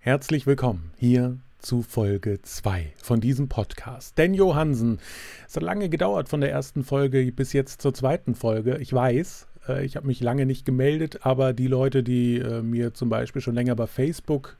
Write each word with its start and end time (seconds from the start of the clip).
Herzlich 0.00 0.46
willkommen 0.46 0.92
hier 0.96 1.38
zu 1.58 1.82
Folge 1.82 2.38
2 2.40 2.92
von 3.02 3.20
diesem 3.20 3.48
Podcast. 3.48 4.16
Denn 4.16 4.32
Johansen, 4.32 5.00
es 5.46 5.56
hat 5.56 5.64
lange 5.64 5.88
gedauert 5.88 6.28
von 6.28 6.40
der 6.40 6.52
ersten 6.52 6.84
Folge 6.84 7.30
bis 7.32 7.52
jetzt 7.52 7.82
zur 7.82 7.92
zweiten 7.92 8.36
Folge. 8.36 8.78
Ich 8.78 8.92
weiß, 8.92 9.48
äh, 9.68 9.84
ich 9.84 9.96
habe 9.96 10.06
mich 10.06 10.20
lange 10.20 10.46
nicht 10.46 10.64
gemeldet, 10.64 11.26
aber 11.26 11.52
die 11.52 11.66
Leute, 11.66 12.04
die 12.04 12.38
äh, 12.38 12.62
mir 12.62 12.94
zum 12.94 13.08
Beispiel 13.08 13.42
schon 13.42 13.56
länger 13.56 13.74
bei 13.74 13.88
Facebook 13.88 14.56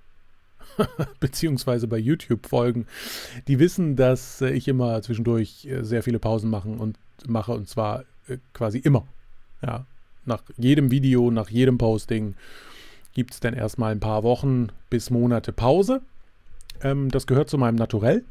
beziehungsweise 1.20 1.86
bei 1.86 1.98
YouTube 1.98 2.48
folgen, 2.48 2.86
die 3.46 3.60
wissen, 3.60 3.94
dass 3.94 4.40
äh, 4.40 4.50
ich 4.50 4.66
immer 4.66 5.00
zwischendurch 5.02 5.68
sehr 5.82 6.02
viele 6.02 6.18
Pausen 6.18 6.50
machen 6.50 6.78
und 6.78 6.98
mache 7.28 7.52
und 7.52 7.68
zwar 7.68 8.04
quasi 8.52 8.78
immer. 8.78 9.06
Ja, 9.62 9.86
nach 10.24 10.42
jedem 10.56 10.90
Video, 10.90 11.30
nach 11.30 11.48
jedem 11.48 11.78
Posting 11.78 12.34
gibt 13.18 13.34
es 13.34 13.40
dann 13.40 13.54
erstmal 13.54 13.90
ein 13.90 13.98
paar 13.98 14.22
Wochen 14.22 14.68
bis 14.90 15.10
Monate 15.10 15.52
Pause. 15.52 16.02
Ähm, 16.82 17.10
das 17.10 17.26
gehört 17.26 17.50
zu 17.50 17.58
meinem 17.58 17.74
Naturell. 17.74 18.24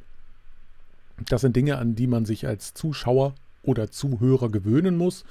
Das 1.28 1.42
sind 1.42 1.58
Dinge, 1.58 1.78
an 1.78 1.96
die 1.96 2.08
man 2.08 2.24
sich 2.24 2.48
als 2.48 2.74
Zuschauer 2.74 3.36
oder 3.64 3.92
Zuhörer 3.92 4.50
gewöhnen 4.50 4.96
muss. 4.96 5.26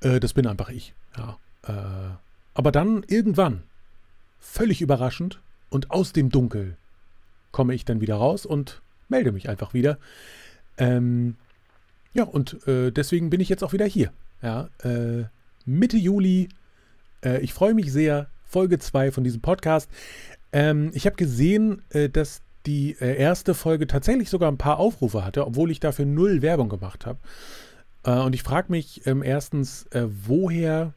Äh, 0.00 0.18
das 0.18 0.32
bin 0.32 0.48
einfach 0.48 0.68
ich. 0.68 0.94
Ja. 1.16 1.38
Äh, 1.62 2.16
aber 2.54 2.72
dann 2.72 3.04
irgendwann, 3.06 3.62
völlig 4.40 4.82
überraschend 4.82 5.38
und 5.70 5.92
aus 5.92 6.12
dem 6.12 6.30
Dunkel, 6.30 6.76
komme 7.52 7.72
ich 7.72 7.84
dann 7.84 8.00
wieder 8.00 8.16
raus 8.16 8.46
und 8.46 8.82
melde 9.08 9.30
mich 9.30 9.48
einfach 9.48 9.74
wieder. 9.74 9.96
Ähm, 10.76 11.36
ja, 12.14 12.24
und 12.24 12.66
äh, 12.66 12.90
deswegen 12.90 13.30
bin 13.30 13.40
ich 13.40 13.48
jetzt 13.48 13.62
auch 13.62 13.72
wieder 13.72 13.86
hier. 13.86 14.12
Ja, 14.42 14.70
äh, 14.82 15.26
Mitte 15.66 15.98
Juli. 15.98 16.48
Äh, 17.22 17.38
ich 17.42 17.54
freue 17.54 17.72
mich 17.72 17.92
sehr, 17.92 18.28
Folge 18.56 18.78
2 18.78 19.12
von 19.12 19.22
diesem 19.22 19.42
Podcast. 19.42 19.90
Ähm, 20.50 20.90
ich 20.94 21.04
habe 21.04 21.16
gesehen, 21.16 21.82
äh, 21.90 22.08
dass 22.08 22.40
die 22.64 22.96
äh, 22.98 23.14
erste 23.14 23.52
Folge 23.52 23.86
tatsächlich 23.86 24.30
sogar 24.30 24.50
ein 24.50 24.56
paar 24.56 24.78
Aufrufe 24.78 25.26
hatte, 25.26 25.46
obwohl 25.46 25.70
ich 25.70 25.78
dafür 25.78 26.06
null 26.06 26.40
Werbung 26.40 26.70
gemacht 26.70 27.04
habe. 27.04 27.18
Äh, 28.02 28.12
und 28.12 28.34
ich 28.34 28.42
frage 28.42 28.72
mich 28.72 29.06
ähm, 29.06 29.22
erstens, 29.22 29.84
äh, 29.88 30.06
woher 30.06 30.94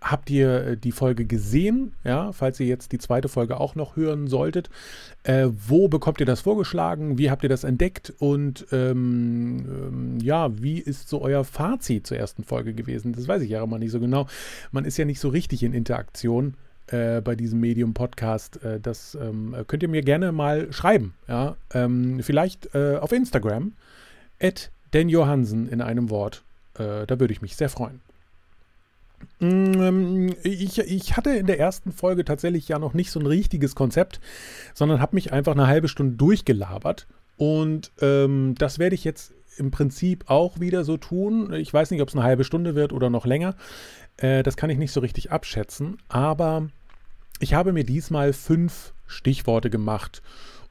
habt 0.00 0.30
ihr 0.30 0.64
äh, 0.64 0.76
die 0.76 0.92
Folge 0.92 1.24
gesehen? 1.24 1.94
Ja, 2.04 2.32
falls 2.32 2.60
ihr 2.60 2.66
jetzt 2.66 2.92
die 2.92 2.98
zweite 2.98 3.28
Folge 3.28 3.58
auch 3.58 3.74
noch 3.74 3.96
hören 3.96 4.28
solltet. 4.28 4.70
Äh, 5.24 5.48
wo 5.50 5.88
bekommt 5.88 6.20
ihr 6.20 6.26
das 6.26 6.40
vorgeschlagen? 6.40 7.18
Wie 7.18 7.30
habt 7.30 7.42
ihr 7.42 7.48
das 7.48 7.64
entdeckt? 7.64 8.12
Und 8.18 8.66
ähm, 8.72 9.66
ähm, 9.68 10.18
ja, 10.20 10.50
wie 10.60 10.78
ist 10.78 11.08
so 11.08 11.20
euer 11.20 11.44
Fazit 11.44 12.06
zur 12.06 12.16
ersten 12.16 12.44
Folge 12.44 12.74
gewesen? 12.74 13.12
Das 13.12 13.28
weiß 13.28 13.42
ich 13.42 13.50
ja 13.50 13.62
immer 13.62 13.78
nicht 13.78 13.90
so 13.90 14.00
genau. 14.00 14.26
Man 14.72 14.84
ist 14.84 14.96
ja 14.96 15.04
nicht 15.04 15.20
so 15.20 15.28
richtig 15.28 15.62
in 15.62 15.72
Interaktion 15.72 16.54
äh, 16.86 17.20
bei 17.20 17.34
diesem 17.34 17.60
Medium-Podcast. 17.60 18.62
Äh, 18.64 18.80
das 18.80 19.16
ähm, 19.20 19.54
könnt 19.66 19.82
ihr 19.82 19.88
mir 19.88 20.02
gerne 20.02 20.32
mal 20.32 20.72
schreiben. 20.72 21.14
Ja? 21.26 21.56
Ähm, 21.74 22.20
vielleicht 22.22 22.74
äh, 22.74 22.96
auf 22.96 23.12
Instagram. 23.12 23.72
At 24.40 24.70
Dan 24.92 25.08
Johansen 25.08 25.68
in 25.68 25.80
einem 25.80 26.10
Wort. 26.10 26.42
Äh, 26.74 27.06
da 27.06 27.20
würde 27.20 27.32
ich 27.32 27.42
mich 27.42 27.56
sehr 27.56 27.68
freuen. 27.68 28.00
Mm, 29.40 30.30
ich, 30.42 30.78
ich, 30.78 31.16
hatte 31.16 31.30
in 31.30 31.46
der 31.46 31.60
ersten 31.60 31.92
Folge 31.92 32.24
tatsächlich 32.24 32.68
ja 32.68 32.78
noch 32.78 32.94
nicht 32.94 33.10
so 33.10 33.20
ein 33.20 33.26
richtiges 33.26 33.74
Konzept, 33.74 34.20
sondern 34.74 35.00
habe 35.00 35.16
mich 35.16 35.32
einfach 35.32 35.52
eine 35.52 35.66
halbe 35.66 35.88
Stunde 35.88 36.16
durchgelabert. 36.16 37.06
Und 37.36 37.92
ähm, 38.00 38.54
das 38.58 38.78
werde 38.78 38.94
ich 38.94 39.04
jetzt 39.04 39.32
im 39.56 39.70
Prinzip 39.70 40.24
auch 40.28 40.60
wieder 40.60 40.84
so 40.84 40.96
tun. 40.96 41.52
Ich 41.52 41.72
weiß 41.72 41.90
nicht, 41.90 42.02
ob 42.02 42.08
es 42.08 42.14
eine 42.14 42.24
halbe 42.24 42.44
Stunde 42.44 42.74
wird 42.74 42.92
oder 42.92 43.10
noch 43.10 43.26
länger. 43.26 43.54
Äh, 44.16 44.42
das 44.42 44.56
kann 44.56 44.70
ich 44.70 44.78
nicht 44.78 44.92
so 44.92 45.00
richtig 45.00 45.30
abschätzen. 45.30 45.98
Aber 46.08 46.68
ich 47.40 47.54
habe 47.54 47.72
mir 47.72 47.84
diesmal 47.84 48.32
fünf 48.32 48.92
Stichworte 49.06 49.70
gemacht. 49.70 50.22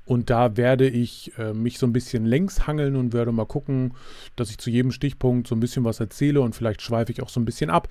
Und 0.05 0.29
da 0.29 0.55
werde 0.55 0.87
ich 0.87 1.37
äh, 1.37 1.53
mich 1.53 1.79
so 1.79 1.85
ein 1.85 1.91
bisschen 1.91 2.25
längs 2.25 2.65
hangeln 2.65 2.95
und 2.95 3.11
werde 3.11 3.33
mal 3.33 3.45
gucken, 3.45 3.93
dass 4.37 4.49
ich 4.49 4.57
zu 4.57 4.69
jedem 4.69 4.93
Stichpunkt 4.93 5.47
so 5.47 5.55
ein 5.55 5.59
bisschen 5.59 5.83
was 5.83 5.99
erzähle 5.99 6.39
und 6.39 6.55
vielleicht 6.55 6.81
schweife 6.81 7.11
ich 7.11 7.21
auch 7.21 7.27
so 7.27 7.41
ein 7.41 7.45
bisschen 7.45 7.69
ab. 7.69 7.89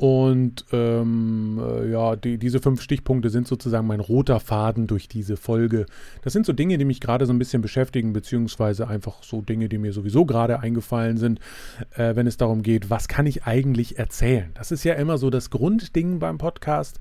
Und 0.00 0.64
ähm, 0.72 1.60
äh, 1.62 1.90
ja, 1.90 2.16
die, 2.16 2.38
diese 2.38 2.60
fünf 2.60 2.80
Stichpunkte 2.80 3.28
sind 3.28 3.46
sozusagen 3.46 3.86
mein 3.86 4.00
roter 4.00 4.40
Faden 4.40 4.86
durch 4.86 5.08
diese 5.08 5.36
Folge. 5.36 5.84
Das 6.22 6.32
sind 6.32 6.46
so 6.46 6.54
Dinge, 6.54 6.78
die 6.78 6.86
mich 6.86 7.02
gerade 7.02 7.26
so 7.26 7.34
ein 7.34 7.38
bisschen 7.38 7.60
beschäftigen, 7.60 8.14
beziehungsweise 8.14 8.88
einfach 8.88 9.22
so 9.22 9.42
Dinge, 9.42 9.68
die 9.68 9.76
mir 9.76 9.92
sowieso 9.92 10.24
gerade 10.24 10.60
eingefallen 10.60 11.18
sind, 11.18 11.38
äh, 11.96 12.16
wenn 12.16 12.26
es 12.26 12.38
darum 12.38 12.62
geht, 12.62 12.88
was 12.88 13.08
kann 13.08 13.26
ich 13.26 13.44
eigentlich 13.44 13.98
erzählen. 13.98 14.48
Das 14.54 14.72
ist 14.72 14.84
ja 14.84 14.94
immer 14.94 15.18
so 15.18 15.28
das 15.28 15.50
Grundding 15.50 16.18
beim 16.18 16.38
Podcast. 16.38 16.98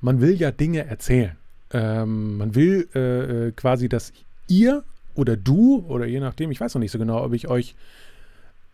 Man 0.00 0.22
will 0.22 0.32
ja 0.32 0.50
Dinge 0.50 0.86
erzählen. 0.86 1.36
Ähm, 1.70 2.38
man 2.38 2.54
will 2.54 2.88
äh, 2.94 3.48
äh 3.48 3.52
quasi, 3.52 3.90
dass 3.90 4.14
ihr 4.48 4.84
oder 5.14 5.36
du 5.36 5.84
oder 5.86 6.06
je 6.06 6.20
nachdem, 6.20 6.50
ich 6.50 6.62
weiß 6.62 6.72
noch 6.72 6.80
nicht 6.80 6.92
so 6.92 6.98
genau, 6.98 7.22
ob 7.22 7.34
ich 7.34 7.48
euch 7.48 7.74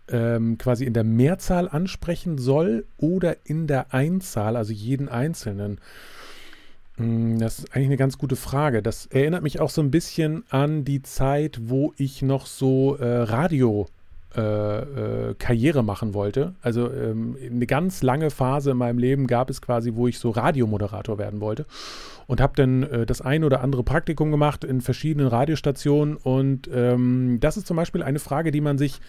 ähm, 0.09 0.59
quasi 0.59 0.85
in 0.85 0.93
der 0.93 1.05
Mehrzahl 1.05 1.69
ansprechen 1.69 2.39
soll 2.39 2.87
oder 2.99 3.37
in 3.45 3.67
der 3.67 3.95
Einzahl, 3.95 4.57
also 4.57 4.73
jeden 4.73 5.09
Einzelnen? 5.09 5.81
Hm, 6.97 7.39
das 7.39 7.61
ist 7.61 7.75
eigentlich 7.75 7.89
eine 7.89 7.97
ganz 7.97 8.19
gute 8.19 8.37
Frage. 8.37 8.83
Das 8.83 9.07
erinnert 9.07 9.43
mich 9.43 9.61
auch 9.61 9.71
so 9.71 9.83
ein 9.83 9.91
bisschen 9.91 10.45
an 10.51 10.85
die 10.85 11.03
Zeit, 11.03 11.59
wo 11.65 11.93
ich 11.97 12.23
noch 12.23 12.47
so 12.47 12.97
äh, 12.97 13.23
Radio 13.23 13.89
äh, 14.37 15.31
äh, 15.31 15.83
machen 15.83 16.15
wollte. 16.15 16.55
Also 16.61 16.93
ähm, 16.93 17.37
eine 17.45 17.67
ganz 17.67 18.03
lange 18.03 18.31
Phase 18.31 18.73
in 18.73 18.77
meinem 18.77 18.99
Leben 18.99 19.27
gab 19.27 19.51
es 19.51 19.63
quasi, 19.63 19.95
wo 19.95 20.09
ich 20.09 20.19
so 20.19 20.31
Radiomoderator 20.31 21.19
werden 21.19 21.41
wollte 21.41 21.67
und 22.27 22.41
habe 22.41 22.55
dann 22.57 22.83
äh, 22.83 23.07
das 23.07 23.21
ein 23.21 23.45
oder 23.45 23.61
andere 23.61 23.85
Praktikum 23.85 24.31
gemacht 24.31 24.65
in 24.65 24.81
verschiedenen 24.81 25.29
Radiostationen 25.29 26.17
und 26.17 26.69
ähm, 26.73 27.39
das 27.41 27.57
ist 27.57 27.67
zum 27.67 27.77
Beispiel 27.77 28.03
eine 28.03 28.19
Frage, 28.19 28.51
die 28.51 28.61
man 28.61 28.79
sich 28.79 29.01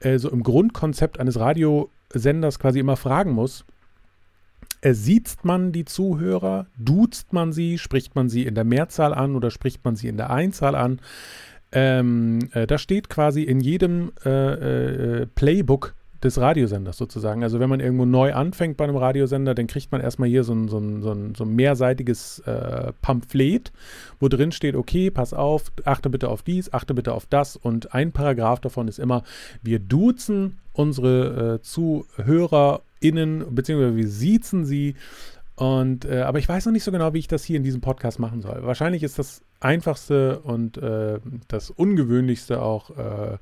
äh, 0.00 0.18
so 0.18 0.30
im 0.30 0.42
Grundkonzept 0.42 1.20
eines 1.20 1.38
Radiosenders 1.38 2.58
quasi 2.58 2.78
immer 2.78 2.96
fragen 2.96 3.32
muss. 3.32 3.64
Äh, 4.82 4.94
sieht 4.94 5.44
man 5.44 5.72
die 5.72 5.84
Zuhörer? 5.84 6.66
Duzt 6.78 7.32
man 7.32 7.52
sie? 7.52 7.78
Spricht 7.78 8.14
man 8.14 8.28
sie 8.28 8.46
in 8.46 8.54
der 8.54 8.64
Mehrzahl 8.64 9.14
an 9.14 9.36
oder 9.36 9.50
spricht 9.50 9.84
man 9.84 9.96
sie 9.96 10.08
in 10.08 10.16
der 10.16 10.30
Einzahl 10.30 10.74
an? 10.74 11.00
Ähm, 11.72 12.48
äh, 12.52 12.66
das 12.66 12.82
steht 12.82 13.08
quasi 13.08 13.42
in 13.42 13.60
jedem 13.60 14.12
äh, 14.24 15.20
äh, 15.20 15.26
Playbook 15.26 15.94
des 16.22 16.38
Radiosenders 16.38 16.96
sozusagen. 16.96 17.42
Also 17.42 17.60
wenn 17.60 17.70
man 17.70 17.80
irgendwo 17.80 18.04
neu 18.04 18.34
anfängt 18.34 18.76
bei 18.76 18.84
einem 18.84 18.96
Radiosender, 18.96 19.54
dann 19.54 19.66
kriegt 19.66 19.90
man 19.92 20.00
erstmal 20.00 20.28
hier 20.28 20.44
so 20.44 20.52
ein, 20.52 20.68
so 20.68 20.78
ein, 20.78 21.02
so 21.02 21.12
ein, 21.12 21.34
so 21.34 21.44
ein 21.44 21.54
mehrseitiges 21.54 22.40
äh, 22.40 22.92
Pamphlet, 23.00 23.72
wo 24.18 24.28
drin 24.28 24.52
steht, 24.52 24.76
okay, 24.76 25.10
pass 25.10 25.32
auf, 25.32 25.72
achte 25.84 26.10
bitte 26.10 26.28
auf 26.28 26.42
dies, 26.42 26.72
achte 26.72 26.94
bitte 26.94 27.14
auf 27.14 27.26
das. 27.26 27.56
Und 27.56 27.94
ein 27.94 28.12
Paragraph 28.12 28.60
davon 28.60 28.88
ist 28.88 28.98
immer, 28.98 29.22
wir 29.62 29.78
duzen 29.78 30.58
unsere 30.72 31.54
äh, 31.54 31.62
ZuhörerInnen, 31.62 33.54
beziehungsweise 33.54 33.96
wir 33.96 34.08
siezen 34.08 34.64
sie. 34.64 34.94
Und, 35.56 36.04
äh, 36.06 36.22
aber 36.22 36.38
ich 36.38 36.48
weiß 36.48 36.64
noch 36.66 36.72
nicht 36.72 36.84
so 36.84 36.92
genau, 36.92 37.12
wie 37.12 37.18
ich 37.18 37.28
das 37.28 37.44
hier 37.44 37.56
in 37.56 37.64
diesem 37.64 37.80
Podcast 37.80 38.18
machen 38.18 38.40
soll. 38.40 38.62
Wahrscheinlich 38.62 39.02
ist 39.02 39.18
das 39.18 39.42
einfachste 39.60 40.40
und 40.40 40.78
äh, 40.78 41.20
das 41.48 41.70
ungewöhnlichste 41.70 42.62
auch 42.62 42.90
äh, 42.96 43.38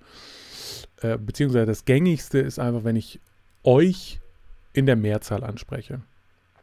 äh, 1.01 1.17
beziehungsweise 1.17 1.67
das 1.67 1.85
gängigste 1.85 2.39
ist 2.39 2.59
einfach, 2.59 2.85
wenn 2.85 2.97
ich 2.97 3.21
euch 3.63 4.21
in 4.73 4.87
der 4.87 4.97
Mehrzahl 4.97 5.45
anspreche. 5.45 6.01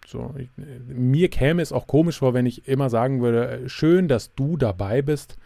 So, 0.08 0.34
ich, 0.38 0.50
mir 0.88 1.30
käme 1.30 1.62
es 1.62 1.72
auch 1.72 1.88
komisch 1.88 2.20
vor, 2.20 2.34
wenn 2.34 2.46
ich 2.46 2.68
immer 2.68 2.90
sagen 2.90 3.22
würde, 3.22 3.50
äh, 3.50 3.70
schön, 3.70 4.08
dass 4.08 4.36
du 4.36 4.58
dabei 4.58 5.02
bist. 5.02 5.38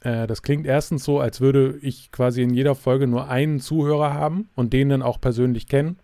Äh, 0.00 0.26
das 0.26 0.42
klingt 0.42 0.66
erstens 0.66 1.04
so, 1.04 1.20
als 1.20 1.40
würde 1.40 1.78
ich 1.80 2.12
quasi 2.12 2.42
in 2.42 2.52
jeder 2.52 2.74
Folge 2.74 3.06
nur 3.06 3.28
einen 3.28 3.60
Zuhörer 3.60 4.12
haben 4.12 4.48
und 4.54 4.72
den 4.72 4.90
dann 4.90 5.02
auch 5.02 5.20
persönlich 5.20 5.66
kennen. 5.66 5.96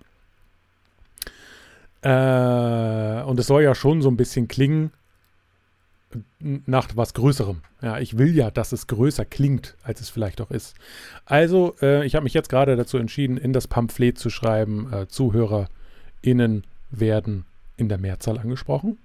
Äh, 2.02 3.22
und 3.22 3.38
es 3.38 3.46
soll 3.46 3.62
ja 3.62 3.74
schon 3.74 4.02
so 4.02 4.08
ein 4.10 4.16
bisschen 4.16 4.48
klingen, 4.48 4.92
nach 6.40 6.88
was 6.94 7.14
Größerem. 7.14 7.62
Ja, 7.82 7.98
ich 7.98 8.18
will 8.18 8.34
ja, 8.34 8.50
dass 8.50 8.72
es 8.72 8.86
größer 8.86 9.24
klingt, 9.24 9.76
als 9.82 10.00
es 10.00 10.10
vielleicht 10.10 10.40
auch 10.40 10.50
ist. 10.50 10.74
Also, 11.24 11.76
äh, 11.80 12.04
ich 12.04 12.14
habe 12.14 12.24
mich 12.24 12.34
jetzt 12.34 12.48
gerade 12.48 12.76
dazu 12.76 12.98
entschieden, 12.98 13.36
in 13.36 13.52
das 13.52 13.68
Pamphlet 13.68 14.18
zu 14.18 14.30
schreiben, 14.30 14.92
äh, 14.92 15.06
ZuhörerInnen 15.06 16.64
werden 16.90 17.44
in 17.76 17.88
der 17.88 17.98
Mehrzahl 17.98 18.38
angesprochen. 18.38 18.98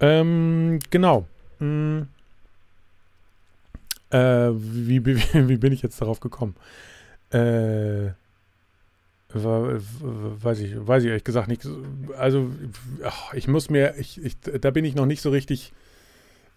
Ähm, 0.00 0.80
genau. 0.90 1.26
Hm. 1.58 2.08
Äh, 4.10 4.18
wie, 4.18 5.04
wie, 5.06 5.48
wie, 5.48 5.56
bin 5.56 5.72
ich 5.72 5.82
jetzt 5.82 6.00
darauf 6.00 6.20
gekommen? 6.20 6.54
Äh, 7.30 8.10
weiß 9.34 10.60
ich, 10.60 10.74
weiß 10.86 11.02
ich 11.02 11.08
ehrlich 11.08 11.24
gesagt 11.24 11.48
nicht. 11.48 11.66
Also, 12.18 12.50
ich 13.32 13.48
muss 13.48 13.70
mir, 13.70 13.94
ich, 13.98 14.22
ich, 14.22 14.38
da 14.40 14.70
bin 14.70 14.84
ich 14.84 14.94
noch 14.94 15.06
nicht 15.06 15.22
so 15.22 15.30
richtig 15.30 15.72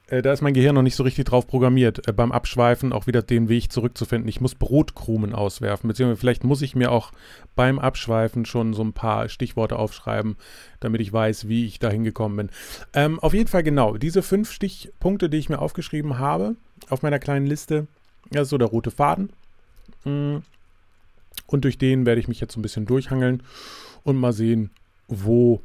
äh, 0.07 0.21
da 0.21 0.31
ist 0.33 0.41
mein 0.41 0.53
Gehirn 0.53 0.75
noch 0.75 0.81
nicht 0.81 0.95
so 0.95 1.03
richtig 1.03 1.25
drauf 1.25 1.47
programmiert, 1.47 2.07
äh, 2.07 2.13
beim 2.13 2.31
Abschweifen 2.31 2.93
auch 2.93 3.07
wieder 3.07 3.21
den 3.21 3.49
Weg 3.49 3.71
zurückzufinden. 3.71 4.29
Ich 4.29 4.41
muss 4.41 4.55
Brotkrumen 4.55 5.33
auswerfen, 5.33 5.87
beziehungsweise 5.87 6.19
vielleicht 6.19 6.43
muss 6.43 6.61
ich 6.61 6.75
mir 6.75 6.91
auch 6.91 7.11
beim 7.55 7.79
Abschweifen 7.79 8.45
schon 8.45 8.73
so 8.73 8.83
ein 8.83 8.93
paar 8.93 9.29
Stichworte 9.29 9.77
aufschreiben, 9.77 10.37
damit 10.79 11.01
ich 11.01 11.11
weiß, 11.11 11.47
wie 11.47 11.65
ich 11.65 11.79
da 11.79 11.89
hingekommen 11.89 12.37
bin. 12.37 12.49
Ähm, 12.93 13.19
auf 13.19 13.33
jeden 13.33 13.47
Fall 13.47 13.63
genau, 13.63 13.97
diese 13.97 14.21
fünf 14.21 14.51
Stichpunkte, 14.51 15.29
die 15.29 15.37
ich 15.37 15.49
mir 15.49 15.59
aufgeschrieben 15.59 16.19
habe 16.19 16.55
auf 16.89 17.01
meiner 17.01 17.19
kleinen 17.19 17.45
Liste, 17.45 17.87
das 18.31 18.43
ist 18.43 18.49
so 18.49 18.57
der 18.57 18.67
rote 18.67 18.91
Faden. 18.91 19.31
Mm. 20.05 20.37
Und 21.47 21.63
durch 21.63 21.77
den 21.77 22.05
werde 22.05 22.21
ich 22.21 22.27
mich 22.27 22.39
jetzt 22.39 22.53
so 22.53 22.59
ein 22.59 22.61
bisschen 22.63 22.85
durchhangeln 22.85 23.41
und 24.03 24.17
mal 24.17 24.33
sehen, 24.33 24.69
wo 25.07 25.61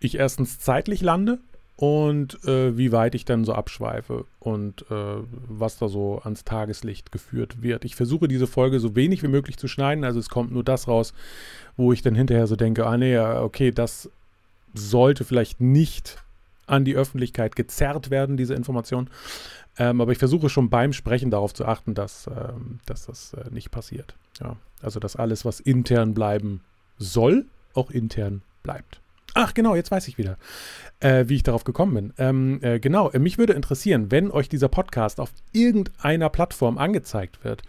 ich 0.00 0.16
erstens 0.16 0.58
zeitlich 0.58 1.00
lande 1.00 1.38
und 1.76 2.44
äh, 2.44 2.76
wie 2.76 2.92
weit 2.92 3.14
ich 3.14 3.24
dann 3.24 3.44
so 3.44 3.54
abschweife 3.54 4.26
und 4.38 4.82
äh, 4.90 5.14
was 5.48 5.78
da 5.78 5.88
so 5.88 6.20
ans 6.22 6.44
Tageslicht 6.44 7.10
geführt 7.10 7.62
wird. 7.62 7.86
Ich 7.86 7.96
versuche 7.96 8.28
diese 8.28 8.46
Folge 8.46 8.80
so 8.80 8.96
wenig 8.96 9.22
wie 9.22 9.28
möglich 9.28 9.56
zu 9.56 9.66
schneiden, 9.66 10.04
also 10.04 10.18
es 10.18 10.28
kommt 10.28 10.52
nur 10.52 10.62
das 10.62 10.88
raus, 10.88 11.14
wo 11.78 11.92
ich 11.92 12.02
dann 12.02 12.14
hinterher 12.14 12.46
so 12.46 12.56
denke, 12.56 12.86
ah 12.86 12.98
nee, 12.98 13.18
okay, 13.18 13.70
das 13.70 14.10
sollte 14.74 15.24
vielleicht 15.24 15.60
nicht 15.60 16.18
an 16.66 16.84
die 16.84 16.96
Öffentlichkeit 16.96 17.56
gezerrt 17.56 18.10
werden, 18.10 18.36
diese 18.36 18.54
Information. 18.54 19.08
Ähm, 19.80 20.02
aber 20.02 20.12
ich 20.12 20.18
versuche 20.18 20.50
schon 20.50 20.68
beim 20.68 20.92
Sprechen 20.92 21.30
darauf 21.30 21.54
zu 21.54 21.64
achten, 21.64 21.94
dass, 21.94 22.26
ähm, 22.26 22.80
dass 22.84 23.06
das 23.06 23.32
äh, 23.32 23.50
nicht 23.50 23.70
passiert. 23.70 24.14
Ja, 24.38 24.56
also 24.82 25.00
dass 25.00 25.16
alles, 25.16 25.46
was 25.46 25.58
intern 25.58 26.12
bleiben 26.12 26.60
soll, 26.98 27.46
auch 27.72 27.90
intern 27.90 28.42
bleibt. 28.62 29.00
Ach 29.32 29.54
genau, 29.54 29.74
jetzt 29.74 29.90
weiß 29.90 30.08
ich 30.08 30.18
wieder, 30.18 30.36
äh, 30.98 31.24
wie 31.28 31.36
ich 31.36 31.42
darauf 31.42 31.64
gekommen 31.64 31.94
bin. 31.94 32.12
Ähm, 32.18 32.58
äh, 32.62 32.78
genau, 32.78 33.10
äh, 33.10 33.18
mich 33.18 33.38
würde 33.38 33.54
interessieren, 33.54 34.10
wenn 34.10 34.30
euch 34.30 34.50
dieser 34.50 34.68
Podcast 34.68 35.18
auf 35.18 35.32
irgendeiner 35.52 36.28
Plattform 36.28 36.76
angezeigt 36.76 37.42
wird, 37.42 37.62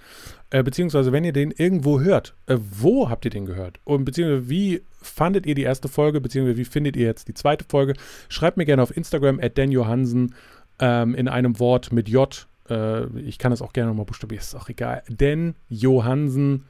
äh, 0.50 0.64
beziehungsweise 0.64 1.14
wenn 1.14 1.24
ihr 1.24 1.34
den 1.34 1.52
irgendwo 1.52 2.02
hört, 2.02 2.34
äh, 2.48 2.58
wo 2.60 3.10
habt 3.10 3.24
ihr 3.24 3.32
den 3.32 3.46
gehört? 3.46 3.80
Und 3.86 4.04
beziehungsweise 4.04 4.50
wie 4.50 4.82
fandet 5.02 5.46
ihr 5.46 5.56
die 5.56 5.64
erste 5.64 5.88
Folge, 5.88 6.20
beziehungsweise 6.20 6.58
wie 6.58 6.66
findet 6.66 6.98
ihr 6.98 7.06
jetzt 7.06 7.30
die 7.30 7.36
zweite 7.36 7.64
Folge? 7.64 7.94
Schreibt 8.28 8.58
mir 8.58 8.66
gerne 8.66 8.84
auf 8.84 8.96
Instagram 8.98 9.40
at 9.40 9.58
Dan 9.58 9.72
Johansen 9.72 10.36
ähm, 10.82 11.16
in 11.16 11.30
einem 11.30 11.60
Wort 11.60 11.94
mit 11.94 12.10
J. 12.10 12.48
Äh, 12.70 13.06
ich 13.20 13.38
kann 13.38 13.52
das 13.52 13.62
auch 13.62 13.72
gerne 13.72 13.90
nochmal 13.90 14.06
buchstabieren, 14.06 14.42
ist 14.42 14.56
auch 14.56 14.68
egal. 14.68 15.04
Dan 15.10 15.56
Johansen. 15.70 16.66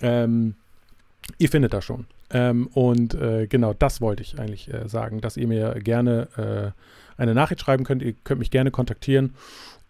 Ähm, 0.00 0.54
ihr 1.38 1.48
findet 1.48 1.72
das 1.72 1.84
schon. 1.84 2.06
Ähm, 2.30 2.66
und 2.74 3.14
äh, 3.14 3.46
genau 3.46 3.72
das 3.72 4.00
wollte 4.00 4.22
ich 4.22 4.38
eigentlich 4.38 4.72
äh, 4.72 4.86
sagen, 4.88 5.20
dass 5.20 5.36
ihr 5.36 5.46
mir 5.46 5.74
gerne 5.80 6.74
äh, 7.16 7.20
eine 7.20 7.34
Nachricht 7.34 7.62
schreiben 7.62 7.84
könnt. 7.84 8.02
Ihr 8.02 8.12
könnt 8.24 8.40
mich 8.40 8.50
gerne 8.50 8.70
kontaktieren 8.70 9.34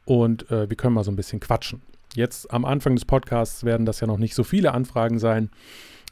und 0.05 0.51
äh, 0.51 0.69
wir 0.69 0.77
können 0.77 0.95
mal 0.95 1.05
so 1.05 1.11
ein 1.11 1.17
bisschen 1.17 1.41
quatschen. 1.41 1.83
Jetzt 2.15 2.53
am 2.53 2.65
Anfang 2.65 2.95
des 2.95 3.05
Podcasts 3.05 3.65
werden 3.65 3.87
das 3.87 4.01
ja 4.01 4.07
noch 4.07 4.19
nicht 4.19 4.35
so 4.35 4.45
viele 4.45 4.73
Anfragen 4.73 5.19
sein. 5.19 5.51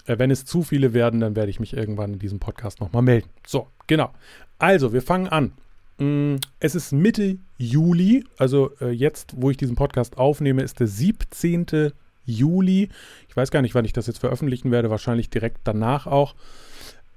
Äh, 0.06 0.18
wenn 0.18 0.30
es 0.30 0.44
zu 0.44 0.62
viele 0.62 0.94
werden, 0.94 1.20
dann 1.20 1.36
werde 1.36 1.50
ich 1.50 1.60
mich 1.60 1.76
irgendwann 1.76 2.14
in 2.14 2.18
diesem 2.18 2.40
Podcast 2.40 2.80
nochmal 2.80 3.02
melden. 3.02 3.28
So, 3.46 3.68
genau. 3.86 4.10
Also, 4.58 4.92
wir 4.92 5.02
fangen 5.02 5.28
an. 5.28 5.52
Mm, 5.98 6.36
es 6.60 6.74
ist 6.74 6.92
Mitte 6.92 7.38
Juli, 7.58 8.24
also 8.38 8.72
äh, 8.80 8.90
jetzt, 8.90 9.34
wo 9.36 9.50
ich 9.50 9.56
diesen 9.56 9.76
Podcast 9.76 10.18
aufnehme, 10.18 10.62
ist 10.62 10.80
der 10.80 10.86
17. 10.86 11.92
Juli. 12.24 12.90
Ich 13.28 13.36
weiß 13.36 13.50
gar 13.50 13.62
nicht, 13.62 13.74
wann 13.74 13.84
ich 13.84 13.92
das 13.92 14.06
jetzt 14.06 14.18
veröffentlichen 14.18 14.70
werde, 14.70 14.90
wahrscheinlich 14.90 15.30
direkt 15.30 15.58
danach 15.64 16.06
auch. 16.06 16.34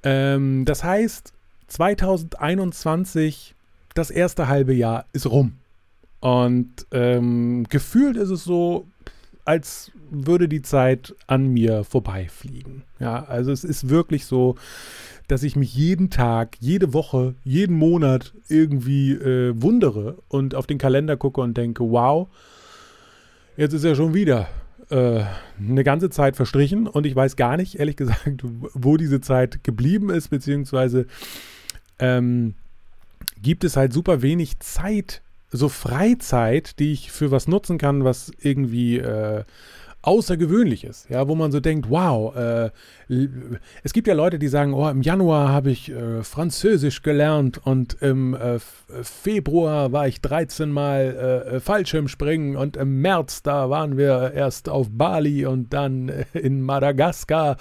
Ähm, 0.03 0.65
das 0.65 0.83
heißt, 0.83 1.33
2021, 1.67 3.55
das 3.95 4.11
erste 4.11 4.47
halbe 4.47 4.73
Jahr 4.73 5.05
ist 5.13 5.29
rum. 5.29 5.53
Und 6.21 6.85
ähm, 6.91 7.65
gefühlt 7.69 8.17
ist 8.17 8.29
es 8.29 8.43
so, 8.43 8.87
als 9.49 9.91
würde 10.11 10.47
die 10.47 10.61
Zeit 10.61 11.15
an 11.25 11.47
mir 11.47 11.83
vorbeifliegen. 11.83 12.83
Ja, 12.99 13.23
also 13.23 13.51
es 13.51 13.63
ist 13.63 13.89
wirklich 13.89 14.27
so, 14.27 14.57
dass 15.27 15.41
ich 15.41 15.55
mich 15.55 15.73
jeden 15.73 16.11
Tag, 16.11 16.57
jede 16.59 16.93
Woche, 16.93 17.33
jeden 17.43 17.75
Monat 17.75 18.35
irgendwie 18.47 19.13
äh, 19.13 19.59
wundere 19.59 20.19
und 20.27 20.53
auf 20.53 20.67
den 20.67 20.77
Kalender 20.77 21.17
gucke 21.17 21.41
und 21.41 21.57
denke, 21.57 21.83
wow, 21.83 22.27
jetzt 23.57 23.73
ist 23.73 23.83
ja 23.83 23.95
schon 23.95 24.13
wieder 24.13 24.47
äh, 24.91 25.23
eine 25.57 25.83
ganze 25.83 26.11
Zeit 26.11 26.35
verstrichen 26.35 26.85
und 26.85 27.07
ich 27.07 27.15
weiß 27.15 27.35
gar 27.35 27.57
nicht, 27.57 27.79
ehrlich 27.79 27.95
gesagt, 27.95 28.43
wo 28.43 28.97
diese 28.97 29.19
Zeit 29.19 29.63
geblieben 29.63 30.11
ist, 30.11 30.27
beziehungsweise 30.27 31.07
ähm, 31.97 32.53
gibt 33.41 33.63
es 33.63 33.75
halt 33.75 33.93
super 33.93 34.21
wenig 34.21 34.59
Zeit, 34.59 35.23
so 35.51 35.69
Freizeit, 35.69 36.79
die 36.79 36.93
ich 36.93 37.11
für 37.11 37.31
was 37.31 37.47
nutzen 37.47 37.77
kann, 37.77 38.03
was 38.03 38.31
irgendwie 38.39 38.97
äh, 38.97 39.43
Außergewöhnliches, 40.01 41.07
ja, 41.09 41.27
wo 41.27 41.35
man 41.35 41.51
so 41.51 41.59
denkt, 41.59 41.89
wow, 41.89 42.33
äh, 42.33 42.69
es 43.83 43.91
gibt 43.91 44.07
ja 44.07 44.13
Leute, 44.13 44.39
die 44.39 44.47
sagen, 44.47 44.73
oh, 44.73 44.87
im 44.87 45.01
Januar 45.01 45.49
habe 45.49 45.71
ich 45.71 45.91
äh, 45.91 46.23
Französisch 46.23 47.01
gelernt 47.01 47.59
und 47.65 48.01
im 48.01 48.33
äh, 48.33 48.59
Februar 49.01 49.91
war 49.91 50.07
ich 50.07 50.21
13 50.21 50.71
Mal 50.71 51.51
äh, 51.51 51.59
Fallschirmspringen 51.59 52.55
und 52.55 52.77
im 52.77 53.01
März, 53.01 53.43
da 53.43 53.69
waren 53.69 53.97
wir 53.97 54.31
erst 54.33 54.69
auf 54.69 54.87
Bali 54.89 55.45
und 55.45 55.73
dann 55.73 56.07
äh, 56.07 56.23
in 56.33 56.61
Madagaskar 56.61 57.57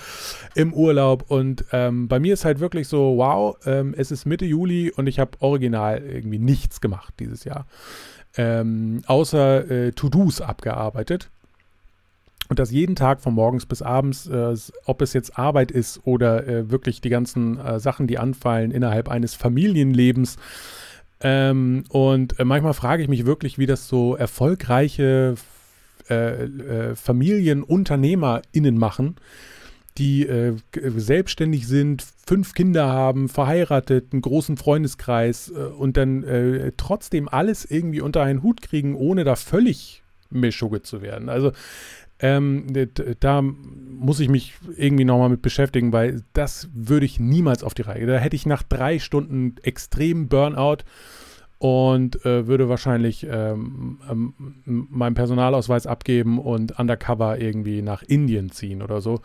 im 0.54 0.72
Urlaub 0.72 1.28
und 1.28 1.64
ähm, 1.72 2.06
bei 2.06 2.20
mir 2.20 2.34
ist 2.34 2.44
halt 2.44 2.60
wirklich 2.60 2.86
so, 2.86 3.16
wow, 3.16 3.56
ähm, 3.66 3.94
es 3.96 4.12
ist 4.12 4.26
Mitte 4.26 4.44
Juli 4.44 4.92
und 4.92 5.08
ich 5.08 5.18
habe 5.18 5.32
original 5.40 6.02
irgendwie 6.04 6.38
nichts 6.38 6.80
gemacht 6.80 7.14
dieses 7.18 7.42
Jahr. 7.42 7.66
Ähm, 8.36 9.02
außer 9.06 9.68
äh, 9.70 9.92
To-Dos 9.92 10.40
abgearbeitet. 10.40 11.30
Und 12.48 12.58
das 12.58 12.70
jeden 12.70 12.96
Tag 12.96 13.20
von 13.20 13.34
morgens 13.34 13.66
bis 13.66 13.82
abends, 13.82 14.26
äh, 14.26 14.54
ob 14.86 15.02
es 15.02 15.12
jetzt 15.12 15.38
Arbeit 15.38 15.70
ist 15.70 16.00
oder 16.04 16.46
äh, 16.46 16.70
wirklich 16.70 17.00
die 17.00 17.10
ganzen 17.10 17.58
äh, 17.58 17.78
Sachen, 17.78 18.06
die 18.06 18.18
anfallen 18.18 18.70
innerhalb 18.70 19.08
eines 19.08 19.34
Familienlebens. 19.34 20.36
Ähm, 21.20 21.84
und 21.90 22.38
äh, 22.38 22.44
manchmal 22.44 22.74
frage 22.74 23.02
ich 23.02 23.08
mich 23.08 23.26
wirklich, 23.26 23.58
wie 23.58 23.66
das 23.66 23.88
so 23.88 24.16
erfolgreiche 24.16 25.34
äh, 26.08 26.44
äh, 26.44 26.94
FamilienunternehmerInnen 26.94 28.78
machen, 28.78 29.16
die 29.98 30.28
selbstständig 30.72 31.66
sind, 31.66 32.06
fünf 32.24 32.54
Kinder 32.54 32.86
haben, 32.86 33.28
verheiratet, 33.28 34.12
einen 34.12 34.22
großen 34.22 34.56
Freundeskreis 34.56 35.50
und 35.50 35.96
dann 35.96 36.72
trotzdem 36.76 37.28
alles 37.28 37.64
irgendwie 37.64 38.00
unter 38.00 38.22
einen 38.22 38.44
Hut 38.44 38.62
kriegen, 38.62 38.94
ohne 38.94 39.24
da 39.24 39.34
völlig 39.34 40.04
Mischugge 40.30 40.82
zu 40.82 41.02
werden. 41.02 41.28
Also 41.28 41.50
ähm, 42.20 42.66
da 43.20 43.42
muss 43.42 44.20
ich 44.20 44.28
mich 44.28 44.54
irgendwie 44.76 45.04
nochmal 45.04 45.28
mit 45.28 45.42
beschäftigen, 45.42 45.92
weil 45.92 46.22
das 46.32 46.68
würde 46.72 47.06
ich 47.06 47.20
niemals 47.20 47.62
auf 47.62 47.74
die 47.74 47.82
Reihe. 47.82 48.06
Da 48.06 48.18
hätte 48.18 48.36
ich 48.36 48.46
nach 48.46 48.62
drei 48.62 48.98
Stunden 48.98 49.56
extrem 49.62 50.28
Burnout 50.28 50.84
und 51.58 52.24
äh, 52.24 52.46
würde 52.46 52.68
wahrscheinlich 52.68 53.26
ähm, 53.28 53.98
ähm, 54.08 54.34
meinen 54.64 55.14
Personalausweis 55.14 55.86
abgeben 55.86 56.38
und 56.38 56.78
undercover 56.78 57.40
irgendwie 57.40 57.82
nach 57.82 58.02
Indien 58.02 58.50
ziehen 58.50 58.82
oder 58.82 59.00
so. 59.00 59.20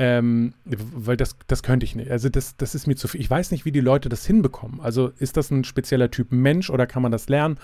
Ähm, 0.00 0.54
weil 0.64 1.16
das, 1.16 1.34
das 1.48 1.64
könnte 1.64 1.84
ich 1.84 1.96
nicht. 1.96 2.10
Also 2.10 2.28
das, 2.28 2.56
das 2.56 2.76
ist 2.76 2.86
mir 2.86 2.94
zu 2.94 3.08
viel. 3.08 3.20
Ich 3.20 3.28
weiß 3.28 3.50
nicht, 3.50 3.64
wie 3.64 3.72
die 3.72 3.80
Leute 3.80 4.08
das 4.08 4.24
hinbekommen. 4.24 4.80
Also 4.80 5.08
ist 5.18 5.36
das 5.36 5.50
ein 5.50 5.64
spezieller 5.64 6.08
Typ 6.10 6.30
Mensch 6.30 6.70
oder 6.70 6.86
kann 6.86 7.02
man 7.02 7.10
das 7.10 7.28
lernen? 7.28 7.58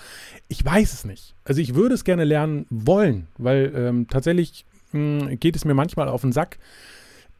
Ich 0.49 0.63
weiß 0.63 0.91
es 0.91 1.05
nicht. 1.05 1.33
Also 1.45 1.61
ich 1.61 1.75
würde 1.75 1.95
es 1.95 2.03
gerne 2.03 2.25
lernen 2.25 2.65
wollen, 2.69 3.27
weil 3.37 3.71
ähm, 3.73 4.07
tatsächlich 4.09 4.65
mh, 4.91 5.29
hm, 5.29 5.39
geht 5.39 5.55
es 5.55 5.63
mir 5.63 5.73
manchmal 5.73 6.09
auf 6.09 6.21
den 6.21 6.33
Sack, 6.33 6.57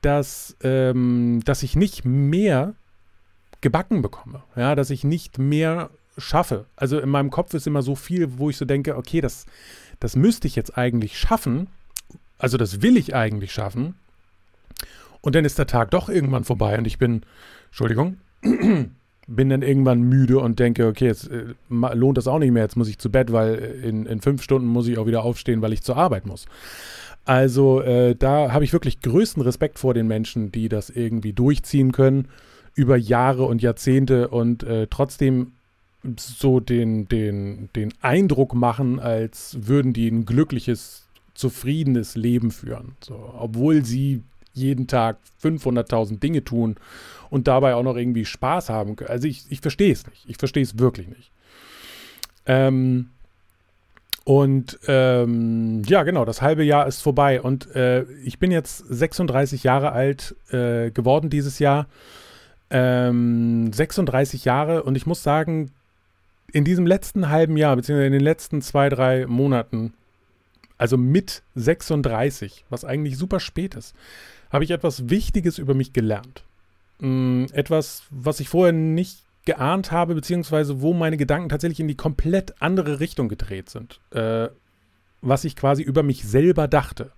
dass, 0.02 0.56
ähm, 0.64 1.42
dass 1.44 1.62
ich 1.64 1.76
nicht 1.76 2.06
mehr 2.06 2.74
gebacken 3.60 4.02
bekomme. 4.02 4.44
Ja, 4.56 4.76
dass 4.76 4.92
ich 4.92 5.04
nicht 5.04 5.40
mehr 5.40 5.90
schaffe. 6.18 6.68
Also 6.78 7.00
in 7.00 7.10
meinem 7.10 7.32
Kopf 7.32 7.54
ist 7.54 7.68
immer 7.68 7.82
so 7.82 7.96
viel, 7.96 8.38
wo 8.38 8.50
ich 8.50 8.56
so 8.56 8.64
denke, 8.64 8.96
okay, 8.96 9.20
das, 9.20 9.46
das 10.00 10.16
müsste 10.16 10.48
ich 10.48 10.56
jetzt 10.56 10.78
eigentlich 10.78 11.20
schaffen. 11.20 11.68
Also 12.38 12.56
das 12.56 12.82
will 12.82 12.96
ich 12.96 13.14
eigentlich 13.14 13.52
schaffen 13.52 13.96
und 15.26 15.34
dann 15.34 15.44
ist 15.44 15.58
der 15.58 15.66
Tag 15.66 15.90
doch 15.90 16.08
irgendwann 16.08 16.44
vorbei 16.44 16.78
und 16.78 16.86
ich 16.86 17.00
bin, 17.00 17.24
Entschuldigung, 17.70 18.18
bin 19.28 19.50
dann 19.50 19.64
irgendwann 19.64 20.02
müde 20.04 20.40
und 20.40 20.60
denke, 20.60 20.86
okay, 20.86 21.08
jetzt 21.08 21.32
äh, 21.32 21.56
lohnt 21.70 22.18
das 22.18 22.28
auch 22.28 22.38
nicht 22.38 22.52
mehr, 22.52 22.62
jetzt 22.62 22.78
muss 22.78 22.88
ich 22.88 23.00
zu 23.00 23.10
Bett, 23.10 23.32
weil 23.32 23.56
äh, 23.56 23.90
in, 23.90 24.06
in 24.06 24.22
fünf 24.22 24.44
Stunden 24.44 24.68
muss 24.68 24.88
ich 24.88 25.00
auch 25.00 25.08
wieder 25.08 25.24
aufstehen, 25.24 25.64
weil 25.64 25.74
ich 25.74 25.82
zur 25.82 25.98
Arbeit 25.98 26.28
muss. 26.28 26.46
Also 27.26 27.82
äh, 27.82 28.16
da 28.16 28.52
habe 28.52 28.64
ich 28.66 28.72
wirklich 28.72 29.02
größten 29.02 29.42
Respekt 29.42 29.80
vor 29.80 29.96
den 29.96 30.06
Menschen, 30.06 30.52
die 30.52 30.70
das 30.70 30.92
irgendwie 30.92 31.34
durchziehen 31.34 31.92
können 31.92 32.28
über 32.76 32.96
Jahre 32.96 33.46
und 33.46 33.64
Jahrzehnte 33.64 34.28
und 34.28 34.62
äh, 34.62 34.86
trotzdem 34.88 35.54
so 36.20 36.60
den, 36.60 37.08
den, 37.08 37.70
den 37.76 37.94
Eindruck 38.02 38.54
machen, 38.54 39.00
als 39.00 39.58
würden 39.60 39.92
die 39.92 40.08
ein 40.08 40.26
glückliches, 40.26 41.08
zufriedenes 41.34 42.16
Leben 42.16 42.52
führen. 42.52 42.96
So, 43.04 43.34
obwohl 43.40 43.84
sie 43.84 44.22
jeden 44.56 44.88
Tag 44.88 45.18
500.000 45.44 46.20
Dinge 46.20 46.44
tun 46.44 46.76
und 47.30 47.48
dabei 47.48 47.76
auch 47.76 47.84
noch 47.84 47.96
irgendwie 47.96 48.26
Spaß 48.26 48.70
haben 48.70 48.96
können. 48.96 49.10
Also 49.10 49.28
ich, 49.28 49.46
ich 49.50 49.62
verstehe 49.62 49.92
es 49.92 50.06
nicht. 50.08 50.24
Ich 50.28 50.38
verstehe 50.38 50.64
es 50.64 50.80
wirklich 50.80 51.08
nicht. 51.08 51.32
Ähm, 52.46 53.10
und 54.24 54.80
ähm, 54.88 55.84
ja, 55.86 56.04
genau, 56.04 56.26
das 56.26 56.42
halbe 56.42 56.64
Jahr 56.64 56.88
ist 56.88 57.02
vorbei. 57.02 57.42
Und 57.42 57.76
äh, 57.76 58.04
ich 58.24 58.40
bin 58.40 58.52
jetzt 58.52 58.80
36 58.90 59.64
Jahre 59.64 59.92
alt 59.92 60.36
äh, 60.50 60.90
geworden 60.90 61.30
dieses 61.30 61.60
Jahr. 61.60 61.88
Ähm, 62.72 63.72
36 63.72 64.46
Jahre 64.46 64.82
und 64.82 64.96
ich 64.96 65.06
muss 65.06 65.22
sagen, 65.22 65.72
in 66.52 66.64
diesem 66.64 66.88
letzten 66.88 67.30
halben 67.30 67.58
Jahr, 67.58 67.76
beziehungsweise 67.76 68.08
in 68.08 68.14
den 68.14 68.22
letzten 68.22 68.62
zwei, 68.62 68.90
drei 68.90 69.28
Monaten, 69.28 69.94
also 70.78 70.98
mit 70.98 71.44
36, 71.56 72.66
was 72.70 72.84
eigentlich 72.84 73.18
super 73.18 73.40
spät 73.40 73.76
ist, 73.76 73.94
habe 74.50 74.64
ich 74.64 74.72
etwas 74.72 75.10
Wichtiges 75.10 75.58
über 75.58 75.74
mich 75.74 75.94
gelernt. 75.94 76.44
Ähm, 77.02 77.48
etwas, 77.52 78.04
was 78.10 78.40
ich 78.40 78.50
vorher 78.50 78.74
nicht 78.74 79.20
geahnt 79.46 79.92
habe, 79.92 80.16
beziehungsweise 80.16 80.82
wo 80.82 80.94
meine 80.94 81.18
Gedanken 81.18 81.50
tatsächlich 81.50 81.80
in 81.80 81.88
die 81.88 81.96
komplett 81.96 82.62
andere 82.62 83.00
Richtung 83.00 83.30
gedreht 83.30 83.70
sind. 83.70 84.00
Äh, 84.12 84.50
was 85.22 85.44
ich 85.44 85.56
quasi 85.56 85.82
über 85.84 86.04
mich 86.04 86.24
selber 86.24 86.68
dachte. 86.68 87.12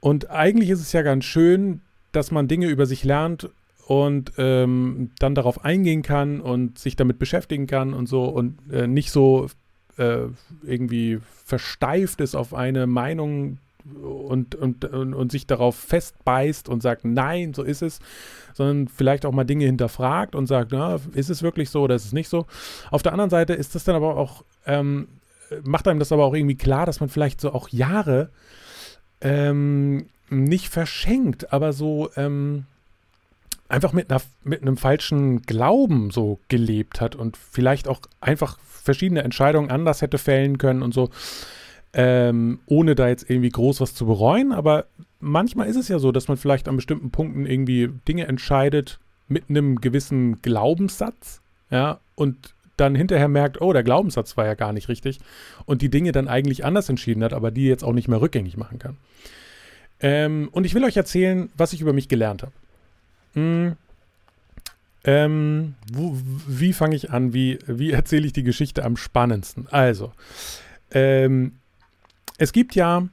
Und 0.00 0.30
eigentlich 0.30 0.70
ist 0.70 0.80
es 0.80 0.92
ja 0.92 1.02
ganz 1.02 1.24
schön, 1.24 1.80
dass 2.12 2.30
man 2.30 2.48
Dinge 2.48 2.68
über 2.68 2.86
sich 2.86 3.04
lernt 3.04 3.50
und 3.86 4.32
ähm, 4.36 5.10
dann 5.18 5.34
darauf 5.34 5.64
eingehen 5.64 6.02
kann 6.02 6.40
und 6.40 6.78
sich 6.78 6.96
damit 6.96 7.18
beschäftigen 7.18 7.66
kann 7.66 7.94
und 7.94 8.06
so 8.06 8.24
und 8.24 8.58
äh, 8.70 8.86
nicht 8.86 9.10
so 9.10 9.48
äh, 9.96 10.26
irgendwie 10.62 11.18
versteift 11.44 12.20
ist 12.20 12.34
auf 12.34 12.54
eine 12.54 12.86
Meinung, 12.86 13.58
und, 14.02 14.54
und, 14.54 14.84
und, 14.84 15.14
und 15.14 15.32
sich 15.32 15.46
darauf 15.46 15.76
festbeißt 15.76 16.68
und 16.68 16.82
sagt, 16.82 17.04
nein, 17.04 17.54
so 17.54 17.62
ist 17.62 17.82
es, 17.82 18.00
sondern 18.54 18.88
vielleicht 18.88 19.24
auch 19.26 19.32
mal 19.32 19.44
Dinge 19.44 19.66
hinterfragt 19.66 20.34
und 20.34 20.46
sagt, 20.46 20.72
na, 20.72 20.98
ist 21.14 21.30
es 21.30 21.42
wirklich 21.42 21.70
so 21.70 21.82
oder 21.82 21.94
ist 21.94 22.04
es 22.04 22.12
nicht 22.12 22.28
so. 22.28 22.46
Auf 22.90 23.02
der 23.02 23.12
anderen 23.12 23.30
Seite 23.30 23.54
ist 23.54 23.74
das 23.74 23.84
dann 23.84 23.96
aber 23.96 24.16
auch, 24.16 24.44
ähm, 24.66 25.08
macht 25.64 25.88
einem 25.88 25.98
das 25.98 26.12
aber 26.12 26.24
auch 26.24 26.34
irgendwie 26.34 26.56
klar, 26.56 26.86
dass 26.86 27.00
man 27.00 27.08
vielleicht 27.08 27.40
so 27.40 27.52
auch 27.52 27.68
Jahre 27.68 28.30
ähm, 29.20 30.06
nicht 30.30 30.68
verschenkt, 30.68 31.52
aber 31.52 31.72
so 31.72 32.10
ähm, 32.16 32.66
einfach 33.68 33.92
mit, 33.92 34.10
einer, 34.10 34.22
mit 34.44 34.62
einem 34.62 34.76
falschen 34.76 35.42
Glauben 35.42 36.10
so 36.10 36.38
gelebt 36.48 37.00
hat 37.00 37.14
und 37.14 37.36
vielleicht 37.36 37.88
auch 37.88 38.00
einfach 38.20 38.58
verschiedene 38.60 39.22
Entscheidungen 39.22 39.70
anders 39.70 40.02
hätte 40.02 40.18
fällen 40.18 40.58
können 40.58 40.82
und 40.82 40.94
so 40.94 41.10
ähm, 41.98 42.60
ohne 42.66 42.94
da 42.94 43.08
jetzt 43.08 43.28
irgendwie 43.28 43.48
groß 43.48 43.80
was 43.80 43.92
zu 43.92 44.06
bereuen. 44.06 44.52
Aber 44.52 44.86
manchmal 45.18 45.66
ist 45.66 45.74
es 45.74 45.88
ja 45.88 45.98
so, 45.98 46.12
dass 46.12 46.28
man 46.28 46.36
vielleicht 46.36 46.68
an 46.68 46.76
bestimmten 46.76 47.10
Punkten 47.10 47.44
irgendwie 47.44 47.90
Dinge 48.06 48.28
entscheidet 48.28 49.00
mit 49.26 49.50
einem 49.50 49.80
gewissen 49.80 50.40
Glaubenssatz, 50.40 51.42
ja, 51.70 51.98
und 52.14 52.54
dann 52.76 52.94
hinterher 52.94 53.26
merkt, 53.26 53.60
oh, 53.60 53.72
der 53.72 53.82
Glaubenssatz 53.82 54.36
war 54.36 54.46
ja 54.46 54.54
gar 54.54 54.72
nicht 54.72 54.88
richtig 54.88 55.18
und 55.66 55.82
die 55.82 55.90
Dinge 55.90 56.12
dann 56.12 56.28
eigentlich 56.28 56.64
anders 56.64 56.88
entschieden 56.88 57.24
hat, 57.24 57.32
aber 57.32 57.50
die 57.50 57.66
jetzt 57.66 57.82
auch 57.82 57.92
nicht 57.92 58.06
mehr 58.06 58.20
rückgängig 58.20 58.56
machen 58.56 58.78
kann. 58.78 58.96
Ähm, 59.98 60.48
und 60.52 60.64
ich 60.64 60.74
will 60.74 60.84
euch 60.84 60.96
erzählen, 60.96 61.50
was 61.56 61.72
ich 61.72 61.80
über 61.80 61.92
mich 61.92 62.08
gelernt 62.08 62.42
habe. 62.42 62.52
Hm. 63.34 63.76
Ähm, 65.02 65.74
wo, 65.92 66.16
wie 66.46 66.72
fange 66.72 66.94
ich 66.94 67.10
an? 67.10 67.34
Wie, 67.34 67.58
wie 67.66 67.90
erzähle 67.90 68.26
ich 68.26 68.32
die 68.32 68.44
Geschichte 68.44 68.84
am 68.84 68.96
spannendsten? 68.96 69.66
Also, 69.68 70.12
ähm, 70.92 71.57
es 72.38 72.52
gibt 72.52 72.74
ja 72.74 73.06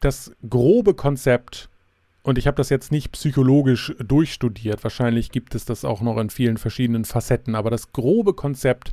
das 0.00 0.32
grobe 0.48 0.94
Konzept, 0.94 1.68
und 2.22 2.38
ich 2.38 2.48
habe 2.48 2.56
das 2.56 2.70
jetzt 2.70 2.90
nicht 2.90 3.12
psychologisch 3.12 3.94
durchstudiert, 3.98 4.82
wahrscheinlich 4.82 5.30
gibt 5.30 5.54
es 5.54 5.64
das 5.64 5.84
auch 5.84 6.00
noch 6.00 6.18
in 6.18 6.30
vielen 6.30 6.56
verschiedenen 6.56 7.04
Facetten, 7.04 7.54
aber 7.54 7.70
das 7.70 7.92
grobe 7.92 8.34
Konzept 8.34 8.92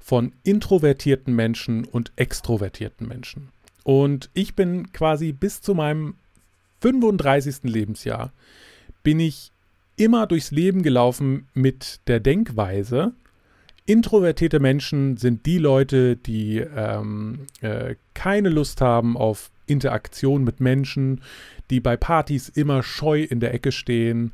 von 0.00 0.32
introvertierten 0.44 1.34
Menschen 1.34 1.84
und 1.84 2.12
extrovertierten 2.16 3.06
Menschen. 3.06 3.48
Und 3.82 4.30
ich 4.32 4.54
bin 4.54 4.92
quasi 4.92 5.32
bis 5.32 5.60
zu 5.60 5.74
meinem 5.74 6.14
35. 6.80 7.64
Lebensjahr, 7.64 8.32
bin 9.02 9.20
ich 9.20 9.52
immer 9.96 10.26
durchs 10.26 10.50
Leben 10.50 10.82
gelaufen 10.82 11.48
mit 11.54 12.00
der 12.06 12.20
Denkweise, 12.20 13.12
Introvertierte 13.86 14.58
Menschen 14.58 15.16
sind 15.16 15.46
die 15.46 15.58
Leute, 15.58 16.16
die 16.16 16.58
ähm, 16.58 17.46
äh, 17.60 17.94
keine 18.14 18.48
Lust 18.48 18.80
haben 18.80 19.16
auf 19.16 19.50
Interaktion 19.66 20.42
mit 20.42 20.60
Menschen, 20.60 21.20
die 21.70 21.78
bei 21.78 21.96
Partys 21.96 22.48
immer 22.48 22.82
scheu 22.82 23.22
in 23.22 23.38
der 23.38 23.54
Ecke 23.54 23.70
stehen, 23.70 24.32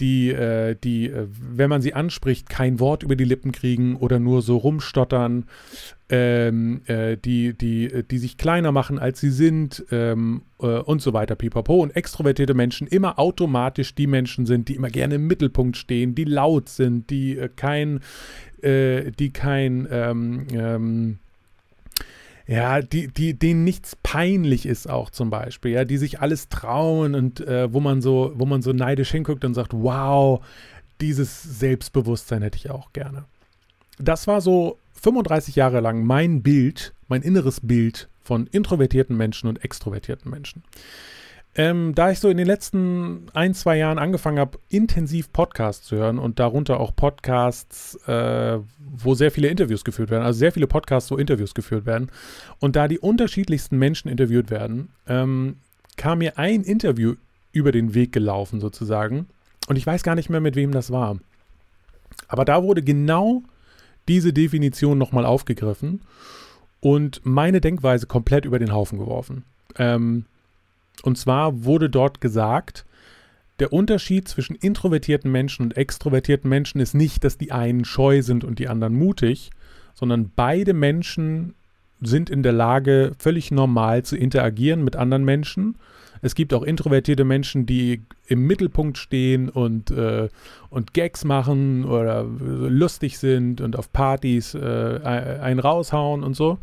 die, 0.00 0.30
äh, 0.30 0.76
die, 0.82 1.06
äh, 1.06 1.26
wenn 1.30 1.70
man 1.70 1.82
sie 1.82 1.94
anspricht, 1.94 2.48
kein 2.48 2.80
Wort 2.80 3.02
über 3.02 3.16
die 3.16 3.24
Lippen 3.24 3.52
kriegen 3.52 3.96
oder 3.96 4.18
nur 4.18 4.42
so 4.42 4.56
rumstottern, 4.56 5.46
ähm, 6.08 6.82
äh, 6.86 7.16
die, 7.16 7.56
die, 7.56 8.02
die 8.02 8.18
sich 8.18 8.36
kleiner 8.36 8.72
machen, 8.72 8.98
als 8.98 9.20
sie 9.20 9.30
sind 9.30 9.84
ähm, 9.90 10.42
äh, 10.60 10.66
und 10.66 11.00
so 11.00 11.12
weiter, 11.12 11.36
pipapo. 11.36 11.76
Und 11.80 11.94
extrovertierte 11.96 12.54
Menschen 12.54 12.86
immer 12.88 13.18
automatisch 13.18 13.94
die 13.94 14.06
Menschen 14.06 14.46
sind, 14.46 14.68
die 14.68 14.74
immer 14.74 14.90
gerne 14.90 15.14
im 15.14 15.26
Mittelpunkt 15.26 15.76
stehen, 15.76 16.14
die 16.14 16.24
laut 16.24 16.68
sind, 16.68 17.10
die 17.10 17.38
äh, 17.38 17.48
kein, 17.54 18.00
äh, 18.64 19.10
die 19.10 19.30
kein, 19.30 19.86
ähm, 19.90 20.46
ähm, 20.52 21.18
ja, 22.46 22.82
die, 22.82 23.08
die, 23.08 23.34
denen 23.34 23.64
nichts 23.64 23.96
peinlich 24.02 24.66
ist 24.66 24.88
auch 24.88 25.10
zum 25.10 25.30
Beispiel, 25.30 25.72
ja, 25.72 25.84
die 25.84 25.96
sich 25.96 26.20
alles 26.20 26.48
trauen 26.48 27.14
und 27.14 27.40
äh, 27.40 27.72
wo 27.72 27.80
man 27.80 28.02
so, 28.02 28.32
wo 28.34 28.44
man 28.44 28.62
so 28.62 28.72
neidisch 28.72 29.10
hinguckt 29.10 29.44
und 29.44 29.54
sagt, 29.54 29.72
wow, 29.72 30.44
dieses 31.00 31.42
Selbstbewusstsein 31.42 32.42
hätte 32.42 32.58
ich 32.58 32.70
auch 32.70 32.92
gerne. 32.92 33.24
Das 33.98 34.26
war 34.26 34.40
so 34.40 34.78
35 35.02 35.56
Jahre 35.56 35.80
lang 35.80 36.04
mein 36.04 36.42
Bild, 36.42 36.92
mein 37.08 37.22
inneres 37.22 37.60
Bild 37.60 38.08
von 38.22 38.46
introvertierten 38.46 39.16
Menschen 39.16 39.48
und 39.48 39.64
extrovertierten 39.64 40.30
Menschen. 40.30 40.62
Ähm, 41.56 41.94
da 41.94 42.10
ich 42.10 42.18
so 42.18 42.28
in 42.28 42.36
den 42.36 42.46
letzten 42.46 43.26
ein, 43.32 43.54
zwei 43.54 43.76
Jahren 43.78 43.98
angefangen 43.98 44.40
habe, 44.40 44.58
intensiv 44.70 45.32
Podcasts 45.32 45.86
zu 45.86 45.96
hören 45.96 46.18
und 46.18 46.40
darunter 46.40 46.80
auch 46.80 46.96
Podcasts, 46.96 47.94
äh, 48.08 48.58
wo 48.78 49.14
sehr 49.14 49.30
viele 49.30 49.48
Interviews 49.48 49.84
geführt 49.84 50.10
werden, 50.10 50.24
also 50.24 50.38
sehr 50.38 50.50
viele 50.50 50.66
Podcasts, 50.66 51.10
wo 51.12 51.16
Interviews 51.16 51.54
geführt 51.54 51.86
werden 51.86 52.10
und 52.58 52.74
da 52.74 52.88
die 52.88 52.98
unterschiedlichsten 52.98 53.78
Menschen 53.78 54.10
interviewt 54.10 54.50
werden, 54.50 54.88
ähm, 55.06 55.58
kam 55.96 56.18
mir 56.18 56.38
ein 56.38 56.62
Interview 56.62 57.14
über 57.52 57.70
den 57.70 57.94
Weg 57.94 58.10
gelaufen 58.10 58.58
sozusagen 58.58 59.26
und 59.68 59.76
ich 59.76 59.86
weiß 59.86 60.02
gar 60.02 60.16
nicht 60.16 60.30
mehr, 60.30 60.40
mit 60.40 60.56
wem 60.56 60.72
das 60.72 60.90
war. 60.90 61.18
Aber 62.26 62.44
da 62.44 62.64
wurde 62.64 62.82
genau 62.82 63.44
diese 64.08 64.32
Definition 64.32 64.98
nochmal 64.98 65.24
aufgegriffen 65.24 66.00
und 66.80 67.20
meine 67.24 67.60
Denkweise 67.60 68.06
komplett 68.06 68.44
über 68.44 68.58
den 68.58 68.72
Haufen 68.72 68.98
geworfen. 68.98 69.44
Ähm, 69.78 70.26
und 71.02 71.18
zwar 71.18 71.64
wurde 71.64 71.90
dort 71.90 72.20
gesagt, 72.20 72.84
der 73.60 73.72
Unterschied 73.72 74.26
zwischen 74.26 74.56
introvertierten 74.56 75.30
Menschen 75.30 75.62
und 75.62 75.76
extrovertierten 75.76 76.48
Menschen 76.48 76.80
ist 76.80 76.94
nicht, 76.94 77.22
dass 77.22 77.38
die 77.38 77.52
einen 77.52 77.84
scheu 77.84 78.22
sind 78.22 78.42
und 78.42 78.58
die 78.58 78.68
anderen 78.68 78.94
mutig, 78.94 79.50
sondern 79.94 80.32
beide 80.34 80.74
Menschen 80.74 81.54
sind 82.00 82.30
in 82.30 82.42
der 82.42 82.52
Lage, 82.52 83.12
völlig 83.18 83.50
normal 83.50 84.02
zu 84.02 84.16
interagieren 84.16 84.82
mit 84.82 84.96
anderen 84.96 85.24
Menschen. 85.24 85.76
Es 86.20 86.34
gibt 86.34 86.52
auch 86.52 86.62
introvertierte 86.62 87.24
Menschen, 87.24 87.66
die 87.66 88.02
im 88.26 88.46
Mittelpunkt 88.46 88.98
stehen 88.98 89.48
und, 89.48 89.90
äh, 89.90 90.28
und 90.70 90.94
Gags 90.94 91.24
machen 91.24 91.84
oder 91.84 92.24
lustig 92.24 93.18
sind 93.18 93.60
und 93.60 93.76
auf 93.76 93.92
Partys 93.92 94.54
äh, 94.54 94.58
einen 95.04 95.60
raushauen 95.60 96.24
und 96.24 96.34
so. 96.34 96.58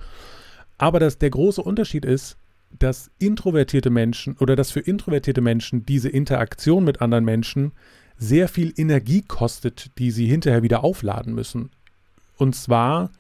Aber 0.78 1.00
das, 1.00 1.20
der 1.20 1.30
große 1.30 1.62
Unterschied 1.62 2.06
ist, 2.06 2.38
dass 2.80 3.12
introvertierte 3.20 3.90
Menschen 3.90 4.36
oder 4.40 4.56
dass 4.56 4.72
für 4.72 4.80
introvertierte 4.80 5.42
Menschen 5.42 5.86
diese 5.86 6.10
Interaktion 6.10 6.84
mit 6.84 7.02
anderen 7.02 7.26
Menschen 7.26 7.72
sehr 8.18 8.48
viel 8.48 8.74
Energie 8.78 9.22
kostet, 9.22 9.98
die 9.98 10.12
sie 10.12 10.28
hinterher 10.28 10.64
wieder 10.64 10.84
aufladen 10.84 11.34
müssen. 11.34 11.72
Und 12.38 12.56
zwar, 12.56 13.12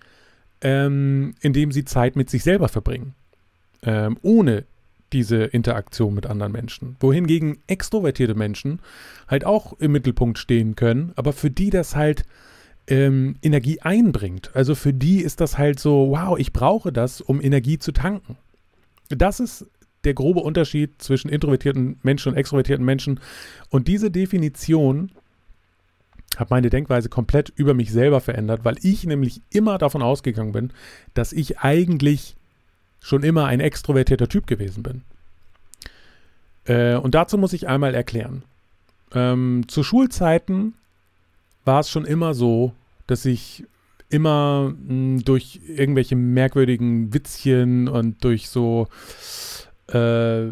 ähm, 0.61 1.35
indem 1.41 1.71
sie 1.71 1.85
Zeit 1.85 2.15
mit 2.15 2.29
sich 2.29 2.43
selber 2.43 2.67
verbringen, 2.67 3.13
ähm, 3.83 4.17
ohne 4.21 4.65
diese 5.13 5.43
Interaktion 5.43 6.13
mit 6.13 6.25
anderen 6.25 6.51
Menschen. 6.51 6.95
Wohingegen 6.99 7.57
extrovertierte 7.67 8.35
Menschen 8.35 8.79
halt 9.27 9.45
auch 9.45 9.73
im 9.79 9.91
Mittelpunkt 9.91 10.37
stehen 10.37 10.75
können, 10.75 11.11
aber 11.15 11.33
für 11.33 11.49
die 11.49 11.69
das 11.69 11.95
halt 11.95 12.23
ähm, 12.87 13.35
Energie 13.41 13.81
einbringt. 13.81 14.51
Also 14.53 14.75
für 14.75 14.93
die 14.93 15.21
ist 15.21 15.41
das 15.41 15.57
halt 15.57 15.79
so, 15.79 16.11
wow, 16.11 16.37
ich 16.37 16.53
brauche 16.53 16.91
das, 16.91 17.21
um 17.21 17.41
Energie 17.41 17.79
zu 17.79 17.91
tanken. 17.91 18.37
Das 19.17 19.39
ist 19.39 19.65
der 20.03 20.13
grobe 20.13 20.39
Unterschied 20.41 21.01
zwischen 21.01 21.29
introvertierten 21.29 21.99
Menschen 22.03 22.31
und 22.31 22.37
extrovertierten 22.37 22.85
Menschen. 22.85 23.19
Und 23.69 23.87
diese 23.87 24.09
Definition 24.09 25.11
hat 26.37 26.49
meine 26.49 26.69
Denkweise 26.69 27.09
komplett 27.09 27.49
über 27.55 27.73
mich 27.73 27.91
selber 27.91 28.21
verändert, 28.21 28.63
weil 28.63 28.77
ich 28.81 29.05
nämlich 29.05 29.41
immer 29.51 29.77
davon 29.77 30.01
ausgegangen 30.01 30.53
bin, 30.53 30.71
dass 31.13 31.33
ich 31.33 31.59
eigentlich 31.59 32.35
schon 32.99 33.23
immer 33.23 33.45
ein 33.45 33.59
extrovertierter 33.59 34.29
Typ 34.29 34.47
gewesen 34.47 34.83
bin. 34.83 35.01
Äh, 36.65 36.95
und 36.95 37.15
dazu 37.15 37.37
muss 37.37 37.53
ich 37.53 37.67
einmal 37.67 37.95
erklären. 37.95 38.43
Ähm, 39.13 39.65
zu 39.67 39.83
Schulzeiten 39.83 40.73
war 41.65 41.81
es 41.81 41.89
schon 41.89 42.05
immer 42.05 42.33
so, 42.33 42.73
dass 43.07 43.25
ich 43.25 43.65
immer 44.11 44.73
mh, 44.77 44.87
hm, 44.87 45.25
durch 45.25 45.59
irgendwelche 45.67 46.15
merkwürdigen 46.15 47.13
Witzchen 47.13 47.87
und 47.87 48.23
durch 48.23 48.49
so 48.49 48.87
äh, 49.87 50.45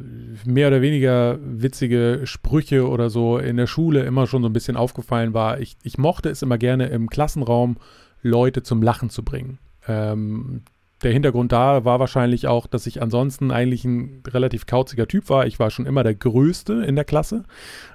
mehr 0.46 0.68
oder 0.68 0.82
weniger 0.82 1.40
witzige 1.42 2.22
Sprüche 2.26 2.88
oder 2.88 3.10
so 3.10 3.38
in 3.38 3.58
der 3.58 3.68
Schule 3.68 4.04
immer 4.04 4.28
schon 4.28 4.42
so 4.42 4.50
ein 4.50 4.54
bisschen 4.54 4.76
aufgefallen 4.76 5.34
war. 5.34 5.60
Ich, 5.60 5.78
ich 5.84 5.98
mochte 5.98 6.30
es 6.30 6.42
immer 6.42 6.58
gerne 6.58 6.88
im 6.88 7.10
Klassenraum, 7.10 7.78
Leute 8.22 8.64
zum 8.64 8.82
Lachen 8.82 9.10
zu 9.10 9.24
bringen. 9.24 9.60
Ähm, 9.88 10.64
der 11.04 11.14
Hintergrund 11.14 11.54
da 11.54 11.86
war 11.86 12.00
wahrscheinlich 12.02 12.48
auch, 12.48 12.68
dass 12.68 12.86
ich 12.86 13.02
ansonsten 13.02 13.52
eigentlich 13.52 13.86
ein 13.86 14.22
relativ 14.28 14.66
kauziger 14.66 15.08
Typ 15.08 15.30
war. 15.30 15.48
Ich 15.48 15.58
war 15.58 15.72
schon 15.72 15.86
immer 15.86 16.04
der 16.04 16.16
Größte 16.16 16.74
in 16.84 16.96
der 16.96 17.06
Klasse, 17.06 17.46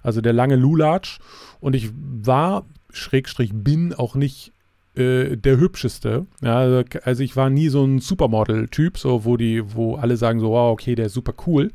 also 0.03 0.23
der 0.23 0.33
lange 0.33 0.57
Lulatsch. 0.57 1.19
Und 1.61 1.77
ich 1.77 1.91
war, 1.93 2.65
Schrägstrich, 2.91 3.51
bin 3.53 3.93
auch 3.93 4.15
nicht 4.15 4.54
äh, 4.97 5.37
der 5.37 5.59
hübscheste. 5.59 6.27
Ja, 6.41 6.59
also, 6.59 6.85
also, 7.03 7.23
ich 7.23 7.37
war 7.37 7.51
nie 7.51 7.69
so 7.69 7.85
ein 7.85 7.99
Supermodel-Typ, 7.99 8.99
so 8.99 9.25
wo 9.25 9.37
die, 9.37 9.75
wo 9.75 9.97
alle 9.97 10.17
sagen 10.17 10.41
so, 10.41 10.51
wow, 10.51 10.73
okay, 10.73 10.95
der 10.95 11.07
ist 11.07 11.15
super 11.15 11.35
cool. 11.47 11.73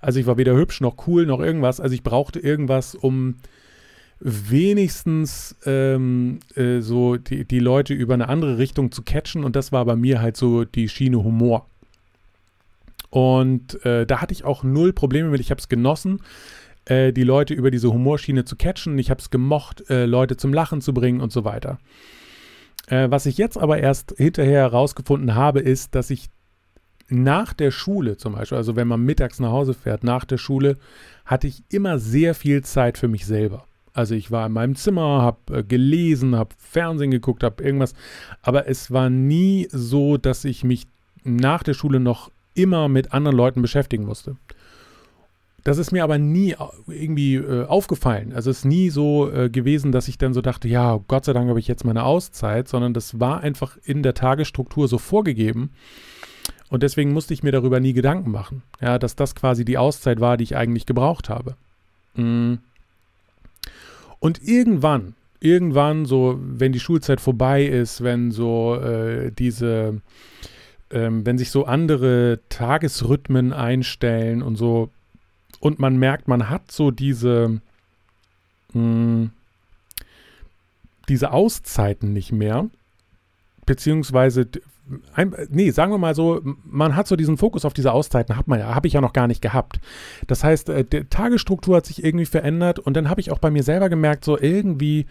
Also 0.00 0.20
ich 0.20 0.26
war 0.26 0.36
weder 0.36 0.54
hübsch 0.54 0.80
noch 0.80 1.06
cool 1.06 1.26
noch 1.26 1.40
irgendwas. 1.40 1.80
Also 1.80 1.94
ich 1.94 2.02
brauchte 2.02 2.38
irgendwas, 2.38 2.94
um 2.94 3.36
wenigstens 4.20 5.56
ähm, 5.64 6.40
äh, 6.54 6.80
so 6.80 7.16
die, 7.16 7.44
die 7.44 7.58
Leute 7.58 7.94
über 7.94 8.14
eine 8.14 8.28
andere 8.28 8.58
Richtung 8.58 8.92
zu 8.92 9.02
catchen. 9.02 9.44
Und 9.44 9.56
das 9.56 9.72
war 9.72 9.84
bei 9.84 9.96
mir 9.96 10.20
halt 10.20 10.36
so 10.36 10.64
die 10.64 10.88
Schiene 10.88 11.24
Humor. 11.24 11.66
Und 13.08 13.84
äh, 13.84 14.06
da 14.06 14.20
hatte 14.20 14.32
ich 14.32 14.44
auch 14.44 14.62
null 14.62 14.92
Probleme 14.92 15.30
mit. 15.30 15.40
Ich 15.40 15.50
habe 15.50 15.60
es 15.60 15.68
genossen, 15.68 16.20
äh, 16.84 17.12
die 17.12 17.24
Leute 17.24 17.54
über 17.54 17.70
diese 17.70 17.92
Humorschiene 17.92 18.44
zu 18.44 18.56
catchen. 18.56 18.98
Ich 18.98 19.10
habe 19.10 19.20
es 19.20 19.30
gemocht, 19.30 19.90
äh, 19.90 20.06
Leute 20.06 20.36
zum 20.36 20.52
Lachen 20.52 20.80
zu 20.80 20.94
bringen 20.94 21.20
und 21.20 21.32
so 21.32 21.44
weiter. 21.44 21.78
Äh, 22.86 23.10
was 23.10 23.26
ich 23.26 23.38
jetzt 23.38 23.56
aber 23.56 23.78
erst 23.78 24.14
hinterher 24.16 24.60
herausgefunden 24.60 25.34
habe, 25.34 25.60
ist, 25.60 25.94
dass 25.94 26.10
ich 26.10 26.28
nach 27.08 27.52
der 27.52 27.70
Schule 27.70 28.16
zum 28.16 28.34
Beispiel, 28.34 28.58
also 28.58 28.76
wenn 28.76 28.88
man 28.88 29.02
mittags 29.02 29.40
nach 29.40 29.50
Hause 29.50 29.74
fährt, 29.74 30.04
nach 30.04 30.24
der 30.24 30.38
Schule, 30.38 30.76
hatte 31.24 31.46
ich 31.46 31.64
immer 31.68 31.98
sehr 31.98 32.34
viel 32.34 32.62
Zeit 32.62 32.98
für 32.98 33.08
mich 33.08 33.26
selber. 33.26 33.64
Also 33.92 34.14
ich 34.14 34.30
war 34.30 34.46
in 34.46 34.52
meinem 34.52 34.76
Zimmer, 34.76 35.22
habe 35.22 35.58
äh, 35.58 35.62
gelesen, 35.64 36.36
habe 36.36 36.54
Fernsehen 36.58 37.10
geguckt, 37.10 37.42
habe 37.42 37.62
irgendwas. 37.62 37.94
Aber 38.42 38.68
es 38.68 38.90
war 38.90 39.10
nie 39.10 39.68
so, 39.70 40.16
dass 40.16 40.44
ich 40.44 40.62
mich 40.62 40.86
nach 41.24 41.62
der 41.62 41.74
Schule 41.74 42.00
noch 42.00 42.30
immer 42.54 42.88
mit 42.88 43.12
anderen 43.12 43.36
Leuten 43.36 43.62
beschäftigen 43.62 44.04
musste. 44.04 44.36
Das 45.64 45.78
ist 45.78 45.92
mir 45.92 46.04
aber 46.04 46.18
nie 46.18 46.54
irgendwie 46.86 47.34
äh, 47.34 47.66
aufgefallen. 47.66 48.32
Also 48.32 48.50
es 48.50 48.58
ist 48.58 48.64
nie 48.64 48.90
so 48.90 49.30
äh, 49.30 49.50
gewesen, 49.50 49.92
dass 49.92 50.08
ich 50.08 50.16
dann 50.16 50.32
so 50.32 50.40
dachte, 50.40 50.68
ja, 50.68 51.00
Gott 51.08 51.24
sei 51.24 51.32
Dank 51.32 51.48
habe 51.48 51.60
ich 51.60 51.68
jetzt 51.68 51.84
meine 51.84 52.04
Auszeit, 52.04 52.68
sondern 52.68 52.94
das 52.94 53.20
war 53.20 53.40
einfach 53.40 53.76
in 53.84 54.02
der 54.02 54.14
Tagesstruktur 54.14 54.88
so 54.88 54.98
vorgegeben. 54.98 55.70
Und 56.70 56.82
deswegen 56.82 57.12
musste 57.12 57.34
ich 57.34 57.42
mir 57.42 57.52
darüber 57.52 57.80
nie 57.80 57.92
Gedanken 57.92 58.30
machen. 58.30 58.62
Ja, 58.80 58.98
dass 58.98 59.16
das 59.16 59.34
quasi 59.34 59.64
die 59.64 59.76
Auszeit 59.76 60.20
war, 60.20 60.36
die 60.36 60.44
ich 60.44 60.56
eigentlich 60.56 60.86
gebraucht 60.86 61.28
habe. 61.28 61.56
Mm. 62.14 62.54
Und 64.20 64.42
irgendwann, 64.42 65.14
irgendwann, 65.40 66.04
so, 66.04 66.38
wenn 66.40 66.72
die 66.72 66.80
Schulzeit 66.80 67.20
vorbei 67.20 67.64
ist, 67.64 68.02
wenn 68.02 68.30
so 68.30 68.76
äh, 68.76 69.32
diese, 69.32 70.00
ähm, 70.90 71.26
wenn 71.26 71.38
sich 71.38 71.50
so 71.50 71.64
andere 71.64 72.40
Tagesrhythmen 72.50 73.52
einstellen 73.52 74.42
und 74.42 74.56
so, 74.56 74.90
und 75.60 75.78
man 75.78 75.98
merkt, 75.98 76.26
man 76.26 76.48
hat 76.48 76.72
so 76.72 76.90
diese, 76.90 77.60
mh, 78.72 78.80
hm, 78.82 79.30
diese 81.08 81.32
Auszeiten 81.32 82.12
nicht 82.12 82.32
mehr. 82.32 82.68
Beziehungsweise, 83.66 84.48
ein, 85.14 85.34
nee, 85.50 85.70
sagen 85.70 85.92
wir 85.92 85.98
mal 85.98 86.14
so, 86.14 86.40
man 86.64 86.96
hat 86.96 87.06
so 87.06 87.16
diesen 87.16 87.36
Fokus 87.36 87.64
auf 87.64 87.74
diese 87.74 87.92
Auszeiten, 87.92 88.36
hat 88.36 88.48
man 88.48 88.64
habe 88.64 88.88
ich 88.88 88.94
ja 88.94 89.00
noch 89.00 89.12
gar 89.12 89.26
nicht 89.26 89.42
gehabt. 89.42 89.80
Das 90.26 90.42
heißt, 90.42 90.68
äh, 90.70 90.84
die 90.84 91.04
Tagesstruktur 91.04 91.76
hat 91.76 91.86
sich 91.86 92.02
irgendwie 92.02 92.26
verändert 92.26 92.78
und 92.78 92.94
dann 92.94 93.08
habe 93.08 93.20
ich 93.20 93.30
auch 93.30 93.38
bei 93.38 93.50
mir 93.50 93.62
selber 93.62 93.88
gemerkt, 93.88 94.24
so 94.24 94.38
irgendwie 94.38 95.06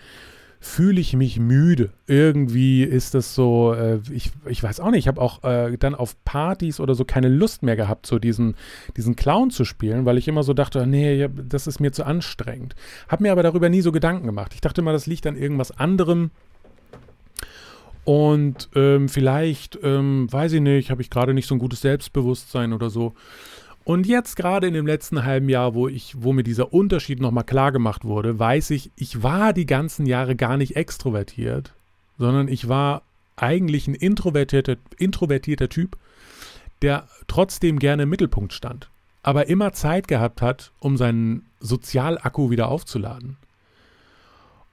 fühle 0.59 0.99
ich 0.99 1.15
mich 1.15 1.39
müde. 1.39 1.91
Irgendwie 2.05 2.83
ist 2.83 3.13
das 3.13 3.33
so, 3.33 3.73
äh, 3.73 3.99
ich, 4.11 4.31
ich 4.45 4.61
weiß 4.61 4.81
auch 4.81 4.91
nicht, 4.91 4.99
ich 4.99 5.07
habe 5.07 5.21
auch 5.21 5.43
äh, 5.43 5.77
dann 5.77 5.95
auf 5.95 6.21
Partys 6.25 6.81
oder 6.81 6.95
so 6.95 7.05
keine 7.05 7.29
Lust 7.29 7.63
mehr 7.63 7.77
gehabt, 7.77 8.05
so 8.05 8.19
diesen, 8.19 8.55
diesen 8.97 9.15
Clown 9.15 9.51
zu 9.51 9.63
spielen, 9.63 10.05
weil 10.05 10.17
ich 10.17 10.27
immer 10.27 10.43
so 10.43 10.53
dachte, 10.53 10.85
nee, 10.85 11.29
das 11.47 11.65
ist 11.65 11.79
mir 11.79 11.93
zu 11.93 12.05
anstrengend. 12.05 12.75
Habe 13.07 13.23
mir 13.23 13.31
aber 13.31 13.43
darüber 13.43 13.69
nie 13.69 13.81
so 13.81 13.93
Gedanken 13.93 14.25
gemacht. 14.25 14.53
Ich 14.53 14.61
dachte 14.61 14.81
immer, 14.81 14.91
das 14.91 15.07
liegt 15.07 15.25
an 15.27 15.37
irgendwas 15.37 15.71
anderem. 15.71 16.31
Und 18.03 18.69
ähm, 18.75 19.07
vielleicht, 19.07 19.79
ähm, 19.83 20.27
weiß 20.31 20.53
ich 20.53 20.61
nicht, 20.61 20.91
habe 20.91 21.01
ich 21.01 21.09
gerade 21.09 21.33
nicht 21.33 21.47
so 21.47 21.55
ein 21.55 21.59
gutes 21.59 21.81
Selbstbewusstsein 21.81 22.73
oder 22.73 22.89
so. 22.89 23.13
Und 23.89 24.05
jetzt 24.05 24.35
gerade 24.35 24.67
in 24.67 24.75
dem 24.75 24.85
letzten 24.85 25.25
halben 25.25 25.49
Jahr, 25.49 25.73
wo 25.73 25.87
ich, 25.87 26.13
wo 26.21 26.31
mir 26.31 26.43
dieser 26.43 26.73
Unterschied 26.73 27.19
nochmal 27.19 27.43
klar 27.43 27.71
gemacht 27.71 28.05
wurde, 28.05 28.37
weiß 28.37 28.69
ich, 28.69 28.91
ich 28.95 29.23
war 29.23 29.51
die 29.51 29.65
ganzen 29.65 30.05
Jahre 30.05 30.35
gar 30.35 30.57
nicht 30.57 30.75
extrovertiert, 30.75 31.73
sondern 32.19 32.49
ich 32.49 32.69
war 32.69 33.01
eigentlich 33.35 33.87
ein 33.87 33.95
introvertierter, 33.95 34.75
introvertierter 34.99 35.69
Typ, 35.69 35.97
der 36.83 37.07
trotzdem 37.27 37.79
gerne 37.79 38.03
im 38.03 38.09
Mittelpunkt 38.09 38.53
stand, 38.53 38.91
aber 39.23 39.47
immer 39.47 39.73
Zeit 39.73 40.07
gehabt 40.07 40.43
hat, 40.43 40.71
um 40.79 40.95
seinen 40.95 41.47
Sozialakku 41.59 42.51
wieder 42.51 42.67
aufzuladen. 42.67 43.37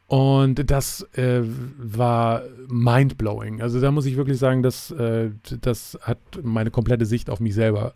Und 0.08 0.70
das 0.70 1.06
äh, 1.14 1.40
war 1.78 2.42
mindblowing. 2.68 3.62
Also 3.62 3.80
da 3.80 3.90
muss 3.90 4.04
ich 4.04 4.18
wirklich 4.18 4.36
sagen, 4.36 4.62
das, 4.62 4.90
äh, 4.90 5.30
das 5.62 5.98
hat 6.02 6.18
meine 6.42 6.70
komplette 6.70 7.06
Sicht 7.06 7.30
auf 7.30 7.40
mich 7.40 7.54
selber 7.54 7.94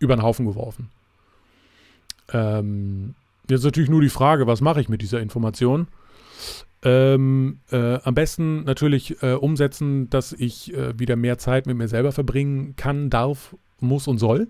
über 0.00 0.16
den 0.16 0.22
Haufen 0.22 0.46
geworfen. 0.46 0.90
Ähm, 2.32 3.14
jetzt 3.48 3.64
natürlich 3.64 3.90
nur 3.90 4.00
die 4.00 4.08
Frage, 4.08 4.46
was 4.46 4.60
mache 4.60 4.80
ich 4.80 4.88
mit 4.88 5.02
dieser 5.02 5.20
Information? 5.20 5.86
Ähm, 6.82 7.60
äh, 7.70 7.98
am 8.02 8.14
besten 8.14 8.64
natürlich 8.64 9.22
äh, 9.22 9.34
umsetzen, 9.34 10.10
dass 10.10 10.32
ich 10.32 10.74
äh, 10.74 10.98
wieder 10.98 11.14
mehr 11.14 11.38
Zeit 11.38 11.66
mit 11.66 11.76
mir 11.76 11.88
selber 11.88 12.10
verbringen 12.10 12.74
kann, 12.76 13.10
darf, 13.10 13.54
muss 13.78 14.08
und 14.08 14.18
soll. 14.18 14.48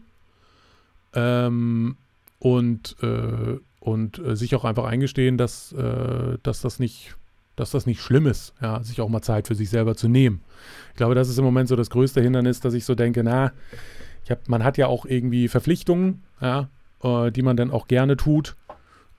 Ähm, 1.12 1.96
und 2.38 2.96
äh, 3.02 3.58
und 3.80 4.18
äh, 4.18 4.36
sich 4.36 4.54
auch 4.54 4.64
einfach 4.64 4.84
eingestehen, 4.84 5.38
dass, 5.38 5.72
äh, 5.72 6.36
dass, 6.42 6.60
das 6.60 6.78
nicht, 6.78 7.16
dass 7.56 7.70
das 7.70 7.86
nicht 7.86 8.00
schlimm 8.00 8.26
ist, 8.26 8.54
ja, 8.60 8.82
sich 8.82 9.00
auch 9.00 9.08
mal 9.08 9.22
Zeit 9.22 9.48
für 9.48 9.54
sich 9.54 9.70
selber 9.70 9.96
zu 9.96 10.06
nehmen. 10.06 10.42
Ich 10.90 10.96
glaube, 10.96 11.14
das 11.14 11.28
ist 11.28 11.38
im 11.38 11.44
Moment 11.44 11.68
so 11.68 11.76
das 11.76 11.90
größte 11.90 12.20
Hindernis, 12.20 12.60
dass 12.60 12.74
ich 12.74 12.84
so 12.84 12.94
denke, 12.94 13.24
na, 13.24 13.52
hab, 14.30 14.48
man 14.48 14.64
hat 14.64 14.78
ja 14.78 14.86
auch 14.86 15.04
irgendwie 15.04 15.48
Verpflichtungen, 15.48 16.22
ja, 16.40 16.68
äh, 17.02 17.30
die 17.30 17.42
man 17.42 17.56
dann 17.56 17.70
auch 17.70 17.88
gerne 17.88 18.16
tut. 18.16 18.56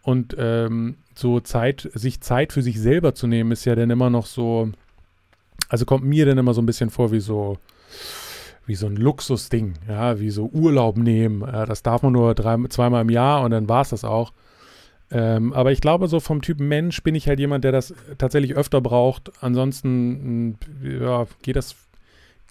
Und 0.03 0.35
ähm, 0.39 0.95
so 1.13 1.39
Zeit, 1.39 1.89
sich 1.93 2.21
Zeit 2.21 2.53
für 2.53 2.61
sich 2.61 2.79
selber 2.79 3.13
zu 3.13 3.27
nehmen, 3.27 3.51
ist 3.51 3.65
ja 3.65 3.75
dann 3.75 3.89
immer 3.89 4.09
noch 4.09 4.25
so, 4.25 4.71
also 5.69 5.85
kommt 5.85 6.03
mir 6.03 6.25
dann 6.25 6.37
immer 6.37 6.53
so 6.53 6.61
ein 6.61 6.65
bisschen 6.65 6.89
vor 6.89 7.11
wie 7.11 7.19
so, 7.19 7.57
wie 8.65 8.75
so 8.75 8.87
ein 8.87 8.95
Luxusding, 8.95 9.75
ja, 9.87 10.19
wie 10.19 10.31
so 10.31 10.47
Urlaub 10.47 10.97
nehmen. 10.97 11.41
Ja, 11.41 11.65
das 11.65 11.83
darf 11.83 12.01
man 12.01 12.13
nur 12.13 12.33
drei, 12.33 12.57
zweimal 12.69 13.01
im 13.01 13.09
Jahr 13.09 13.43
und 13.43 13.51
dann 13.51 13.69
war 13.69 13.81
es 13.81 13.89
das 13.89 14.03
auch. 14.03 14.33
Ähm, 15.11 15.51
aber 15.53 15.71
ich 15.71 15.81
glaube, 15.81 16.07
so 16.07 16.19
vom 16.19 16.41
Typ 16.41 16.59
Mensch 16.59 17.03
bin 17.03 17.15
ich 17.15 17.27
halt 17.27 17.39
jemand, 17.39 17.63
der 17.63 17.73
das 17.73 17.93
tatsächlich 18.17 18.55
öfter 18.55 18.79
braucht. 18.79 19.31
Ansonsten 19.41 20.57
ja, 20.81 21.27
geht 21.41 21.57
das 21.57 21.75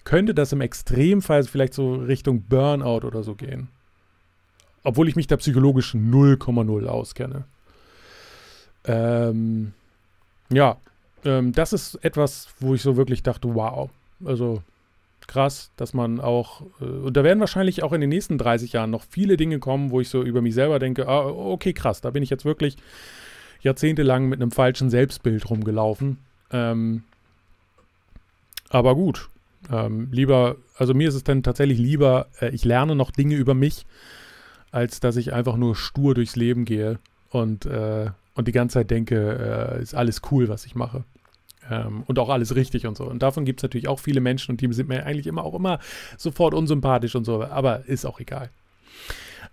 könnte 0.03 0.33
das 0.33 0.51
im 0.51 0.61
Extremfall 0.61 1.43
vielleicht 1.43 1.73
so 1.73 1.95
Richtung 1.95 2.43
Burnout 2.43 3.05
oder 3.05 3.23
so 3.23 3.35
gehen. 3.35 3.69
Obwohl 4.83 5.07
ich 5.07 5.15
mich 5.15 5.27
da 5.27 5.37
psychologisch 5.37 5.93
0,0 5.93 6.85
auskenne. 6.87 7.43
Ähm, 8.85 9.73
ja, 10.49 10.77
ähm, 11.23 11.51
das 11.53 11.73
ist 11.73 11.95
etwas, 12.03 12.49
wo 12.59 12.73
ich 12.73 12.81
so 12.81 12.97
wirklich 12.97 13.21
dachte, 13.23 13.53
wow. 13.53 13.89
Also 14.25 14.63
krass, 15.27 15.71
dass 15.77 15.93
man 15.93 16.19
auch, 16.19 16.61
äh, 16.81 16.85
und 16.85 17.15
da 17.15 17.23
werden 17.23 17.39
wahrscheinlich 17.39 17.83
auch 17.83 17.93
in 17.93 18.01
den 18.01 18.09
nächsten 18.09 18.37
30 18.37 18.73
Jahren 18.73 18.89
noch 18.89 19.03
viele 19.09 19.37
Dinge 19.37 19.59
kommen, 19.59 19.91
wo 19.91 20.01
ich 20.01 20.09
so 20.09 20.23
über 20.23 20.41
mich 20.41 20.53
selber 20.53 20.79
denke, 20.79 21.07
ah, 21.07 21.25
okay, 21.25 21.73
krass, 21.73 22.01
da 22.01 22.09
bin 22.09 22.23
ich 22.23 22.29
jetzt 22.29 22.45
wirklich 22.45 22.75
jahrzehntelang 23.61 24.27
mit 24.27 24.41
einem 24.41 24.51
falschen 24.51 24.89
Selbstbild 24.89 25.49
rumgelaufen. 25.49 26.17
Ähm, 26.51 27.03
aber 28.69 28.95
gut, 28.95 29.29
ähm, 29.69 30.09
lieber, 30.11 30.57
also 30.77 30.93
mir 30.93 31.09
ist 31.09 31.15
es 31.15 31.23
dann 31.23 31.43
tatsächlich 31.43 31.77
lieber, 31.77 32.27
äh, 32.39 32.49
ich 32.49 32.65
lerne 32.65 32.95
noch 32.95 33.11
Dinge 33.11 33.35
über 33.35 33.53
mich, 33.53 33.85
als 34.71 34.99
dass 34.99 35.17
ich 35.17 35.33
einfach 35.33 35.57
nur 35.57 35.75
stur 35.75 36.13
durchs 36.15 36.35
Leben 36.35 36.65
gehe 36.65 36.99
und, 37.29 37.65
äh, 37.65 38.09
und 38.35 38.47
die 38.47 38.51
ganze 38.51 38.75
Zeit 38.75 38.91
denke, 38.91 39.75
äh, 39.77 39.81
ist 39.81 39.93
alles 39.93 40.21
cool, 40.31 40.47
was 40.47 40.65
ich 40.65 40.75
mache. 40.75 41.03
Ähm, 41.69 42.03
und 42.07 42.17
auch 42.17 42.29
alles 42.29 42.55
richtig 42.55 42.87
und 42.87 42.97
so. 42.97 43.05
Und 43.05 43.21
davon 43.21 43.45
gibt 43.45 43.59
es 43.59 43.63
natürlich 43.63 43.87
auch 43.87 43.99
viele 43.99 44.21
Menschen 44.21 44.51
und 44.51 44.61
die 44.61 44.73
sind 44.73 44.89
mir 44.89 45.05
eigentlich 45.05 45.27
immer 45.27 45.43
auch 45.43 45.53
immer 45.53 45.79
sofort 46.17 46.53
unsympathisch 46.53 47.15
und 47.15 47.25
so, 47.25 47.43
aber 47.43 47.85
ist 47.85 48.05
auch 48.05 48.19
egal. 48.19 48.49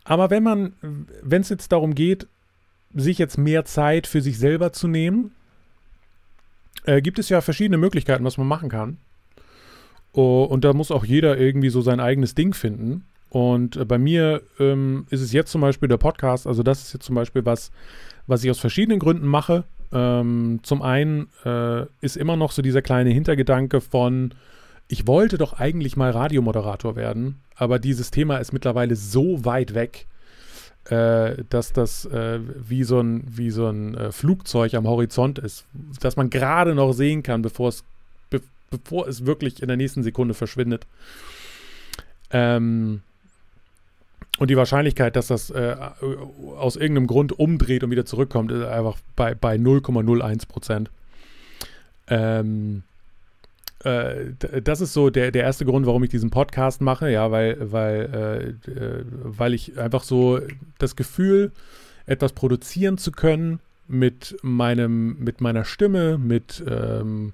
Aber 0.05 0.31
wenn 0.31 0.43
man, 0.43 0.73
wenn 1.23 1.43
es 1.43 1.51
jetzt 1.51 1.71
darum 1.71 1.95
geht, 1.95 2.27
sich 2.95 3.19
jetzt 3.19 3.37
mehr 3.37 3.67
Zeit 3.67 4.07
für 4.07 4.23
sich 4.23 4.39
selber 4.39 4.73
zu 4.73 4.89
nehmen, 4.89 5.33
äh, 6.85 7.03
gibt 7.03 7.19
es 7.19 7.29
ja 7.29 7.43
verschiedene 7.43 7.77
Möglichkeiten, 7.77 8.25
was 8.25 8.39
man 8.39 8.47
machen 8.47 8.71
kann. 8.71 8.97
Oh, 10.21 10.43
und 10.43 10.65
da 10.65 10.73
muss 10.73 10.91
auch 10.91 11.05
jeder 11.05 11.39
irgendwie 11.39 11.69
so 11.69 11.81
sein 11.81 12.01
eigenes 12.01 12.35
Ding 12.35 12.53
finden. 12.53 13.05
Und 13.31 13.77
äh, 13.77 13.85
bei 13.85 13.99
mir 13.99 14.43
ähm, 14.59 15.07
ist 15.11 15.21
es 15.21 15.33
jetzt 15.33 15.53
zum 15.53 15.61
Beispiel 15.61 15.89
der 15.89 15.97
Podcast, 15.97 16.49
also 16.49 16.65
das 16.65 16.83
ist 16.83 16.93
jetzt 16.93 17.05
zum 17.05 17.15
Beispiel 17.15 17.47
was, 17.47 17.71
was 18.27 18.43
ich 18.43 18.51
aus 18.51 18.59
verschiedenen 18.59 18.99
Gründen 18.99 19.29
mache. 19.29 19.63
Ähm, 19.93 20.59
zum 20.65 20.83
einen 20.83 21.29
äh, 21.45 21.85
ist 22.01 22.17
immer 22.17 22.35
noch 22.35 22.51
so 22.51 22.63
dieser 22.63 22.83
kleine 22.83 23.11
Hintergedanke 23.11 23.81
von, 23.81 24.35
ich 24.89 25.07
wollte 25.07 25.39
doch 25.39 25.53
eigentlich 25.53 25.97
mal 25.97 26.11
Radiomoderator 26.11 26.97
werden, 26.97 27.37
aber 27.55 27.79
dieses 27.79 28.11
Thema 28.11 28.39
ist 28.39 28.53
mittlerweile 28.53 28.97
so 28.97 29.45
weit 29.45 29.75
weg, 29.75 30.09
äh, 30.87 31.45
dass 31.49 31.73
das 31.73 32.07
äh, 32.07 32.41
wie 32.69 32.83
so 32.83 32.99
ein, 32.99 33.23
wie 33.25 33.51
so 33.51 33.69
ein 33.69 33.95
äh, 33.95 34.11
Flugzeug 34.11 34.75
am 34.75 34.89
Horizont 34.89 35.39
ist, 35.39 35.65
dass 36.01 36.17
man 36.17 36.29
gerade 36.29 36.75
noch 36.75 36.91
sehen 36.91 37.23
kann, 37.23 37.41
bevor 37.41 37.69
es, 37.69 37.85
bevor 38.71 39.09
es 39.09 39.27
wirklich 39.27 39.63
in 39.63 39.69
der 39.69 39.77
nächsten 39.77 40.03
Sekunde 40.03 40.35
verschwindet. 40.35 40.87
Ähm, 42.31 43.01
und 44.39 44.51
die 44.51 44.57
Wahrscheinlichkeit, 44.57 45.17
dass 45.17 45.27
das 45.27 45.51
äh, 45.51 45.77
aus 46.57 46.77
irgendeinem 46.77 47.09
Grund 47.09 47.39
umdreht 47.39 47.83
und 47.83 47.91
wieder 47.91 48.05
zurückkommt, 48.05 48.53
ist 48.53 48.65
einfach 48.65 48.97
bei, 49.17 49.35
bei 49.35 49.57
0,01 49.57 50.47
Prozent. 50.47 50.91
Ähm, 52.07 52.85
äh, 53.85 54.33
das 54.63 54.81
ist 54.81 54.93
so 54.93 55.11
der, 55.11 55.33
der 55.33 55.43
erste 55.43 55.65
Grund, 55.65 55.87
warum 55.87 56.05
ich 56.05 56.11
diesen 56.11 56.31
Podcast 56.31 56.81
mache, 56.81 57.11
ja, 57.11 57.31
weil, 57.31 57.73
weil, 57.73 58.57
äh, 58.67 58.71
äh, 58.71 59.05
weil 59.23 59.55
ich 59.55 59.79
einfach 59.79 60.05
so 60.05 60.41
das 60.79 60.95
Gefühl, 60.95 61.53
etwas 62.07 62.33
produzieren 62.33 62.97
zu 62.97 63.13
können 63.13 63.61
mit 63.89 64.37
meinem, 64.43 65.19
mit 65.19 65.41
meiner 65.41 65.65
Stimme, 65.65 66.19
mit, 66.19 66.63
ähm, 66.69 67.33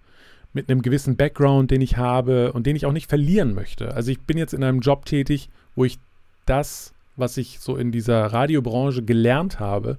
mit 0.54 0.70
einem 0.70 0.82
gewissen 0.82 1.16
Background, 1.16 1.70
den 1.70 1.80
ich 1.80 1.96
habe 1.96 2.52
und 2.52 2.66
den 2.66 2.76
ich 2.76 2.86
auch 2.86 2.92
nicht 2.92 3.08
verlieren 3.08 3.54
möchte. 3.54 3.92
Also 3.94 4.10
ich 4.10 4.20
bin 4.20 4.38
jetzt 4.38 4.54
in 4.54 4.64
einem 4.64 4.80
Job 4.80 5.04
tätig, 5.04 5.50
wo 5.74 5.84
ich 5.84 5.98
das, 6.46 6.94
was 7.16 7.36
ich 7.36 7.58
so 7.60 7.76
in 7.76 7.92
dieser 7.92 8.26
Radiobranche 8.26 9.02
gelernt 9.02 9.60
habe, 9.60 9.98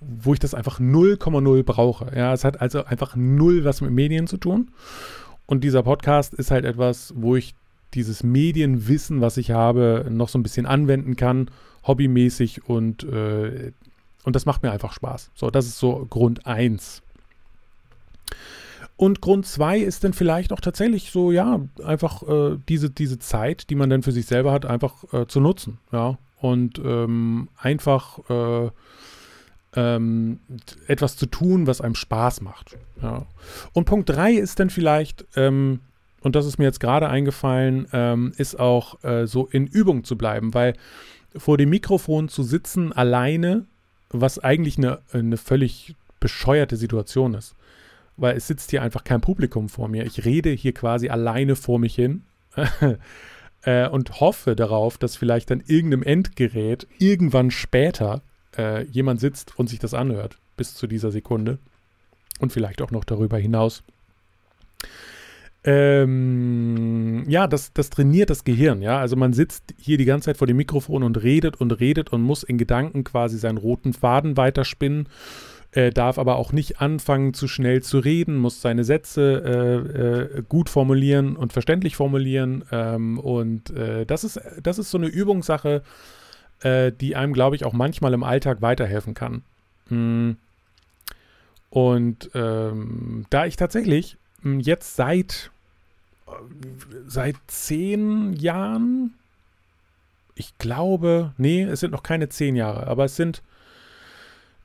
wo 0.00 0.32
ich 0.34 0.40
das 0.40 0.54
einfach 0.54 0.80
0,0 0.80 1.62
brauche. 1.62 2.12
Ja, 2.14 2.32
es 2.32 2.44
hat 2.44 2.60
also 2.60 2.84
einfach 2.84 3.16
null 3.16 3.64
was 3.64 3.80
mit 3.80 3.92
Medien 3.92 4.26
zu 4.26 4.36
tun. 4.36 4.70
Und 5.46 5.64
dieser 5.64 5.82
Podcast 5.82 6.34
ist 6.34 6.50
halt 6.50 6.64
etwas, 6.64 7.14
wo 7.16 7.36
ich 7.36 7.54
dieses 7.94 8.22
Medienwissen, 8.22 9.20
was 9.20 9.36
ich 9.36 9.52
habe, 9.52 10.06
noch 10.10 10.28
so 10.28 10.38
ein 10.38 10.42
bisschen 10.42 10.66
anwenden 10.66 11.16
kann, 11.16 11.50
hobbymäßig 11.86 12.68
und, 12.68 13.04
äh, 13.04 13.72
und 14.24 14.36
das 14.36 14.44
macht 14.44 14.62
mir 14.62 14.72
einfach 14.72 14.92
Spaß. 14.92 15.30
So, 15.34 15.50
das 15.50 15.66
ist 15.66 15.78
so 15.78 16.06
Grund 16.10 16.46
1. 16.46 17.02
Und 18.98 19.20
Grund 19.20 19.46
2 19.46 19.78
ist 19.78 20.02
dann 20.02 20.12
vielleicht 20.12 20.52
auch 20.52 20.60
tatsächlich 20.60 21.12
so, 21.12 21.30
ja, 21.30 21.60
einfach 21.84 22.24
äh, 22.24 22.58
diese, 22.68 22.90
diese 22.90 23.20
Zeit, 23.20 23.70
die 23.70 23.76
man 23.76 23.88
dann 23.88 24.02
für 24.02 24.10
sich 24.10 24.26
selber 24.26 24.50
hat, 24.50 24.66
einfach 24.66 25.04
äh, 25.12 25.26
zu 25.28 25.40
nutzen. 25.40 25.78
Ja, 25.92 26.18
und 26.40 26.80
ähm, 26.84 27.48
einfach 27.56 28.18
äh, 28.28 28.70
ähm, 29.76 30.40
etwas 30.88 31.16
zu 31.16 31.26
tun, 31.26 31.68
was 31.68 31.80
einem 31.80 31.94
Spaß 31.94 32.40
macht. 32.40 32.76
Ja. 33.00 33.26
Und 33.72 33.84
Punkt 33.84 34.08
3 34.08 34.32
ist 34.32 34.58
dann 34.58 34.68
vielleicht, 34.68 35.24
ähm, 35.36 35.78
und 36.20 36.34
das 36.34 36.46
ist 36.46 36.58
mir 36.58 36.64
jetzt 36.64 36.80
gerade 36.80 37.08
eingefallen, 37.08 37.86
ähm, 37.92 38.32
ist 38.36 38.58
auch 38.58 39.02
äh, 39.04 39.28
so 39.28 39.46
in 39.46 39.68
Übung 39.68 40.02
zu 40.02 40.18
bleiben, 40.18 40.54
weil 40.54 40.74
vor 41.36 41.56
dem 41.56 41.70
Mikrofon 41.70 42.28
zu 42.28 42.42
sitzen 42.42 42.92
alleine, 42.92 43.64
was 44.10 44.40
eigentlich 44.40 44.76
eine, 44.76 44.98
eine 45.12 45.36
völlig 45.36 45.94
bescheuerte 46.18 46.76
Situation 46.76 47.34
ist. 47.34 47.54
Weil 48.18 48.36
es 48.36 48.46
sitzt 48.46 48.70
hier 48.70 48.82
einfach 48.82 49.04
kein 49.04 49.20
Publikum 49.20 49.70
vor 49.70 49.88
mir. 49.88 50.04
Ich 50.04 50.24
rede 50.24 50.50
hier 50.50 50.74
quasi 50.74 51.08
alleine 51.08 51.56
vor 51.56 51.78
mich 51.78 51.94
hin. 51.94 52.24
äh, 53.62 53.88
und 53.88 54.20
hoffe 54.20 54.54
darauf, 54.56 54.98
dass 54.98 55.16
vielleicht 55.16 55.50
dann 55.50 55.62
irgendeinem 55.66 56.02
Endgerät 56.02 56.86
irgendwann 56.98 57.50
später 57.50 58.20
äh, 58.56 58.84
jemand 58.84 59.20
sitzt 59.20 59.58
und 59.58 59.68
sich 59.68 59.78
das 59.78 59.94
anhört, 59.94 60.38
bis 60.56 60.74
zu 60.74 60.86
dieser 60.86 61.10
Sekunde. 61.10 61.58
Und 62.40 62.52
vielleicht 62.52 62.82
auch 62.82 62.90
noch 62.90 63.04
darüber 63.04 63.38
hinaus. 63.38 63.82
Ähm, 65.64 67.24
ja, 67.28 67.46
das, 67.46 67.72
das 67.72 67.90
trainiert 67.90 68.30
das 68.30 68.44
Gehirn, 68.44 68.80
ja. 68.80 68.98
Also 68.98 69.16
man 69.16 69.32
sitzt 69.32 69.74
hier 69.76 69.98
die 69.98 70.04
ganze 70.04 70.26
Zeit 70.26 70.36
vor 70.36 70.46
dem 70.46 70.56
Mikrofon 70.56 71.02
und 71.02 71.22
redet 71.22 71.60
und 71.60 71.72
redet 71.72 72.10
und 72.12 72.22
muss 72.22 72.42
in 72.42 72.58
Gedanken 72.58 73.04
quasi 73.04 73.38
seinen 73.38 73.58
roten 73.58 73.92
Faden 73.92 74.36
weiterspinnen, 74.36 75.08
äh, 75.72 75.90
darf 75.90 76.18
aber 76.18 76.36
auch 76.36 76.52
nicht 76.52 76.80
anfangen, 76.80 77.34
zu 77.34 77.46
schnell 77.46 77.82
zu 77.82 77.98
reden, 77.98 78.36
muss 78.36 78.62
seine 78.62 78.84
Sätze 78.84 79.42
äh, 80.34 80.38
äh, 80.38 80.42
gut 80.48 80.70
formulieren 80.70 81.36
und 81.36 81.52
verständlich 81.52 81.96
formulieren. 81.96 82.64
Ähm, 82.72 83.18
und 83.18 83.70
äh, 83.70 84.06
das, 84.06 84.24
ist, 84.24 84.40
das 84.62 84.78
ist 84.78 84.90
so 84.90 84.98
eine 84.98 85.08
Übungssache, 85.08 85.82
äh, 86.60 86.90
die 86.90 87.16
einem, 87.16 87.34
glaube 87.34 87.56
ich, 87.56 87.64
auch 87.64 87.74
manchmal 87.74 88.14
im 88.14 88.22
Alltag 88.24 88.62
weiterhelfen 88.62 89.12
kann. 89.12 89.42
Hm. 89.88 90.36
Und 91.70 92.30
ähm, 92.34 93.26
da 93.28 93.44
ich 93.44 93.56
tatsächlich 93.56 94.16
hm, 94.42 94.60
jetzt 94.60 94.96
seit, 94.96 95.50
äh, 96.26 96.30
seit 97.06 97.36
zehn 97.46 98.32
Jahren, 98.32 99.12
ich 100.34 100.56
glaube, 100.56 101.34
nee, 101.36 101.62
es 101.62 101.80
sind 101.80 101.90
noch 101.90 102.02
keine 102.02 102.30
zehn 102.30 102.56
Jahre, 102.56 102.86
aber 102.86 103.04
es 103.04 103.16
sind 103.16 103.42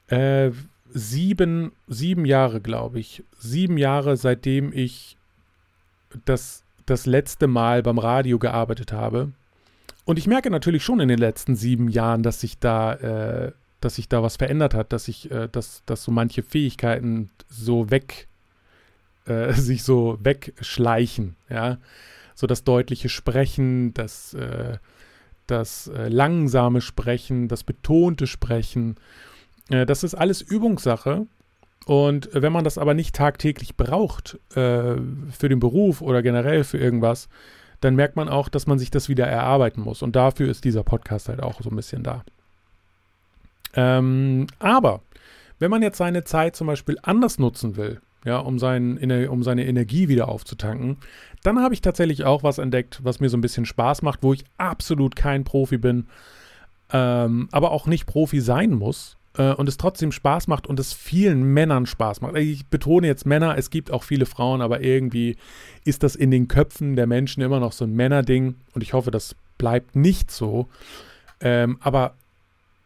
äh, 0.07 0.51
sieben, 0.93 1.71
sieben 1.87 2.25
Jahre, 2.25 2.61
glaube 2.61 2.99
ich. 2.99 3.23
Sieben 3.39 3.77
Jahre, 3.77 4.15
seitdem 4.17 4.71
ich 4.73 5.17
das, 6.25 6.63
das 6.85 7.05
letzte 7.05 7.47
Mal 7.47 7.83
beim 7.83 7.97
Radio 7.97 8.39
gearbeitet 8.39 8.91
habe. 8.91 9.31
Und 10.05 10.19
ich 10.19 10.27
merke 10.27 10.49
natürlich 10.49 10.83
schon 10.83 10.99
in 10.99 11.07
den 11.07 11.19
letzten 11.19 11.55
sieben 11.55 11.89
Jahren, 11.89 12.23
dass 12.23 12.41
sich 12.41 12.59
da, 12.59 12.93
äh, 12.93 13.51
dass 13.81 13.95
sich 13.95 14.09
da 14.09 14.21
was 14.21 14.37
verändert 14.37 14.73
hat, 14.73 14.93
dass 14.93 15.05
sich, 15.05 15.31
äh, 15.31 15.47
dass, 15.51 15.83
dass 15.85 16.03
so 16.03 16.11
manche 16.11 16.43
Fähigkeiten 16.43 17.29
so 17.49 17.89
weg, 17.89 18.27
äh, 19.25 19.53
sich 19.53 19.83
so 19.83 20.17
wegschleichen, 20.21 21.35
ja. 21.49 21.77
So 22.35 22.47
das 22.47 22.63
deutliche 22.63 23.09
Sprechen, 23.09 23.93
das, 23.93 24.33
äh, 24.33 24.77
das 25.45 25.87
äh, 25.87 26.09
langsame 26.09 26.81
Sprechen, 26.81 27.47
das 27.47 27.63
betonte 27.63 28.25
Sprechen. 28.25 28.97
Äh, 29.69 29.85
das 29.85 30.03
ist 30.03 30.15
alles 30.15 30.41
Übungssache. 30.41 31.27
Und 31.85 32.29
wenn 32.31 32.53
man 32.53 32.63
das 32.63 32.77
aber 32.77 32.93
nicht 32.93 33.13
tagtäglich 33.13 33.75
braucht, 33.75 34.39
für 34.51 35.49
den 35.49 35.59
Beruf 35.59 36.01
oder 36.01 36.21
generell 36.21 36.63
für 36.63 36.77
irgendwas, 36.77 37.27
dann 37.83 37.95
merkt 37.95 38.15
man 38.15 38.29
auch, 38.29 38.47
dass 38.47 38.67
man 38.67 38.79
sich 38.79 38.91
das 38.91 39.09
wieder 39.09 39.27
erarbeiten 39.27 39.81
muss. 39.81 40.01
Und 40.01 40.15
dafür 40.15 40.49
ist 40.49 40.63
dieser 40.63 40.83
Podcast 40.83 41.27
halt 41.27 41.43
auch 41.43 41.61
so 41.61 41.69
ein 41.69 41.75
bisschen 41.75 42.03
da. 42.03 42.23
Ähm, 43.75 44.47
aber 44.59 45.01
wenn 45.59 45.71
man 45.71 45.81
jetzt 45.81 45.97
seine 45.97 46.23
Zeit 46.23 46.55
zum 46.55 46.67
Beispiel 46.67 46.97
anders 47.01 47.39
nutzen 47.39 47.75
will, 47.75 48.01
ja, 48.25 48.37
um, 48.37 48.57
sein, 48.57 48.97
um 49.27 49.43
seine 49.43 49.65
Energie 49.65 50.07
wieder 50.07 50.29
aufzutanken, 50.29 50.97
dann 51.43 51.59
habe 51.59 51.73
ich 51.73 51.81
tatsächlich 51.81 52.23
auch 52.23 52.43
was 52.43 52.57
entdeckt, 52.57 53.01
was 53.03 53.19
mir 53.19 53.29
so 53.29 53.35
ein 53.35 53.41
bisschen 53.41 53.65
Spaß 53.65 54.01
macht, 54.01 54.23
wo 54.23 54.33
ich 54.33 54.45
absolut 54.57 55.17
kein 55.17 55.43
Profi 55.43 55.77
bin, 55.77 56.07
ähm, 56.91 57.49
aber 57.51 57.71
auch 57.71 57.85
nicht 57.85 58.05
Profi 58.05 58.39
sein 58.39 58.71
muss, 58.71 59.17
äh, 59.37 59.53
und 59.53 59.67
es 59.67 59.77
trotzdem 59.77 60.11
Spaß 60.11 60.47
macht 60.47 60.67
und 60.67 60.79
es 60.79 60.93
vielen 60.93 61.43
Männern 61.43 61.85
Spaß 61.85 62.21
macht. 62.21 62.35
Ich 62.35 62.67
betone 62.67 63.07
jetzt 63.07 63.25
Männer, 63.25 63.57
es 63.57 63.69
gibt 63.69 63.91
auch 63.91 64.03
viele 64.03 64.25
Frauen, 64.25 64.61
aber 64.61 64.81
irgendwie 64.81 65.37
ist 65.83 66.03
das 66.03 66.15
in 66.15 66.31
den 66.31 66.47
Köpfen 66.47 66.95
der 66.95 67.07
Menschen 67.07 67.41
immer 67.43 67.59
noch 67.59 67.71
so 67.71 67.85
ein 67.85 67.93
Männerding 67.93 68.55
und 68.73 68.81
ich 68.81 68.93
hoffe, 68.93 69.11
das 69.11 69.35
bleibt 69.57 69.95
nicht 69.95 70.31
so. 70.31 70.67
Ähm, 71.39 71.77
aber 71.81 72.15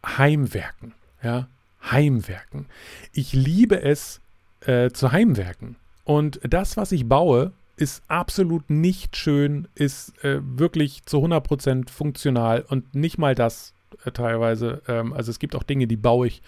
Heimwerken, 0.04 0.94
ja, 1.22 1.48
Heimwerken. 1.90 2.66
Ich 3.12 3.32
liebe 3.32 3.80
es 3.82 4.20
äh, 4.60 4.90
zu 4.90 5.12
Heimwerken. 5.12 5.76
Und 6.04 6.40
das, 6.42 6.76
was 6.76 6.92
ich 6.92 7.08
baue, 7.08 7.52
ist 7.76 8.02
absolut 8.08 8.70
nicht 8.70 9.16
schön, 9.16 9.68
ist 9.74 10.12
äh, 10.24 10.40
wirklich 10.42 11.04
zu 11.04 11.18
100% 11.18 11.90
funktional 11.90 12.64
und 12.68 12.94
nicht 12.94 13.18
mal 13.18 13.34
das 13.34 13.72
äh, 14.04 14.10
teilweise. 14.10 14.82
Ähm, 14.88 15.12
also 15.12 15.30
es 15.30 15.38
gibt 15.38 15.54
auch 15.54 15.62
Dinge, 15.62 15.86
die 15.86 15.96
baue 15.96 16.26
ich 16.26 16.42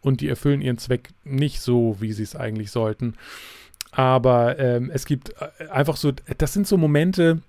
und 0.00 0.20
die 0.20 0.28
erfüllen 0.28 0.60
ihren 0.60 0.78
Zweck 0.78 1.10
nicht 1.24 1.60
so, 1.60 1.96
wie 2.00 2.12
sie 2.12 2.22
es 2.22 2.36
eigentlich 2.36 2.70
sollten. 2.70 3.14
Aber 3.90 4.58
ähm, 4.58 4.90
es 4.92 5.06
gibt 5.06 5.30
äh, 5.40 5.68
einfach 5.70 5.96
so, 5.96 6.12
das 6.38 6.52
sind 6.52 6.66
so 6.66 6.76
Momente, 6.76 7.40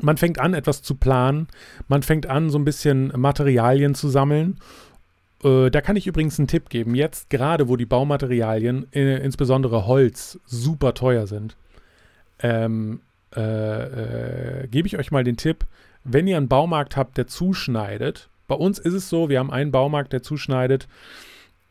man 0.00 0.16
fängt 0.16 0.38
an, 0.38 0.54
etwas 0.54 0.82
zu 0.82 0.96
planen, 0.96 1.48
man 1.88 2.02
fängt 2.02 2.26
an, 2.26 2.50
so 2.50 2.58
ein 2.58 2.64
bisschen 2.64 3.12
Materialien 3.16 3.94
zu 3.94 4.08
sammeln. 4.08 4.58
Äh, 5.42 5.70
da 5.70 5.80
kann 5.80 5.96
ich 5.96 6.06
übrigens 6.06 6.38
einen 6.38 6.48
Tipp 6.48 6.68
geben. 6.68 6.94
Jetzt 6.94 7.30
gerade, 7.30 7.68
wo 7.68 7.76
die 7.76 7.86
Baumaterialien, 7.86 8.92
äh, 8.92 9.18
insbesondere 9.18 9.86
Holz, 9.86 10.40
super 10.44 10.94
teuer 10.94 11.26
sind, 11.26 11.56
ähm, 12.40 13.00
äh, 13.30 14.66
gebe 14.68 14.86
ich 14.86 14.98
euch 14.98 15.10
mal 15.10 15.24
den 15.24 15.36
Tipp, 15.36 15.64
wenn 16.04 16.26
ihr 16.26 16.36
einen 16.36 16.48
Baumarkt 16.48 16.96
habt, 16.96 17.16
der 17.16 17.26
zuschneidet, 17.26 18.28
bei 18.46 18.54
uns 18.54 18.78
ist 18.78 18.94
es 18.94 19.08
so, 19.08 19.28
wir 19.28 19.38
haben 19.38 19.50
einen 19.50 19.72
Baumarkt, 19.72 20.12
der 20.12 20.22
zuschneidet 20.22 20.86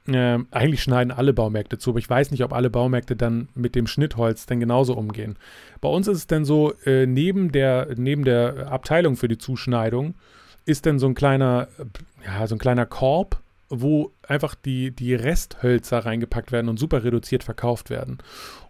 äh, 0.07 0.39
eigentlich 0.51 0.83
schneiden 0.83 1.11
alle 1.11 1.33
Baumärkte 1.33 1.77
zu, 1.77 1.91
aber 1.91 1.99
ich 1.99 2.09
weiß 2.09 2.31
nicht, 2.31 2.43
ob 2.43 2.51
alle 2.51 2.69
Baumärkte 2.69 3.15
dann 3.15 3.47
mit 3.55 3.73
dem 3.75 3.87
Schnittholz 3.87 4.45
denn 4.45 4.59
genauso 4.59 4.95
umgehen. 4.95 5.37
Bei 5.79 5.87
uns 5.87 6.07
ist 6.07 6.17
es 6.17 6.27
dann 6.27 6.43
so, 6.45 6.73
äh, 6.85 7.05
neben, 7.05 7.51
der, 7.51 7.87
neben 7.95 8.25
der 8.25 8.71
Abteilung 8.71 9.15
für 9.15 9.29
die 9.29 9.37
Zuschneidung 9.37 10.15
ist 10.65 10.85
dann 10.85 10.99
so 10.99 11.07
ein 11.07 11.15
kleiner, 11.15 11.67
ja, 12.25 12.45
so 12.47 12.55
ein 12.55 12.59
kleiner 12.59 12.85
Korb, 12.85 13.41
wo 13.81 14.11
einfach 14.27 14.55
die, 14.55 14.91
die 14.91 15.15
Resthölzer 15.15 15.99
reingepackt 15.99 16.51
werden 16.51 16.69
und 16.69 16.77
super 16.77 17.03
reduziert 17.03 17.43
verkauft 17.43 17.89
werden. 17.89 18.19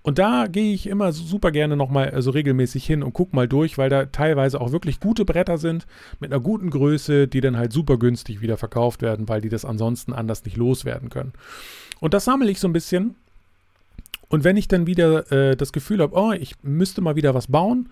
Und 0.01 0.19
da 0.19 0.47
gehe 0.47 0.73
ich 0.73 0.87
immer 0.87 1.11
super 1.11 1.51
gerne 1.51 1.75
nochmal 1.75 2.09
so 2.09 2.15
also 2.15 2.31
regelmäßig 2.31 2.85
hin 2.85 3.03
und 3.03 3.13
gucke 3.13 3.35
mal 3.35 3.47
durch, 3.47 3.77
weil 3.77 3.89
da 3.89 4.05
teilweise 4.05 4.59
auch 4.59 4.71
wirklich 4.71 4.99
gute 4.99 5.25
Bretter 5.25 5.57
sind 5.57 5.85
mit 6.19 6.31
einer 6.31 6.41
guten 6.41 6.69
Größe, 6.69 7.27
die 7.27 7.41
dann 7.41 7.57
halt 7.57 7.73
super 7.73 7.97
günstig 7.97 8.41
wieder 8.41 8.57
verkauft 8.57 9.01
werden, 9.01 9.29
weil 9.29 9.41
die 9.41 9.49
das 9.49 9.65
ansonsten 9.65 10.13
anders 10.13 10.43
nicht 10.45 10.57
loswerden 10.57 11.09
können. 11.09 11.33
Und 11.99 12.13
das 12.13 12.25
sammle 12.25 12.51
ich 12.51 12.59
so 12.59 12.67
ein 12.67 12.73
bisschen. 12.73 13.15
Und 14.29 14.43
wenn 14.43 14.57
ich 14.57 14.67
dann 14.67 14.87
wieder 14.87 15.31
äh, 15.31 15.55
das 15.55 15.71
Gefühl 15.73 16.01
habe, 16.01 16.15
oh, 16.15 16.31
ich 16.31 16.55
müsste 16.63 17.01
mal 17.01 17.15
wieder 17.15 17.33
was 17.33 17.47
bauen, 17.47 17.89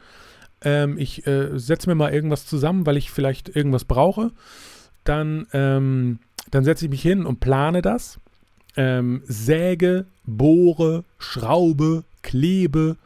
ähm, 0.64 0.98
ich 0.98 1.26
äh, 1.28 1.58
setze 1.58 1.90
mir 1.90 1.96
mal 1.96 2.14
irgendwas 2.14 2.46
zusammen, 2.46 2.86
weil 2.86 2.98
ich 2.98 3.12
vielleicht 3.12 3.56
irgendwas 3.56 3.86
brauche, 3.86 4.32
dann 5.04 5.48
ähm, 5.54 6.20
dann 6.52 6.64
setze 6.64 6.86
ich 6.86 6.92
mich 6.92 7.02
hin 7.02 7.26
und 7.26 7.40
plane 7.40 7.82
das. 7.82 8.20
Ähm, 8.78 9.22
säge, 9.26 10.06
bohre, 10.26 11.04
schraube, 11.18 12.04
klebe 12.22 12.98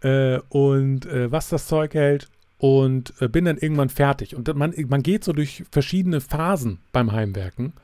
äh, 0.00 0.38
und 0.48 1.06
äh, 1.06 1.30
was 1.30 1.48
das 1.48 1.66
Zeug 1.66 1.94
hält 1.94 2.28
und 2.58 3.12
äh, 3.20 3.28
bin 3.28 3.44
dann 3.44 3.58
irgendwann 3.58 3.90
fertig. 3.90 4.34
Und 4.36 4.54
man, 4.54 4.72
man 4.88 5.02
geht 5.02 5.24
so 5.24 5.32
durch 5.32 5.64
verschiedene 5.70 6.20
Phasen 6.20 6.78
beim 6.92 7.12
Heimwerken. 7.12 7.74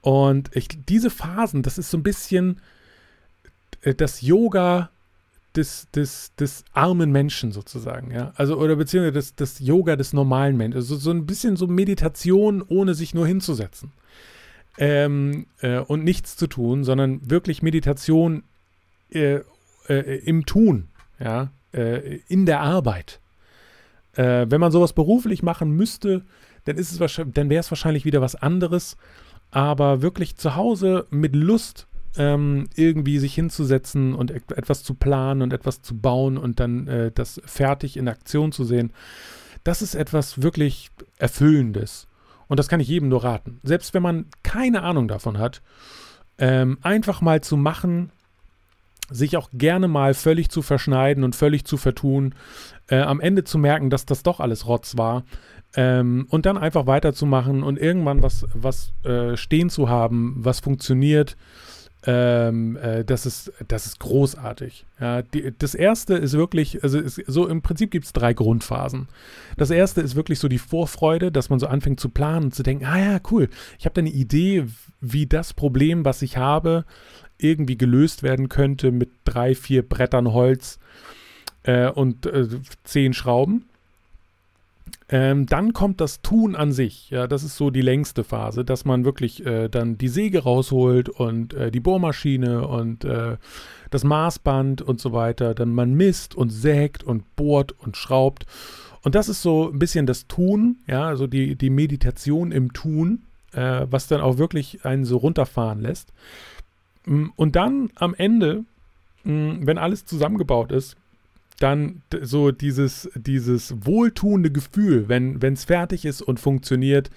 Und 0.00 0.50
ich, 0.56 0.68
diese 0.88 1.10
Phasen, 1.10 1.62
das 1.62 1.78
ist 1.78 1.90
so 1.90 1.98
ein 1.98 2.02
bisschen 2.02 2.60
äh, 3.82 3.94
das 3.94 4.20
Yoga 4.20 4.90
des, 5.54 5.88
des, 5.92 6.34
des 6.34 6.64
armen 6.72 7.12
Menschen 7.12 7.52
sozusagen, 7.52 8.10
ja. 8.10 8.32
Also, 8.36 8.56
oder 8.56 8.74
beziehungsweise 8.74 9.12
das, 9.12 9.34
das 9.36 9.60
Yoga 9.60 9.96
des 9.96 10.12
normalen 10.12 10.56
Menschen. 10.56 10.76
Also 10.76 10.96
so 10.96 11.10
ein 11.10 11.26
bisschen 11.26 11.56
so 11.56 11.66
Meditation, 11.66 12.64
ohne 12.66 12.94
sich 12.94 13.14
nur 13.14 13.26
hinzusetzen 13.26 13.92
ähm, 14.78 15.46
äh, 15.60 15.78
und 15.78 16.04
nichts 16.04 16.36
zu 16.36 16.46
tun, 16.46 16.84
sondern 16.84 17.30
wirklich 17.30 17.62
Meditation 17.62 18.44
äh, 19.10 19.40
äh, 19.88 20.18
im 20.24 20.46
Tun, 20.46 20.88
ja, 21.18 21.50
äh, 21.72 22.20
in 22.28 22.46
der 22.46 22.60
Arbeit. 22.60 23.20
Äh, 24.14 24.46
wenn 24.48 24.60
man 24.60 24.72
sowas 24.72 24.92
beruflich 24.92 25.42
machen 25.42 25.70
müsste, 25.72 26.22
dann 26.64 26.76
ist 26.76 26.92
es 26.92 27.22
dann 27.34 27.50
wäre 27.50 27.60
es 27.60 27.70
wahrscheinlich 27.70 28.04
wieder 28.04 28.20
was 28.20 28.34
anderes. 28.34 28.96
Aber 29.50 30.00
wirklich 30.00 30.36
zu 30.36 30.56
Hause 30.56 31.06
mit 31.10 31.36
Lust 31.36 31.86
ähm, 32.16 32.68
irgendwie 32.74 33.18
sich 33.18 33.34
hinzusetzen 33.34 34.14
und 34.14 34.30
etwas 34.30 34.82
zu 34.82 34.94
planen 34.94 35.42
und 35.42 35.52
etwas 35.52 35.82
zu 35.82 35.98
bauen 35.98 36.36
und 36.38 36.60
dann 36.60 36.86
äh, 36.86 37.10
das 37.12 37.40
fertig 37.44 37.96
in 37.96 38.08
Aktion 38.08 38.52
zu 38.52 38.64
sehen, 38.64 38.92
das 39.64 39.82
ist 39.82 39.94
etwas 39.94 40.42
wirklich 40.42 40.90
Erfüllendes. 41.18 42.06
Und 42.52 42.58
das 42.58 42.68
kann 42.68 42.80
ich 42.80 42.88
jedem 42.88 43.08
nur 43.08 43.24
raten. 43.24 43.60
Selbst 43.62 43.94
wenn 43.94 44.02
man 44.02 44.26
keine 44.42 44.82
Ahnung 44.82 45.08
davon 45.08 45.38
hat, 45.38 45.62
ähm, 46.36 46.76
einfach 46.82 47.22
mal 47.22 47.40
zu 47.40 47.56
machen, 47.56 48.10
sich 49.08 49.38
auch 49.38 49.48
gerne 49.54 49.88
mal 49.88 50.12
völlig 50.12 50.50
zu 50.50 50.60
verschneiden 50.60 51.24
und 51.24 51.34
völlig 51.34 51.64
zu 51.64 51.78
vertun, 51.78 52.34
äh, 52.88 53.00
am 53.00 53.20
Ende 53.20 53.44
zu 53.44 53.56
merken, 53.56 53.88
dass 53.88 54.04
das 54.04 54.22
doch 54.22 54.38
alles 54.38 54.66
Rotz 54.66 54.98
war 54.98 55.24
ähm, 55.76 56.26
und 56.28 56.44
dann 56.44 56.58
einfach 56.58 56.86
weiterzumachen 56.86 57.62
und 57.62 57.78
irgendwann 57.78 58.22
was, 58.22 58.44
was 58.52 58.92
äh, 59.02 59.34
stehen 59.38 59.70
zu 59.70 59.88
haben, 59.88 60.34
was 60.36 60.60
funktioniert, 60.60 61.38
ähm, 62.04 62.76
äh, 62.76 63.04
das, 63.04 63.26
ist, 63.26 63.52
das 63.68 63.86
ist 63.86 64.00
großartig. 64.00 64.86
Ja, 65.00 65.22
die, 65.22 65.52
das 65.56 65.74
erste 65.74 66.14
ist 66.14 66.32
wirklich, 66.32 66.82
also 66.82 66.98
ist, 66.98 67.22
so 67.26 67.46
im 67.46 67.62
Prinzip 67.62 67.90
gibt 67.92 68.06
es 68.06 68.12
drei 68.12 68.34
Grundphasen. 68.34 69.08
Das 69.56 69.70
erste 69.70 70.00
ist 70.00 70.16
wirklich 70.16 70.40
so 70.40 70.48
die 70.48 70.58
Vorfreude, 70.58 71.30
dass 71.30 71.48
man 71.48 71.60
so 71.60 71.66
anfängt 71.66 72.00
zu 72.00 72.08
planen 72.08 72.46
und 72.46 72.54
zu 72.54 72.64
denken, 72.64 72.86
ah 72.86 72.98
ja, 72.98 73.20
cool, 73.30 73.48
ich 73.78 73.84
habe 73.84 73.94
da 73.94 74.00
eine 74.00 74.10
Idee, 74.10 74.66
wie 75.00 75.26
das 75.26 75.54
Problem, 75.54 76.04
was 76.04 76.22
ich 76.22 76.36
habe, 76.36 76.84
irgendwie 77.38 77.78
gelöst 77.78 78.22
werden 78.22 78.48
könnte 78.48 78.90
mit 78.90 79.10
drei, 79.24 79.54
vier 79.54 79.88
Brettern 79.88 80.32
Holz 80.32 80.80
äh, 81.62 81.88
und 81.88 82.26
äh, 82.26 82.48
zehn 82.82 83.12
Schrauben. 83.12 83.66
Ähm, 85.08 85.46
dann 85.46 85.72
kommt 85.72 86.00
das 86.00 86.22
Tun 86.22 86.56
an 86.56 86.72
sich. 86.72 87.10
Ja, 87.10 87.26
das 87.26 87.44
ist 87.44 87.56
so 87.56 87.70
die 87.70 87.82
längste 87.82 88.24
Phase, 88.24 88.64
dass 88.64 88.84
man 88.84 89.04
wirklich 89.04 89.44
äh, 89.44 89.68
dann 89.68 89.98
die 89.98 90.08
Säge 90.08 90.42
rausholt 90.42 91.08
und 91.08 91.52
äh, 91.54 91.70
die 91.70 91.80
Bohrmaschine 91.80 92.66
und 92.66 93.04
äh, 93.04 93.36
das 93.90 94.04
Maßband 94.04 94.80
und 94.80 95.00
so 95.00 95.12
weiter. 95.12 95.54
Dann 95.54 95.72
man 95.72 95.94
misst 95.94 96.34
und 96.34 96.50
sägt 96.50 97.04
und 97.04 97.36
bohrt 97.36 97.72
und 97.78 97.96
schraubt. 97.96 98.46
Und 99.02 99.14
das 99.14 99.28
ist 99.28 99.42
so 99.42 99.70
ein 99.70 99.78
bisschen 99.78 100.06
das 100.06 100.28
Tun, 100.28 100.78
ja, 100.86 101.06
also 101.06 101.26
die, 101.26 101.56
die 101.56 101.70
Meditation 101.70 102.52
im 102.52 102.72
Tun, 102.72 103.24
äh, 103.52 103.86
was 103.90 104.06
dann 104.06 104.20
auch 104.20 104.38
wirklich 104.38 104.84
einen 104.84 105.04
so 105.04 105.16
runterfahren 105.18 105.80
lässt. 105.80 106.12
Mm, 107.04 107.26
und 107.36 107.56
dann 107.56 107.90
am 107.96 108.14
Ende, 108.14 108.64
mm, 109.24 109.66
wenn 109.66 109.78
alles 109.78 110.04
zusammengebaut 110.04 110.70
ist, 110.70 110.96
dann 111.62 112.02
so 112.20 112.50
dieses, 112.50 113.10
dieses 113.14 113.74
wohltuende 113.86 114.50
Gefühl, 114.50 115.08
wenn 115.08 115.40
es 115.52 115.64
fertig 115.64 116.04
ist 116.04 116.22
und 116.22 116.40
funktioniert, 116.40 117.10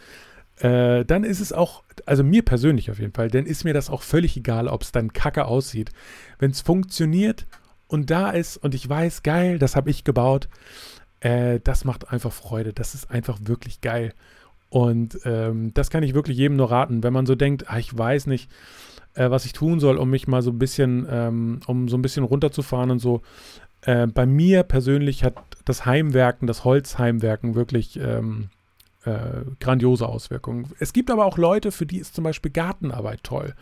äh, 0.59 1.03
dann 1.03 1.23
ist 1.23 1.41
es 1.41 1.51
auch, 1.51 1.83
also 2.05 2.23
mir 2.23 2.43
persönlich 2.43 2.89
auf 2.89 2.99
jeden 2.99 3.13
Fall, 3.13 3.29
dann 3.29 3.45
ist 3.45 3.63
mir 3.65 3.73
das 3.73 3.89
auch 3.89 4.01
völlig 4.01 4.37
egal, 4.37 4.67
ob 4.67 4.83
es 4.83 4.91
dann 4.91 5.11
kacke 5.13 5.45
aussieht. 5.45 5.91
Wenn 6.39 6.51
es 6.51 6.61
funktioniert 6.61 7.45
und 7.87 8.09
da 8.09 8.29
ist 8.29 8.57
und 8.57 8.73
ich 8.73 8.87
weiß, 8.87 9.23
geil, 9.23 9.59
das 9.59 9.75
habe 9.75 9.89
ich 9.89 10.03
gebaut, 10.03 10.47
äh, 11.19 11.59
das 11.63 11.85
macht 11.85 12.11
einfach 12.11 12.31
Freude. 12.31 12.71
Das 12.71 12.93
ist 12.93 13.09
einfach 13.09 13.39
wirklich 13.43 13.81
geil. 13.81 14.13
Und 14.69 15.19
ähm, 15.25 15.73
das 15.73 15.89
kann 15.89 16.03
ich 16.03 16.13
wirklich 16.13 16.37
jedem 16.37 16.57
nur 16.57 16.71
raten, 16.71 17.03
wenn 17.03 17.13
man 17.13 17.25
so 17.25 17.35
denkt, 17.35 17.69
ah, 17.69 17.79
ich 17.79 17.97
weiß 17.97 18.27
nicht, 18.27 18.49
äh, 19.13 19.29
was 19.29 19.45
ich 19.45 19.53
tun 19.53 19.79
soll, 19.79 19.97
um 19.97 20.09
mich 20.09 20.27
mal 20.27 20.41
so 20.41 20.51
ein 20.51 20.59
bisschen, 20.59 21.07
ähm, 21.09 21.59
um 21.67 21.87
so 21.87 21.97
ein 21.97 22.01
bisschen 22.01 22.23
runterzufahren 22.23 22.91
und 22.91 22.99
so. 22.99 23.21
Äh, 23.85 24.07
bei 24.07 24.25
mir 24.25 24.63
persönlich 24.63 25.23
hat 25.23 25.35
das 25.63 25.85
Heimwerken, 25.85 26.47
das 26.47 26.63
Holzheimwerken 26.63 27.55
wirklich 27.55 27.99
ähm, 27.99 28.49
äh, 29.05 29.45
grandiose 29.59 30.07
Auswirkungen. 30.07 30.67
Es 30.79 30.91
gibt 30.91 31.09
aber 31.11 31.25
auch 31.25 31.37
Leute, 31.37 31.71
für 31.71 31.85
die 31.85 31.99
ist 31.99 32.15
zum 32.15 32.23
Beispiel 32.23 32.51
Gartenarbeit 32.51 33.23
toll. 33.23 33.53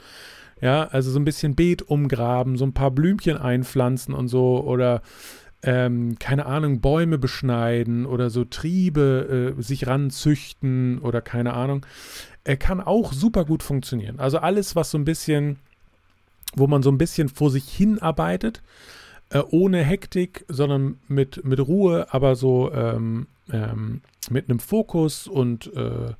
Ja, 0.61 0.85
also 0.85 1.11
so 1.11 1.19
ein 1.19 1.25
bisschen 1.25 1.55
Beet 1.55 1.81
umgraben, 1.81 2.57
so 2.57 2.65
ein 2.65 2.73
paar 2.73 2.91
Blümchen 2.91 3.37
einpflanzen 3.37 4.13
und 4.13 4.29
so 4.29 4.63
oder 4.63 5.01
ähm, 5.61 6.17
keine 6.19 6.45
Ahnung, 6.45 6.79
Bäume 6.79 7.17
beschneiden 7.17 8.05
oder 8.05 8.29
so 8.29 8.45
Triebe 8.45 9.55
äh, 9.57 9.61
sich 9.61 9.87
ranzüchten 9.87 10.99
oder 10.99 11.21
keine 11.21 11.53
Ahnung. 11.53 11.85
Er 12.43 12.57
kann 12.57 12.81
auch 12.81 13.13
super 13.13 13.45
gut 13.45 13.63
funktionieren. 13.63 14.19
Also 14.19 14.39
alles, 14.39 14.75
was 14.75 14.91
so 14.91 14.97
ein 14.97 15.05
bisschen, 15.05 15.57
wo 16.55 16.67
man 16.67 16.83
so 16.83 16.91
ein 16.91 16.97
bisschen 16.97 17.29
vor 17.29 17.49
sich 17.49 17.67
hin 17.69 17.99
arbeitet, 17.99 18.61
äh, 19.33 19.41
ohne 19.49 19.83
Hektik, 19.83 20.45
sondern 20.47 20.99
mit, 21.07 21.43
mit 21.43 21.59
Ruhe, 21.59 22.07
aber 22.13 22.35
so 22.35 22.71
ähm, 22.71 23.27
ähm, 23.51 24.01
mit 24.29 24.49
einem 24.49 24.59
Fokus 24.59 25.27
und 25.27 25.71
äh, 25.75 26.13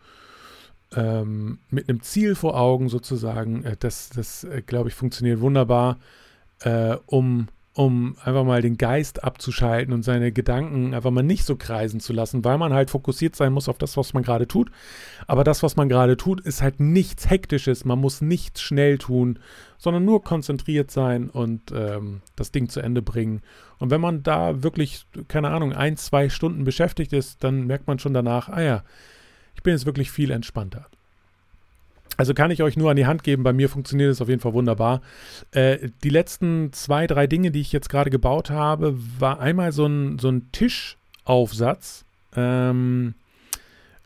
ähm, 0.95 1.59
mit 1.69 1.89
einem 1.89 2.01
Ziel 2.01 2.35
vor 2.35 2.59
Augen 2.59 2.89
sozusagen. 2.89 3.63
Äh, 3.63 3.77
das, 3.79 4.09
das 4.09 4.43
äh, 4.43 4.61
glaube 4.65 4.89
ich, 4.89 4.95
funktioniert 4.95 5.41
wunderbar, 5.41 5.97
äh, 6.61 6.97
um 7.05 7.47
um 7.75 8.15
einfach 8.23 8.43
mal 8.43 8.61
den 8.61 8.77
Geist 8.77 9.23
abzuschalten 9.23 9.93
und 9.93 10.03
seine 10.03 10.31
Gedanken 10.31 10.93
einfach 10.93 11.09
mal 11.09 11.23
nicht 11.23 11.43
so 11.43 11.55
kreisen 11.55 11.99
zu 11.99 12.13
lassen, 12.13 12.45
weil 12.45 12.59
man 12.59 12.71
halt 12.71 12.91
fokussiert 12.91 13.35
sein 13.35 13.51
muss 13.51 13.67
auf 13.67 13.79
das, 13.79 13.97
was 13.97 14.13
man 14.13 14.21
gerade 14.21 14.47
tut. 14.47 14.69
Aber 15.25 15.43
das, 15.43 15.63
was 15.63 15.75
man 15.75 15.89
gerade 15.89 16.15
tut, 16.15 16.39
ist 16.41 16.61
halt 16.61 16.79
nichts 16.79 17.29
Hektisches. 17.29 17.83
Man 17.83 17.99
muss 17.99 18.21
nichts 18.21 18.61
schnell 18.61 18.99
tun, 18.99 19.39
sondern 19.79 20.05
nur 20.05 20.23
konzentriert 20.23 20.91
sein 20.91 21.31
und 21.31 21.71
ähm, 21.75 22.21
das 22.35 22.51
Ding 22.51 22.69
zu 22.69 22.79
Ende 22.79 23.01
bringen. 23.01 23.41
Und 23.79 23.89
wenn 23.89 24.01
man 24.01 24.21
da 24.21 24.61
wirklich, 24.61 25.07
keine 25.27 25.49
Ahnung, 25.49 25.73
ein, 25.73 25.97
zwei 25.97 26.29
Stunden 26.29 26.65
beschäftigt 26.65 27.11
ist, 27.11 27.43
dann 27.43 27.65
merkt 27.65 27.87
man 27.87 27.97
schon 27.97 28.13
danach, 28.13 28.49
ah 28.49 28.61
ja, 28.61 28.83
ich 29.55 29.63
bin 29.63 29.73
jetzt 29.73 29.87
wirklich 29.87 30.11
viel 30.11 30.29
entspannter. 30.29 30.87
Also 32.17 32.33
kann 32.33 32.51
ich 32.51 32.61
euch 32.61 32.77
nur 32.77 32.91
an 32.91 32.95
die 32.95 33.05
Hand 33.05 33.23
geben, 33.23 33.43
bei 33.43 33.53
mir 33.53 33.69
funktioniert 33.69 34.11
es 34.11 34.21
auf 34.21 34.29
jeden 34.29 34.41
Fall 34.41 34.53
wunderbar. 34.53 35.01
Äh, 35.51 35.89
die 36.03 36.09
letzten 36.09 36.71
zwei, 36.73 37.07
drei 37.07 37.27
Dinge, 37.27 37.51
die 37.51 37.61
ich 37.61 37.71
jetzt 37.71 37.89
gerade 37.89 38.09
gebaut 38.09 38.49
habe, 38.49 38.95
war 39.19 39.39
einmal 39.39 39.71
so 39.71 39.85
ein, 39.85 40.19
so 40.19 40.29
ein 40.29 40.51
Tischaufsatz, 40.51 42.05
ähm, 42.35 43.15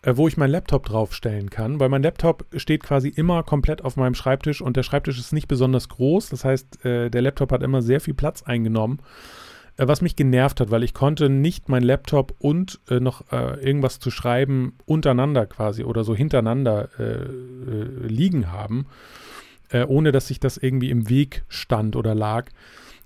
äh, 0.04 0.16
wo 0.16 0.28
ich 0.28 0.38
meinen 0.38 0.52
Laptop 0.52 0.86
draufstellen 0.86 1.50
kann, 1.50 1.80
weil 1.80 1.90
mein 1.90 2.04
Laptop 2.04 2.46
steht 2.56 2.84
quasi 2.84 3.10
immer 3.10 3.44
komplett 3.44 3.84
auf 3.84 3.98
meinem 3.98 4.16
Schreibtisch 4.16 4.62
und 4.62 4.78
der 4.78 4.84
Schreibtisch 4.84 5.20
ist 5.20 5.34
nicht 5.34 5.48
besonders 5.48 5.90
groß. 5.90 6.30
Das 6.30 6.46
heißt, 6.46 6.86
äh, 6.86 7.10
der 7.10 7.22
Laptop 7.22 7.52
hat 7.52 7.64
immer 7.64 7.82
sehr 7.82 8.00
viel 8.00 8.14
Platz 8.14 8.44
eingenommen. 8.44 9.00
Äh, 9.78 9.88
was 9.88 10.02
mich 10.02 10.16
genervt 10.16 10.60
hat, 10.60 10.72
weil 10.72 10.84
ich 10.84 10.94
konnte 10.94 11.30
nicht 11.30 11.70
mein 11.70 11.84
Laptop 11.84 12.36
und 12.40 12.80
äh, 12.90 13.00
noch 13.00 13.32
äh, 13.32 13.64
irgendwas 13.64 14.00
zu 14.00 14.12
schreiben 14.12 14.74
untereinander 14.86 15.46
quasi 15.46 15.84
oder 15.84 16.04
so 16.04 16.16
hintereinander 16.16 16.90
äh, 17.00 17.04
äh, 17.04 18.08
liegen 18.08 18.52
haben. 18.52 18.88
äh, 19.70 19.84
ohne 19.86 20.12
dass 20.12 20.28
sich 20.28 20.40
das 20.40 20.58
irgendwie 20.58 20.90
im 20.90 21.10
Weg 21.10 21.44
stand 21.50 21.96
oder 21.96 22.16
lag. 22.16 22.50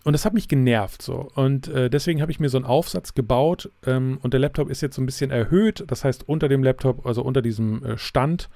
Und 0.03 0.13
das 0.13 0.25
hat 0.25 0.33
mich 0.33 0.47
genervt 0.47 1.01
so. 1.03 1.29
Und 1.35 1.67
deswegen 1.67 2.21
habe 2.21 2.31
ich 2.31 2.39
mir 2.39 2.49
so 2.49 2.57
einen 2.57 2.65
Aufsatz 2.65 3.13
gebaut 3.13 3.69
ähm, 3.85 4.17
und 4.23 4.33
der 4.33 4.39
Laptop 4.39 4.69
ist 4.71 4.81
jetzt 4.81 4.95
so 4.95 5.01
ein 5.01 5.05
bisschen 5.05 5.29
erhöht. 5.29 5.83
Das 5.87 6.03
heißt, 6.03 6.27
unter 6.27 6.49
dem 6.49 6.63
Laptop, 6.63 7.05
also 7.05 7.21
unter 7.21 7.43
diesem 7.43 7.83
Stand, 7.97 8.49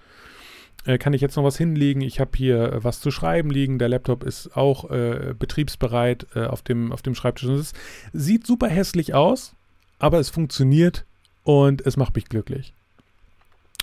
äh, 0.86 0.98
kann 0.98 1.14
ich 1.14 1.22
jetzt 1.22 1.36
noch 1.36 1.44
was 1.44 1.58
hinlegen. 1.58 2.02
Ich 2.02 2.20
habe 2.20 2.32
hier 2.36 2.74
äh, 2.74 2.84
was 2.84 3.02
zu 3.02 3.12
schreiben 3.12 3.50
liegen. 3.50 3.80
Der 3.80 3.90
Laptop 3.90 4.24
ist 4.24 4.56
auch 4.56 4.90
äh, 4.90 5.34
betriebsbereit 5.38 6.36
auf, 6.36 6.62
dem, 6.62 6.92
auf 6.92 7.02
dem 7.02 7.16
Schreibtisch. 7.16 7.48
Und 7.48 7.56
es 7.56 7.74
sieht 8.14 8.46
super 8.46 8.68
hässlich 8.68 9.14
aus, 9.14 9.54
aber 10.00 10.20
es 10.20 10.30
funktioniert 10.30 11.06
und 11.44 11.86
es 11.86 11.98
macht 11.98 12.16
mich 12.16 12.26
glücklich. 12.26 12.74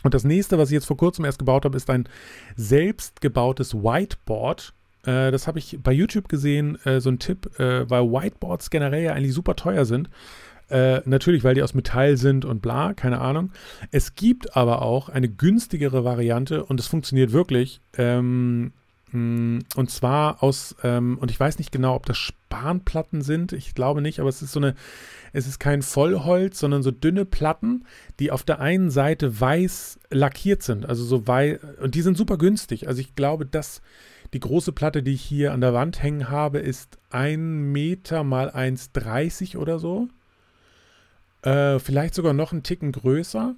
Und 0.02 0.14
das 0.14 0.24
nächste, 0.24 0.58
was 0.58 0.70
ich 0.70 0.74
jetzt 0.74 0.86
vor 0.86 0.96
kurzem 0.96 1.24
erst 1.24 1.38
gebaut 1.38 1.64
habe, 1.64 1.76
ist 1.76 1.88
ein 1.88 2.08
selbstgebautes 2.56 3.74
Whiteboard 3.74 4.72
äh, 5.04 5.30
das 5.30 5.46
habe 5.46 5.58
ich 5.58 5.78
bei 5.82 5.92
YouTube 5.92 6.28
gesehen, 6.28 6.78
äh, 6.84 7.00
so 7.00 7.10
ein 7.10 7.18
Tipp, 7.18 7.58
äh, 7.58 7.88
weil 7.90 8.04
Whiteboards 8.04 8.70
generell 8.70 9.02
ja 9.02 9.12
eigentlich 9.12 9.34
super 9.34 9.56
teuer 9.56 9.84
sind. 9.84 10.08
Äh, 10.72 11.02
natürlich, 11.04 11.44
weil 11.44 11.54
die 11.54 11.62
aus 11.62 11.74
Metall 11.74 12.16
sind 12.16 12.46
und 12.46 12.62
bla, 12.62 12.94
keine 12.94 13.20
Ahnung. 13.20 13.52
Es 13.90 14.14
gibt 14.14 14.56
aber 14.56 14.80
auch 14.80 15.10
eine 15.10 15.28
günstigere 15.28 16.02
Variante 16.02 16.64
und 16.64 16.80
es 16.80 16.86
funktioniert 16.86 17.32
wirklich. 17.32 17.82
Ähm, 17.98 18.72
mm, 19.10 19.58
und 19.76 19.90
zwar 19.90 20.42
aus, 20.42 20.74
ähm, 20.82 21.18
und 21.18 21.30
ich 21.30 21.38
weiß 21.38 21.58
nicht 21.58 21.72
genau, 21.72 21.94
ob 21.94 22.06
das 22.06 22.16
Spanplatten 22.16 23.20
sind. 23.20 23.52
Ich 23.52 23.74
glaube 23.74 24.00
nicht, 24.00 24.18
aber 24.18 24.30
es 24.30 24.40
ist 24.40 24.52
so 24.52 24.60
eine, 24.60 24.74
es 25.34 25.46
ist 25.46 25.58
kein 25.58 25.82
Vollholz, 25.82 26.58
sondern 26.58 26.82
so 26.82 26.90
dünne 26.90 27.26
Platten, 27.26 27.84
die 28.18 28.30
auf 28.30 28.42
der 28.42 28.60
einen 28.60 28.90
Seite 28.90 29.38
weiß 29.38 30.00
lackiert 30.08 30.62
sind. 30.62 30.86
Also 30.86 31.04
so 31.04 31.26
weiß, 31.26 31.58
und 31.82 31.94
die 31.94 32.02
sind 32.02 32.16
super 32.16 32.38
günstig. 32.38 32.88
Also 32.88 33.02
ich 33.02 33.14
glaube, 33.14 33.44
dass 33.44 33.82
die 34.32 34.40
große 34.40 34.72
Platte, 34.72 35.02
die 35.02 35.12
ich 35.12 35.22
hier 35.22 35.52
an 35.52 35.60
der 35.60 35.74
Wand 35.74 36.02
hängen 36.02 36.30
habe, 36.30 36.60
ist 36.60 36.96
1 37.10 37.36
Meter 37.38 38.24
mal 38.24 38.48
1,30 38.48 39.58
oder 39.58 39.78
so. 39.78 40.08
Äh, 41.42 41.78
vielleicht 41.78 42.14
sogar 42.14 42.32
noch 42.32 42.52
einen 42.52 42.62
Ticken 42.62 42.92
größer. 42.92 43.54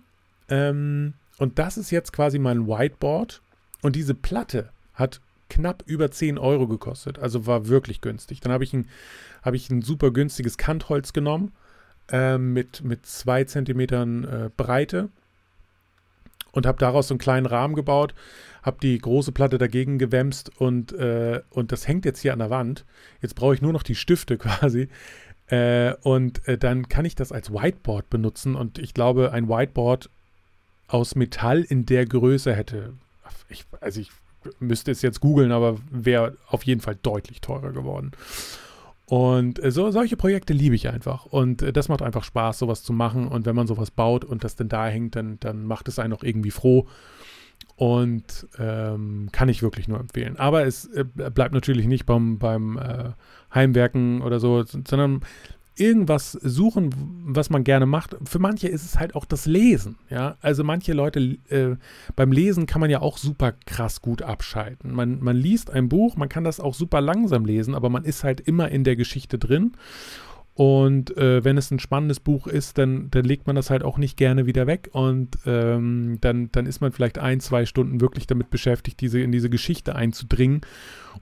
Ähm, 0.48 1.14
und 1.38 1.58
das 1.58 1.76
ist 1.76 1.90
jetzt 1.90 2.12
quasi 2.12 2.38
mein 2.38 2.66
Whiteboard. 2.66 3.42
Und 3.82 3.96
diese 3.96 4.14
Platte 4.14 4.70
hat 4.94 5.20
knapp 5.50 5.82
über 5.86 6.10
10 6.10 6.38
Euro 6.38 6.66
gekostet. 6.66 7.18
Also 7.18 7.46
war 7.46 7.68
wirklich 7.68 8.00
günstig. 8.00 8.40
Dann 8.40 8.52
habe 8.52 8.64
ich, 8.64 8.72
ein, 8.72 8.88
hab 9.42 9.54
ich 9.54 9.70
ein 9.70 9.82
super 9.82 10.10
günstiges 10.10 10.56
Kantholz 10.56 11.12
genommen 11.12 11.52
äh, 12.10 12.38
mit, 12.38 12.82
mit 12.82 13.06
2 13.06 13.44
Zentimetern 13.44 14.24
äh, 14.24 14.50
Breite 14.56 15.10
und 16.52 16.66
habe 16.66 16.78
daraus 16.78 17.08
so 17.08 17.14
einen 17.14 17.18
kleinen 17.18 17.46
Rahmen 17.46 17.74
gebaut, 17.74 18.14
habe 18.62 18.78
die 18.80 18.96
große 18.98 19.32
Platte 19.32 19.58
dagegen 19.58 19.98
gewämst 19.98 20.50
und, 20.58 20.92
äh, 20.92 21.42
und 21.50 21.72
das 21.72 21.86
hängt 21.86 22.04
jetzt 22.04 22.20
hier 22.20 22.32
an 22.32 22.38
der 22.38 22.50
Wand. 22.50 22.84
Jetzt 23.20 23.34
brauche 23.34 23.54
ich 23.54 23.62
nur 23.62 23.72
noch 23.72 23.82
die 23.82 23.94
Stifte 23.94 24.38
quasi. 24.38 24.88
Äh, 25.48 25.94
und 26.02 26.46
äh, 26.48 26.56
dann 26.56 26.88
kann 26.88 27.04
ich 27.04 27.14
das 27.14 27.32
als 27.32 27.52
Whiteboard 27.52 28.08
benutzen 28.08 28.54
und 28.54 28.78
ich 28.78 28.94
glaube, 28.94 29.32
ein 29.32 29.48
Whiteboard 29.48 30.08
aus 30.88 31.14
Metall 31.16 31.62
in 31.62 31.86
der 31.86 32.06
Größe 32.06 32.54
hätte, 32.54 32.94
ich, 33.48 33.64
also 33.80 34.00
ich 34.00 34.10
müsste 34.58 34.90
es 34.90 35.02
jetzt 35.02 35.20
googeln, 35.20 35.52
aber 35.52 35.76
wäre 35.90 36.36
auf 36.48 36.64
jeden 36.64 36.80
Fall 36.80 36.96
deutlich 37.02 37.40
teurer 37.40 37.72
geworden. 37.72 38.12
Und 39.06 39.62
äh, 39.62 39.70
so, 39.70 39.90
solche 39.90 40.16
Projekte 40.16 40.52
liebe 40.52 40.74
ich 40.74 40.88
einfach. 40.88 41.26
Und 41.26 41.62
äh, 41.62 41.72
das 41.72 41.88
macht 41.88 42.02
einfach 42.02 42.24
Spaß, 42.24 42.58
sowas 42.58 42.82
zu 42.82 42.92
machen. 42.92 43.28
Und 43.28 43.44
wenn 43.44 43.54
man 43.54 43.66
sowas 43.66 43.90
baut 43.90 44.24
und 44.24 44.44
das 44.44 44.56
dann 44.56 44.68
da 44.68 44.86
hängt, 44.86 45.16
dann, 45.16 45.38
dann 45.40 45.66
macht 45.66 45.88
es 45.88 45.98
einen 45.98 46.14
auch 46.14 46.22
irgendwie 46.22 46.50
froh. 46.50 46.86
Und 47.76 48.46
ähm, 48.58 49.28
kann 49.32 49.48
ich 49.48 49.62
wirklich 49.62 49.88
nur 49.88 49.98
empfehlen. 49.98 50.36
Aber 50.36 50.64
es 50.64 50.86
äh, 50.86 51.04
bleibt 51.04 51.54
natürlich 51.54 51.86
nicht 51.86 52.06
beim, 52.06 52.38
beim 52.38 52.78
äh, 52.78 53.10
Heimwerken 53.52 54.22
oder 54.22 54.38
so, 54.38 54.62
sondern 54.62 55.22
irgendwas 55.76 56.32
suchen, 56.32 56.90
was 57.26 57.50
man 57.50 57.64
gerne 57.64 57.86
macht. 57.86 58.16
Für 58.24 58.38
manche 58.38 58.68
ist 58.68 58.84
es 58.84 58.98
halt 58.98 59.14
auch 59.14 59.24
das 59.24 59.46
Lesen. 59.46 59.96
Ja, 60.08 60.36
also 60.40 60.62
manche 60.62 60.92
Leute 60.92 61.38
äh, 61.48 61.76
beim 62.14 62.32
Lesen 62.32 62.66
kann 62.66 62.80
man 62.80 62.90
ja 62.90 63.00
auch 63.00 63.18
super 63.18 63.52
krass 63.66 64.00
gut 64.00 64.22
abschalten. 64.22 64.92
Man, 64.92 65.20
man 65.20 65.36
liest 65.36 65.70
ein 65.70 65.88
Buch, 65.88 66.16
man 66.16 66.28
kann 66.28 66.44
das 66.44 66.60
auch 66.60 66.74
super 66.74 67.00
langsam 67.00 67.44
lesen, 67.44 67.74
aber 67.74 67.90
man 67.90 68.04
ist 68.04 68.22
halt 68.24 68.40
immer 68.40 68.68
in 68.68 68.84
der 68.84 68.96
Geschichte 68.96 69.38
drin. 69.38 69.72
Und 70.54 71.16
äh, 71.16 71.42
wenn 71.42 71.58
es 71.58 71.72
ein 71.72 71.80
spannendes 71.80 72.20
Buch 72.20 72.46
ist, 72.46 72.78
dann, 72.78 73.10
dann 73.10 73.24
legt 73.24 73.48
man 73.48 73.56
das 73.56 73.70
halt 73.70 73.82
auch 73.82 73.98
nicht 73.98 74.16
gerne 74.16 74.46
wieder 74.46 74.68
weg. 74.68 74.88
Und 74.92 75.36
ähm, 75.46 76.18
dann, 76.20 76.50
dann 76.52 76.66
ist 76.66 76.80
man 76.80 76.92
vielleicht 76.92 77.18
ein, 77.18 77.40
zwei 77.40 77.66
Stunden 77.66 78.00
wirklich 78.00 78.28
damit 78.28 78.50
beschäftigt, 78.50 79.00
diese, 79.00 79.20
in 79.20 79.32
diese 79.32 79.50
Geschichte 79.50 79.96
einzudringen. 79.96 80.60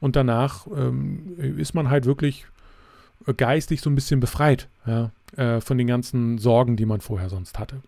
Und 0.00 0.16
danach 0.16 0.66
ähm, 0.66 1.38
ist 1.38 1.74
man 1.74 1.88
halt 1.88 2.04
wirklich 2.04 2.46
geistig 3.36 3.80
so 3.80 3.88
ein 3.88 3.94
bisschen 3.94 4.20
befreit 4.20 4.68
ja, 4.86 5.10
äh, 5.36 5.60
von 5.60 5.78
den 5.78 5.86
ganzen 5.86 6.38
Sorgen, 6.38 6.76
die 6.76 6.86
man 6.86 7.00
vorher 7.00 7.30
sonst 7.30 7.58
hatte. 7.58 7.80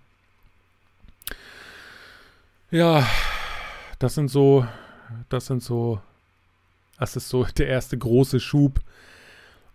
Ja, 2.71 3.07
das 3.99 4.15
sind 4.15 4.29
so, 4.29 4.67
das 5.29 5.47
sind 5.47 5.63
so, 5.63 6.01
das 6.99 7.17
ist 7.17 7.29
so 7.29 7.45
der 7.59 7.69
erste 7.69 7.99
große 7.99 8.41
Schub 8.41 8.81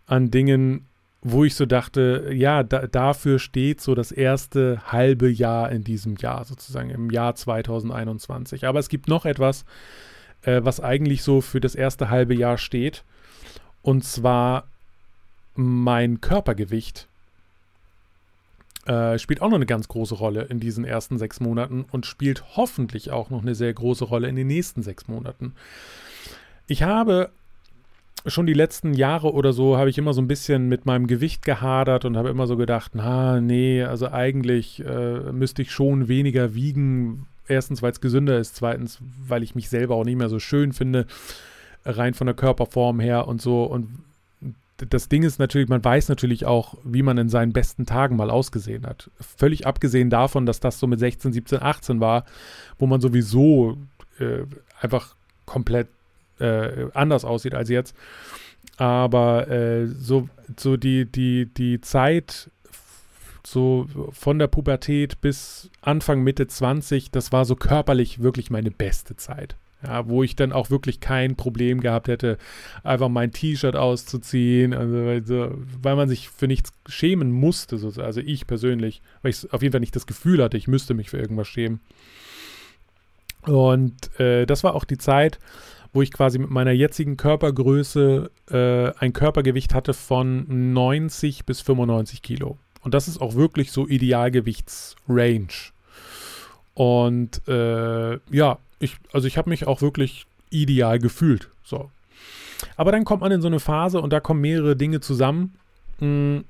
an 0.08 0.32
Dingen, 0.32 0.86
wo 1.22 1.44
ich 1.44 1.56
so 1.56 1.66
dachte, 1.66 2.30
ja, 2.34 2.64
da, 2.64 2.88
dafür 2.88 3.40
steht 3.40 3.82
so 3.82 3.94
das 3.94 4.12
erste 4.12 4.82
halbe 4.92 5.30
Jahr 5.30 5.72
in 5.72 5.84
diesem 5.84 6.16
Jahr, 6.16 6.46
sozusagen 6.46 6.90
im 6.90 7.10
Jahr 7.10 7.36
2021. 7.36 8.66
Aber 8.66 8.80
es 8.80 8.88
gibt 8.88 9.08
noch 9.08 9.26
etwas, 9.26 9.66
äh, 10.44 10.62
was 10.64 10.80
eigentlich 10.80 11.24
so 11.24 11.42
für 11.42 11.60
das 11.60 11.76
erste 11.76 12.10
halbe 12.10 12.36
Jahr 12.36 12.58
steht. 12.58 13.04
Und 13.82 14.06
zwar 14.06 14.68
mein 15.56 16.22
Körpergewicht 16.22 17.08
äh, 18.86 19.20
spielt 19.20 19.42
auch 19.42 19.50
noch 19.50 19.56
eine 19.56 19.66
ganz 19.66 19.90
große 19.90 20.16
Rolle 20.16 20.44
in 20.44 20.62
diesen 20.62 20.86
ersten 20.86 21.18
sechs 21.18 21.42
Monaten 21.42 21.86
und 21.92 22.06
spielt 22.06 22.56
hoffentlich 22.56 23.12
auch 23.12 23.30
noch 23.30 23.42
eine 23.42 23.56
sehr 23.56 23.74
große 23.74 24.06
Rolle 24.06 24.30
in 24.30 24.38
den 24.38 24.48
nächsten 24.48 24.84
sechs 24.84 25.10
Monaten. 25.10 25.54
Ich 26.68 26.84
habe 26.84 27.30
schon 28.26 28.46
die 28.46 28.54
letzten 28.54 28.94
Jahre 28.94 29.34
oder 29.34 29.54
so 29.54 29.78
habe 29.78 29.90
ich 29.90 29.98
immer 29.98 30.14
so 30.14 30.22
ein 30.22 30.28
bisschen 30.28 30.68
mit 30.68 30.86
meinem 30.86 31.08
Gewicht 31.08 31.44
gehadert 31.44 32.06
und 32.06 32.18
habe 32.18 32.30
immer 32.30 32.48
so 32.48 32.58
gedacht, 32.58 32.92
na, 32.94 33.40
nee, 33.40 33.84
also 33.84 34.10
eigentlich 34.12 34.84
äh, 34.86 35.32
müsste 35.32 35.62
ich 35.62 35.72
schon 35.72 36.08
weniger 36.08 36.54
wiegen. 36.54 37.28
Erstens, 37.48 37.82
weil 37.82 37.92
es 37.92 38.02
gesünder 38.02 38.38
ist, 38.38 38.56
zweitens, 38.56 39.00
weil 39.28 39.42
ich 39.42 39.56
mich 39.56 39.70
selber 39.70 39.96
auch 39.96 40.06
nicht 40.06 40.18
mehr 40.18 40.30
so 40.30 40.40
schön 40.40 40.72
finde, 40.74 41.08
rein 41.84 42.14
von 42.14 42.28
der 42.28 42.36
Körperform 42.36 43.00
her 43.00 43.28
und 43.28 43.42
so. 43.42 43.64
Und 43.64 43.90
das 44.78 45.10
Ding 45.10 45.24
ist 45.24 45.40
natürlich, 45.40 45.68
man 45.68 45.84
weiß 45.84 46.10
natürlich 46.10 46.46
auch, 46.46 46.76
wie 46.84 47.02
man 47.02 47.18
in 47.18 47.30
seinen 47.30 47.54
besten 47.54 47.86
Tagen 47.86 48.16
mal 48.16 48.30
ausgesehen 48.30 48.86
hat. 48.86 49.10
Völlig 49.20 49.66
abgesehen 49.66 50.10
davon, 50.10 50.46
dass 50.46 50.60
das 50.60 50.80
so 50.80 50.88
mit 50.88 51.00
16, 51.00 51.34
17, 51.34 51.62
18 51.62 52.00
war, 52.00 52.26
wo 52.78 52.86
man 52.86 53.02
sowieso 53.02 53.78
äh, 54.20 54.44
einfach 54.80 55.16
komplett 55.46 55.88
äh, 56.40 56.88
anders 56.94 57.26
aussieht 57.26 57.56
als 57.56 57.70
jetzt. 57.70 57.96
Aber 58.78 59.50
äh, 59.50 59.88
so, 59.88 60.30
so 60.58 60.78
die, 60.78 61.06
die, 61.06 61.46
die 61.46 61.82
Zeit 61.82 62.50
so 63.46 63.88
von 64.12 64.40
der 64.40 64.48
Pubertät 64.48 65.22
bis 65.22 65.70
Anfang, 65.82 66.22
Mitte 66.22 66.48
20, 66.48 67.12
das 67.12 67.32
war 67.32 67.46
so 67.46 67.56
körperlich 67.56 68.22
wirklich 68.22 68.50
meine 68.50 68.72
beste 68.72 69.16
Zeit. 69.16 69.56
Ja, 69.82 70.10
wo 70.10 70.24
ich 70.24 70.36
dann 70.36 70.52
auch 70.52 70.70
wirklich 70.70 71.00
kein 71.00 71.38
Problem 71.38 71.80
gehabt 71.80 72.10
hätte, 72.10 72.38
einfach 72.84 73.08
mein 73.08 73.32
T-Shirt 73.32 73.78
auszuziehen, 73.78 74.74
also, 74.74 75.56
weil 75.82 75.96
man 75.96 76.10
sich 76.10 76.28
für 76.28 76.48
nichts 76.48 76.74
schämen 76.86 77.32
musste, 77.32 77.78
so, 77.78 77.90
also 78.02 78.20
ich 78.20 78.46
persönlich, 78.46 79.02
weil 79.22 79.32
ich 79.32 79.54
auf 79.54 79.62
jeden 79.62 79.72
Fall 79.72 79.80
nicht 79.80 79.96
das 79.96 80.06
Gefühl 80.06 80.44
hatte, 80.44 80.58
ich 80.58 80.68
müsste 80.68 80.94
mich 80.94 81.10
für 81.10 81.18
irgendwas 81.18 81.48
schämen. 81.48 81.80
Und 83.44 84.20
äh, 84.20 84.46
das 84.46 84.66
war 84.66 84.76
auch 84.76 84.84
die 84.84 84.98
Zeit, 84.98 85.40
wo 85.94 86.02
ich 86.02 86.12
quasi 86.12 86.40
mit 86.40 86.50
meiner 86.50 86.72
jetzigen 86.72 87.18
Körpergröße 87.18 88.30
äh, 88.52 88.92
ein 89.00 89.14
Körpergewicht 89.14 89.74
hatte 89.74 89.94
von 89.94 90.74
90 90.74 91.46
bis 91.46 91.62
95 91.62 92.22
Kilo. 92.22 92.58
Und 92.82 92.94
das 92.94 93.08
ist 93.08 93.22
auch 93.22 93.36
wirklich 93.36 93.72
so 93.72 93.88
Idealgewichtsrange. 93.88 95.72
Und 96.74 97.48
äh, 97.48 98.20
ja, 98.32 98.58
ich, 98.80 98.98
also 99.12 99.28
ich 99.28 99.38
habe 99.38 99.50
mich 99.50 99.68
auch 99.68 99.82
wirklich 99.82 100.26
ideal 100.50 101.00
gefühlt. 101.00 101.50
So. 101.64 101.92
Aber 102.78 102.92
dann 102.92 103.06
kommt 103.06 103.22
man 103.22 103.32
in 103.32 103.42
so 103.42 103.48
eine 103.48 103.60
Phase 103.60 104.00
und 104.00 104.14
da 104.14 104.20
kommen 104.20 104.42
mehrere 104.42 104.76
Dinge 104.76 105.02
zusammen, 105.02 105.56
mh, 106.00 106.06
hm, 106.06 106.46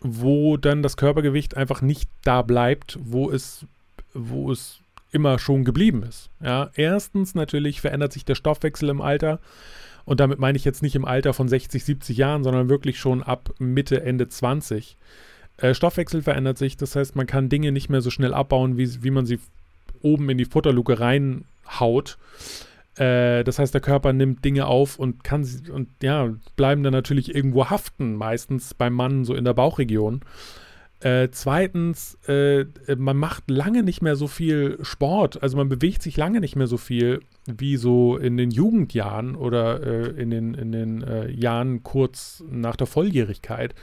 wo 0.00 0.58
dann 0.58 0.82
das 0.82 0.98
Körpergewicht 0.98 1.56
einfach 1.56 1.80
nicht 1.80 2.10
da 2.24 2.42
bleibt, 2.42 2.98
wo 3.02 3.30
es, 3.30 3.64
wo 4.12 4.52
es 4.52 4.80
immer 5.14 5.38
schon 5.38 5.64
geblieben 5.64 6.02
ist. 6.02 6.30
Ja, 6.42 6.70
erstens 6.74 7.34
natürlich 7.34 7.80
verändert 7.80 8.12
sich 8.12 8.24
der 8.24 8.34
Stoffwechsel 8.34 8.88
im 8.88 9.00
Alter. 9.00 9.38
Und 10.04 10.20
damit 10.20 10.38
meine 10.38 10.56
ich 10.56 10.64
jetzt 10.64 10.82
nicht 10.82 10.96
im 10.96 11.06
Alter 11.06 11.32
von 11.32 11.48
60, 11.48 11.82
70 11.82 12.16
Jahren, 12.16 12.44
sondern 12.44 12.68
wirklich 12.68 12.98
schon 12.98 13.22
ab 13.22 13.54
Mitte, 13.58 14.02
Ende 14.02 14.28
20. 14.28 14.98
Äh, 15.56 15.72
Stoffwechsel 15.72 16.20
verändert 16.20 16.58
sich, 16.58 16.76
das 16.76 16.94
heißt, 16.96 17.16
man 17.16 17.26
kann 17.26 17.48
Dinge 17.48 17.72
nicht 17.72 17.88
mehr 17.88 18.00
so 18.00 18.10
schnell 18.10 18.34
abbauen, 18.34 18.76
wie, 18.76 19.02
wie 19.02 19.10
man 19.10 19.24
sie 19.24 19.38
oben 20.02 20.28
in 20.28 20.36
die 20.36 20.44
Futterluke 20.44 21.00
reinhaut. 21.00 22.18
Äh, 22.96 23.44
das 23.44 23.58
heißt, 23.58 23.72
der 23.72 23.80
Körper 23.80 24.12
nimmt 24.12 24.44
Dinge 24.44 24.66
auf 24.66 24.98
und 24.98 25.24
kann 25.24 25.44
sie 25.44 25.70
und 25.70 25.88
ja, 26.02 26.34
bleiben 26.56 26.82
dann 26.82 26.92
natürlich 26.92 27.34
irgendwo 27.34 27.70
haften, 27.70 28.14
meistens 28.14 28.74
beim 28.74 28.92
Mann 28.92 29.24
so 29.24 29.34
in 29.34 29.44
der 29.44 29.54
Bauchregion. 29.54 30.20
Äh, 31.00 31.28
zweitens, 31.32 32.16
äh, 32.28 32.64
man 32.96 33.16
macht 33.16 33.50
lange 33.50 33.82
nicht 33.82 34.00
mehr 34.00 34.16
so 34.16 34.26
viel 34.26 34.78
Sport, 34.82 35.42
also 35.42 35.56
man 35.56 35.68
bewegt 35.68 36.02
sich 36.02 36.16
lange 36.16 36.40
nicht 36.40 36.56
mehr 36.56 36.66
so 36.66 36.78
viel 36.78 37.20
wie 37.46 37.76
so 37.76 38.16
in 38.16 38.36
den 38.36 38.50
Jugendjahren 38.50 39.36
oder 39.36 39.82
äh, 39.82 40.20
in 40.20 40.30
den, 40.30 40.54
in 40.54 40.72
den 40.72 41.02
äh, 41.02 41.30
Jahren 41.30 41.82
kurz 41.82 42.42
nach 42.48 42.76
der 42.76 42.86
Volljährigkeit. 42.86 43.74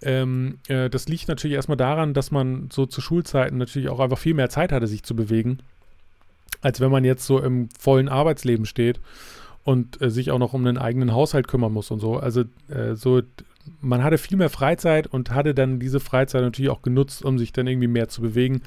Ähm, 0.00 0.58
äh, 0.68 0.88
das 0.88 1.08
liegt 1.08 1.28
natürlich 1.28 1.56
erstmal 1.56 1.76
daran, 1.76 2.14
dass 2.14 2.30
man 2.30 2.68
so 2.72 2.86
zu 2.86 3.00
Schulzeiten 3.00 3.58
natürlich 3.58 3.88
auch 3.88 4.00
einfach 4.00 4.18
viel 4.18 4.34
mehr 4.34 4.48
Zeit 4.48 4.72
hatte, 4.72 4.86
sich 4.86 5.02
zu 5.02 5.14
bewegen, 5.14 5.58
als 6.62 6.80
wenn 6.80 6.90
man 6.90 7.04
jetzt 7.04 7.26
so 7.26 7.38
im 7.38 7.68
vollen 7.78 8.08
Arbeitsleben 8.08 8.66
steht 8.66 9.00
und 9.64 10.00
äh, 10.00 10.10
sich 10.10 10.30
auch 10.30 10.38
noch 10.38 10.54
um 10.54 10.64
einen 10.64 10.78
eigenen 10.78 11.12
Haushalt 11.12 11.48
kümmern 11.48 11.72
muss 11.72 11.90
und 11.90 12.00
so. 12.00 12.16
Also 12.16 12.44
äh, 12.68 12.94
so 12.94 13.20
man 13.80 14.02
hatte 14.02 14.18
viel 14.18 14.36
mehr 14.36 14.50
Freizeit 14.50 15.06
und 15.06 15.30
hatte 15.30 15.54
dann 15.54 15.78
diese 15.78 16.00
Freizeit 16.00 16.42
natürlich 16.42 16.70
auch 16.70 16.82
genutzt, 16.82 17.24
um 17.24 17.38
sich 17.38 17.52
dann 17.52 17.66
irgendwie 17.66 17.88
mehr 17.88 18.08
zu 18.08 18.22
bewegen. 18.22 18.62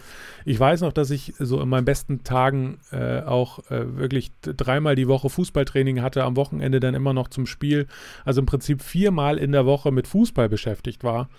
Ich 0.45 0.60
weiß 0.60 0.82
noch, 0.82 0.93
dass 0.93 1.10
ich 1.10 1.34
so 1.39 1.62
in 1.62 1.70
meinen 1.70 1.86
besten 1.86 2.24
Tagen 2.24 2.80
äh, 2.91 3.22
auch 3.22 3.60
äh, 3.70 3.97
wirklich 3.97 4.32
dreimal 4.41 4.95
die 4.95 5.08
Woche 5.08 5.30
Fußballtraining 5.30 6.02
hatte, 6.02 6.24
am 6.24 6.36
Wochenende 6.36 6.80
dann 6.80 6.95
immer 6.95 7.14
noch 7.14 7.28
zum 7.28 7.45
Spiel. 7.45 7.88
Also 8.26 8.41
im 8.41 8.45
Prinzip 8.45 8.82
viermal 8.82 9.38
in 9.38 9.52
der 9.52 9.66
Woche 9.66 9.91
mit 9.91 10.08
Fußball 10.08 10.50
beschäftigt 10.50 11.04
war. 11.04 11.30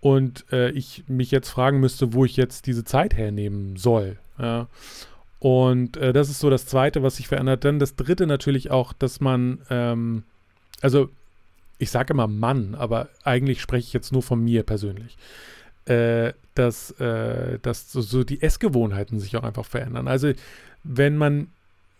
Und 0.00 0.44
äh, 0.52 0.70
ich 0.70 1.04
mich 1.08 1.30
jetzt 1.30 1.48
fragen 1.48 1.80
müsste, 1.80 2.12
wo 2.12 2.24
ich 2.24 2.36
jetzt 2.36 2.66
diese 2.66 2.84
Zeit 2.84 3.16
hernehmen 3.16 3.76
soll. 3.76 4.18
Ja. 4.38 4.68
Und 5.40 5.96
äh, 5.96 6.12
das 6.12 6.30
ist 6.30 6.40
so 6.40 6.50
das 6.50 6.66
Zweite, 6.66 7.02
was 7.02 7.16
sich 7.16 7.28
verändert. 7.28 7.64
Dann 7.64 7.78
das 7.78 7.96
Dritte 7.96 8.26
natürlich 8.26 8.70
auch, 8.70 8.92
dass 8.92 9.20
man, 9.20 9.58
ähm, 9.70 10.24
also 10.80 11.10
ich 11.78 11.90
sage 11.90 12.12
immer 12.12 12.26
Mann, 12.26 12.74
aber 12.74 13.08
eigentlich 13.22 13.60
spreche 13.60 13.86
ich 13.86 13.92
jetzt 13.92 14.12
nur 14.12 14.22
von 14.22 14.42
mir 14.42 14.62
persönlich, 14.64 15.16
äh, 15.86 16.32
dass, 16.54 16.90
äh, 17.00 17.58
dass 17.60 17.92
so, 17.92 18.00
so, 18.00 18.24
die 18.24 18.42
Essgewohnheiten 18.42 19.20
sich 19.20 19.36
auch 19.36 19.44
einfach 19.44 19.64
verändern. 19.64 20.08
Also 20.08 20.32
wenn 20.82 21.16
man, 21.16 21.48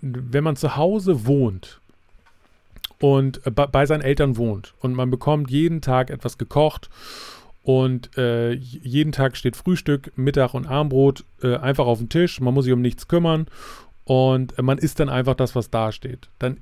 wenn 0.00 0.44
man 0.44 0.56
zu 0.56 0.76
Hause 0.76 1.26
wohnt 1.26 1.80
und 3.00 3.46
äh, 3.46 3.50
bei 3.50 3.86
seinen 3.86 4.02
Eltern 4.02 4.36
wohnt 4.36 4.74
und 4.80 4.94
man 4.94 5.10
bekommt 5.10 5.50
jeden 5.50 5.80
Tag 5.80 6.10
etwas 6.10 6.38
gekocht 6.38 6.90
und 7.62 8.16
äh, 8.18 8.52
jeden 8.52 9.12
Tag 9.12 9.36
steht 9.36 9.56
Frühstück, 9.56 10.12
Mittag 10.16 10.54
und 10.54 10.66
Abendbrot 10.66 11.24
äh, 11.42 11.56
einfach 11.56 11.86
auf 11.86 11.98
dem 11.98 12.08
Tisch, 12.08 12.40
man 12.40 12.54
muss 12.54 12.64
sich 12.64 12.72
um 12.72 12.82
nichts 12.82 13.06
kümmern 13.06 13.46
und 14.04 14.60
man 14.60 14.78
isst 14.78 14.98
dann 15.00 15.08
einfach 15.08 15.34
das, 15.34 15.54
was 15.54 15.70
da 15.70 15.92
steht. 15.92 16.28
Dann 16.38 16.58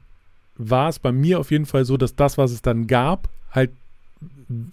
war 0.59 0.89
es 0.89 0.99
bei 0.99 1.13
mir 1.13 1.39
auf 1.41 1.51
jeden 1.51 1.67
Fall 1.67 1.85
so, 1.85 1.97
dass 1.97 2.17
das, 2.17 2.39
was 2.39 2.53
es 2.53 2.63
dann 2.63 2.87
gab, 2.87 3.29
halt 3.51 3.71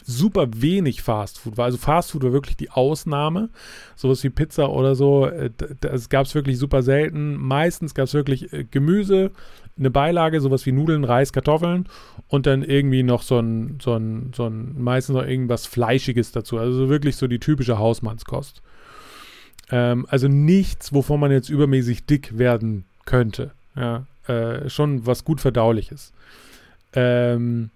super 0.05 0.47
wenig 0.55 1.01
Fastfood 1.01 1.57
war. 1.57 1.65
Also 1.65 1.77
Fastfood 1.77 2.23
war 2.23 2.34
wirklich 2.34 2.55
die 2.55 2.69
Ausnahme. 2.69 3.49
Sowas 3.95 4.23
wie 4.23 4.29
Pizza 4.29 4.69
oder 4.69 4.95
so, 4.95 5.25
äh, 5.25 5.49
das 5.81 6.09
gab 6.09 6.25
es 6.25 6.36
wirklich 6.36 6.57
super 6.57 6.84
selten. 6.84 7.36
Meistens 7.36 7.93
gab 7.93 8.05
es 8.05 8.13
wirklich 8.13 8.53
äh, 8.53 8.65
Gemüse, 8.69 9.31
eine 9.77 9.89
Beilage, 9.89 10.39
sowas 10.39 10.65
wie 10.65 10.71
Nudeln, 10.71 11.03
Reis, 11.03 11.34
Kartoffeln 11.34 11.88
und 12.27 12.45
dann 12.45 12.63
irgendwie 12.63 13.01
noch 13.01 13.23
so 13.23 13.39
ein, 13.39 13.79
so 13.81 13.95
ein, 13.95 14.31
so 14.36 14.45
ein 14.45 14.81
meistens 14.81 15.15
noch 15.15 15.25
irgendwas 15.25 15.65
Fleischiges 15.65 16.31
dazu. 16.31 16.59
Also 16.59 16.89
wirklich 16.89 17.15
so 17.15 17.27
die 17.27 17.39
typische 17.39 17.79
Hausmannskost. 17.79 18.61
Ähm, 19.71 20.05
also 20.09 20.27
nichts, 20.27 20.93
wovon 20.93 21.19
man 21.19 21.31
jetzt 21.31 21.49
übermäßig 21.49 22.05
dick 22.05 22.38
werden 22.38 22.86
könnte. 23.05 23.51
Ja, 23.75 24.05
äh, 24.28 24.69
schon 24.69 25.05
was 25.05 25.26
gut 25.26 25.41
verdauliches. 25.41 26.13
Ähm, 26.93 27.69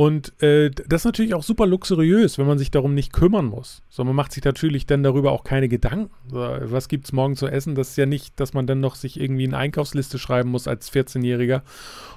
und 0.00 0.40
äh, 0.42 0.70
das 0.70 1.02
ist 1.02 1.04
natürlich 1.04 1.34
auch 1.34 1.42
super 1.42 1.66
luxuriös, 1.66 2.38
wenn 2.38 2.46
man 2.46 2.56
sich 2.56 2.70
darum 2.70 2.94
nicht 2.94 3.12
kümmern 3.12 3.44
muss. 3.44 3.82
So, 3.90 4.02
man 4.02 4.16
macht 4.16 4.32
sich 4.32 4.42
natürlich 4.42 4.86
dann 4.86 5.02
darüber 5.02 5.30
auch 5.30 5.44
keine 5.44 5.68
Gedanken. 5.68 6.10
So, 6.30 6.38
was 6.38 6.88
gibt 6.88 7.04
es 7.04 7.12
morgen 7.12 7.36
zu 7.36 7.48
essen? 7.48 7.74
Das 7.74 7.90
ist 7.90 7.96
ja 7.98 8.06
nicht, 8.06 8.40
dass 8.40 8.54
man 8.54 8.66
dann 8.66 8.80
noch 8.80 8.94
sich 8.94 9.20
irgendwie 9.20 9.44
eine 9.44 9.58
Einkaufsliste 9.58 10.18
schreiben 10.18 10.50
muss 10.50 10.68
als 10.68 10.90
14-Jähriger 10.90 11.60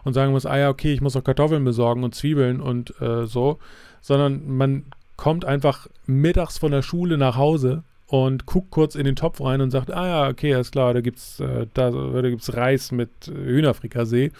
und 0.05 0.13
sagen 0.13 0.31
muss, 0.31 0.45
ah 0.45 0.57
ja, 0.57 0.69
okay, 0.69 0.93
ich 0.93 1.01
muss 1.01 1.17
auch 1.17 1.25
Kartoffeln 1.25 1.65
besorgen 1.65 2.05
und 2.05 2.15
Zwiebeln 2.15 2.61
und 2.61 2.93
äh, 3.01 3.25
so. 3.25 3.59
Sondern 3.99 4.55
man 4.55 4.85
kommt 5.17 5.43
einfach 5.43 5.87
mittags 6.05 6.57
von 6.57 6.71
der 6.71 6.83
Schule 6.83 7.17
nach 7.17 7.35
Hause 7.35 7.83
und 8.13 8.45
guckt 8.45 8.69
kurz 8.69 8.93
in 8.93 9.05
den 9.05 9.15
Topf 9.15 9.41
rein 9.41 9.59
und 9.59 9.71
sagt, 9.71 9.91
ah 9.91 10.05
ja, 10.05 10.29
okay, 10.29 10.53
alles 10.53 10.69
klar, 10.69 10.93
da 10.93 11.01
gibt's, 11.01 11.39
äh, 11.39 11.65
da, 11.73 11.89
da 11.89 12.29
gibt's 12.29 12.55
Reis 12.55 12.91
mit 12.91 13.09
äh, 13.27 13.31
Hühnerfrikassee. 13.31 14.31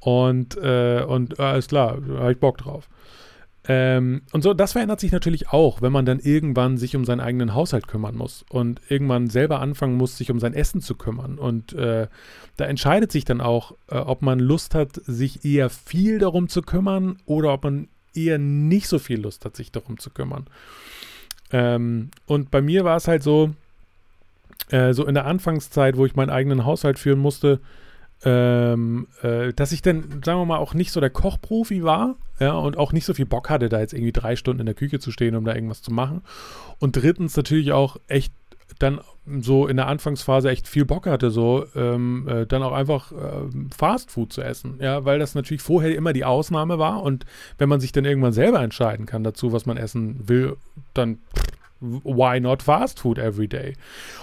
Und, 0.00 0.56
äh, 0.56 1.04
und 1.06 1.38
äh, 1.38 1.42
alles 1.42 1.68
klar, 1.68 1.98
da 2.04 2.18
habe 2.18 2.32
ich 2.32 2.40
Bock 2.40 2.58
drauf. 2.58 2.88
Ähm, 3.68 4.22
und 4.32 4.42
so, 4.42 4.54
das 4.54 4.72
verändert 4.72 4.98
sich 4.98 5.12
natürlich 5.12 5.50
auch, 5.50 5.82
wenn 5.82 5.92
man 5.92 6.04
dann 6.04 6.18
irgendwann 6.18 6.78
sich 6.78 6.96
um 6.96 7.04
seinen 7.04 7.20
eigenen 7.20 7.54
Haushalt 7.54 7.86
kümmern 7.86 8.16
muss 8.16 8.44
und 8.48 8.80
irgendwann 8.88 9.30
selber 9.30 9.60
anfangen 9.60 9.96
muss, 9.96 10.18
sich 10.18 10.32
um 10.32 10.40
sein 10.40 10.52
Essen 10.52 10.80
zu 10.80 10.96
kümmern. 10.96 11.38
Und 11.38 11.74
äh, 11.74 12.08
da 12.56 12.64
entscheidet 12.64 13.12
sich 13.12 13.24
dann 13.24 13.40
auch, 13.40 13.76
äh, 13.88 13.98
ob 13.98 14.22
man 14.22 14.40
Lust 14.40 14.74
hat, 14.74 15.00
sich 15.06 15.44
eher 15.44 15.70
viel 15.70 16.18
darum 16.18 16.48
zu 16.48 16.60
kümmern 16.60 17.18
oder 17.24 17.52
ob 17.52 17.62
man 17.62 17.86
eher 18.14 18.38
nicht 18.38 18.88
so 18.88 18.98
viel 18.98 19.20
Lust 19.20 19.44
hat, 19.44 19.54
sich 19.54 19.70
darum 19.70 19.96
zu 19.96 20.10
kümmern. 20.10 20.46
Ähm, 21.52 22.10
und 22.26 22.50
bei 22.50 22.60
mir 22.60 22.84
war 22.84 22.96
es 22.96 23.08
halt 23.08 23.22
so, 23.22 23.50
äh, 24.70 24.92
so 24.92 25.06
in 25.06 25.14
der 25.14 25.26
Anfangszeit, 25.26 25.96
wo 25.96 26.06
ich 26.06 26.16
meinen 26.16 26.30
eigenen 26.30 26.64
Haushalt 26.64 26.98
führen 26.98 27.18
musste, 27.18 27.60
ähm, 28.24 29.06
äh, 29.22 29.52
dass 29.52 29.72
ich 29.72 29.82
dann, 29.82 30.22
sagen 30.24 30.40
wir 30.40 30.46
mal, 30.46 30.58
auch 30.58 30.74
nicht 30.74 30.90
so 30.90 31.00
der 31.00 31.10
Kochprofi 31.10 31.84
war, 31.84 32.16
ja, 32.40 32.52
und 32.52 32.76
auch 32.76 32.92
nicht 32.92 33.04
so 33.04 33.14
viel 33.14 33.26
Bock 33.26 33.50
hatte, 33.50 33.68
da 33.68 33.80
jetzt 33.80 33.92
irgendwie 33.92 34.12
drei 34.12 34.36
Stunden 34.36 34.60
in 34.60 34.66
der 34.66 34.74
Küche 34.74 34.98
zu 34.98 35.10
stehen, 35.10 35.36
um 35.36 35.44
da 35.44 35.54
irgendwas 35.54 35.82
zu 35.82 35.92
machen. 35.92 36.22
Und 36.78 36.96
drittens 36.96 37.36
natürlich 37.36 37.72
auch 37.72 37.98
echt 38.08 38.32
dann 38.78 39.00
so 39.40 39.66
in 39.66 39.76
der 39.76 39.88
Anfangsphase 39.88 40.50
echt 40.50 40.68
viel 40.68 40.84
Bock 40.84 41.06
hatte, 41.06 41.30
so 41.30 41.66
ähm, 41.74 42.28
äh, 42.28 42.46
dann 42.46 42.62
auch 42.62 42.72
einfach 42.72 43.12
äh, 43.12 43.48
Fast 43.76 44.10
Food 44.10 44.32
zu 44.32 44.42
essen. 44.42 44.78
Ja, 44.80 45.04
weil 45.04 45.18
das 45.18 45.34
natürlich 45.34 45.62
vorher 45.62 45.94
immer 45.96 46.12
die 46.12 46.24
Ausnahme 46.24 46.78
war 46.78 47.02
und 47.02 47.24
wenn 47.58 47.68
man 47.68 47.80
sich 47.80 47.92
dann 47.92 48.04
irgendwann 48.04 48.32
selber 48.32 48.60
entscheiden 48.60 49.06
kann 49.06 49.24
dazu, 49.24 49.52
was 49.52 49.66
man 49.66 49.76
essen 49.76 50.28
will, 50.28 50.56
dann 50.94 51.18
why 51.80 52.40
not 52.40 52.62
Fast 52.62 53.00
Food 53.00 53.18
every 53.18 53.48
day? 53.48 53.74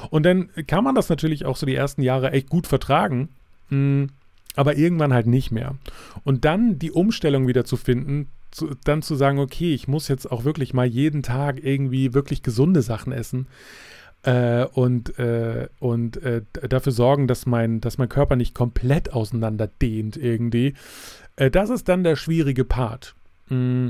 Und 0.10 0.24
dann 0.24 0.50
kann 0.68 0.84
man 0.84 0.96
das 0.96 1.10
natürlich 1.10 1.46
auch 1.46 1.58
so 1.58 1.66
die 1.66 1.76
ersten 1.76 2.02
Jahre 2.02 2.32
echt 2.32 2.50
gut 2.50 2.68
vertragen, 2.68 3.30
mh, 3.70 3.78
hm, 3.78 4.10
aber 4.56 4.78
irgendwann 4.78 5.14
halt 5.14 5.26
nicht 5.26 5.52
mehr. 5.52 5.76
Und 6.24 6.46
dann 6.46 6.78
die 6.78 6.92
Umstellung 6.92 7.48
wieder 7.48 7.66
zu 7.66 7.76
finden, 7.76 8.28
zu, 8.52 8.76
dann 8.84 9.02
zu 9.02 9.16
sagen, 9.16 9.40
okay, 9.40 9.74
ich 9.74 9.88
muss 9.88 10.08
jetzt 10.08 10.32
auch 10.32 10.44
wirklich 10.44 10.76
mal 10.76 10.86
jeden 10.86 11.24
Tag 11.24 11.64
irgendwie 11.64 12.14
wirklich 12.14 12.44
gesunde 12.44 12.84
Sachen 12.84 13.12
essen 13.12 13.48
äh, 14.24 14.66
und, 14.66 15.20
äh, 15.20 15.68
und 15.80 16.18
äh, 16.24 16.42
dafür 16.68 16.92
sorgen, 16.92 17.28
dass 17.28 17.46
mein, 17.46 17.82
dass 17.82 17.98
mein 17.98 18.10
Körper 18.10 18.36
nicht 18.36 18.56
komplett 18.56 19.14
auseinander 19.14 19.68
dehnt 19.68 20.18
irgendwie. 20.18 20.74
Äh, 21.36 21.52
das 21.52 21.70
ist 21.70 21.90
dann 21.90 22.04
der 22.04 22.16
schwierige 22.16 22.66
Part. 22.66 23.16
Mm. 23.50 23.90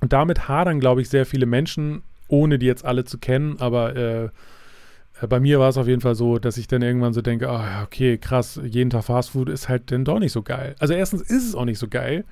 Und 0.00 0.12
damit 0.12 0.46
hadern, 0.46 0.78
glaube 0.78 1.00
ich, 1.00 1.08
sehr 1.08 1.24
viele 1.24 1.46
Menschen, 1.46 2.02
ohne 2.28 2.58
die 2.58 2.66
jetzt 2.66 2.84
alle 2.84 3.06
zu 3.06 3.16
kennen, 3.16 3.56
aber 3.58 3.96
äh, 3.96 4.24
äh, 4.24 5.26
bei 5.26 5.40
mir 5.40 5.58
war 5.58 5.70
es 5.70 5.78
auf 5.78 5.88
jeden 5.88 6.02
Fall 6.02 6.14
so, 6.14 6.38
dass 6.38 6.58
ich 6.58 6.68
dann 6.68 6.82
irgendwann 6.82 7.14
so 7.14 7.22
denke, 7.22 7.48
oh, 7.48 7.82
okay, 7.82 8.18
krass, 8.18 8.60
jeden 8.62 8.90
Tag 8.90 9.04
Fastfood 9.04 9.48
ist 9.48 9.70
halt 9.70 9.90
dann 9.90 10.04
doch 10.04 10.18
nicht 10.18 10.32
so 10.32 10.42
geil. 10.42 10.76
Also 10.78 10.92
erstens 10.92 11.22
ist 11.22 11.48
es 11.48 11.54
auch 11.54 11.64
nicht 11.64 11.78
so 11.78 11.88
geil. 11.88 12.24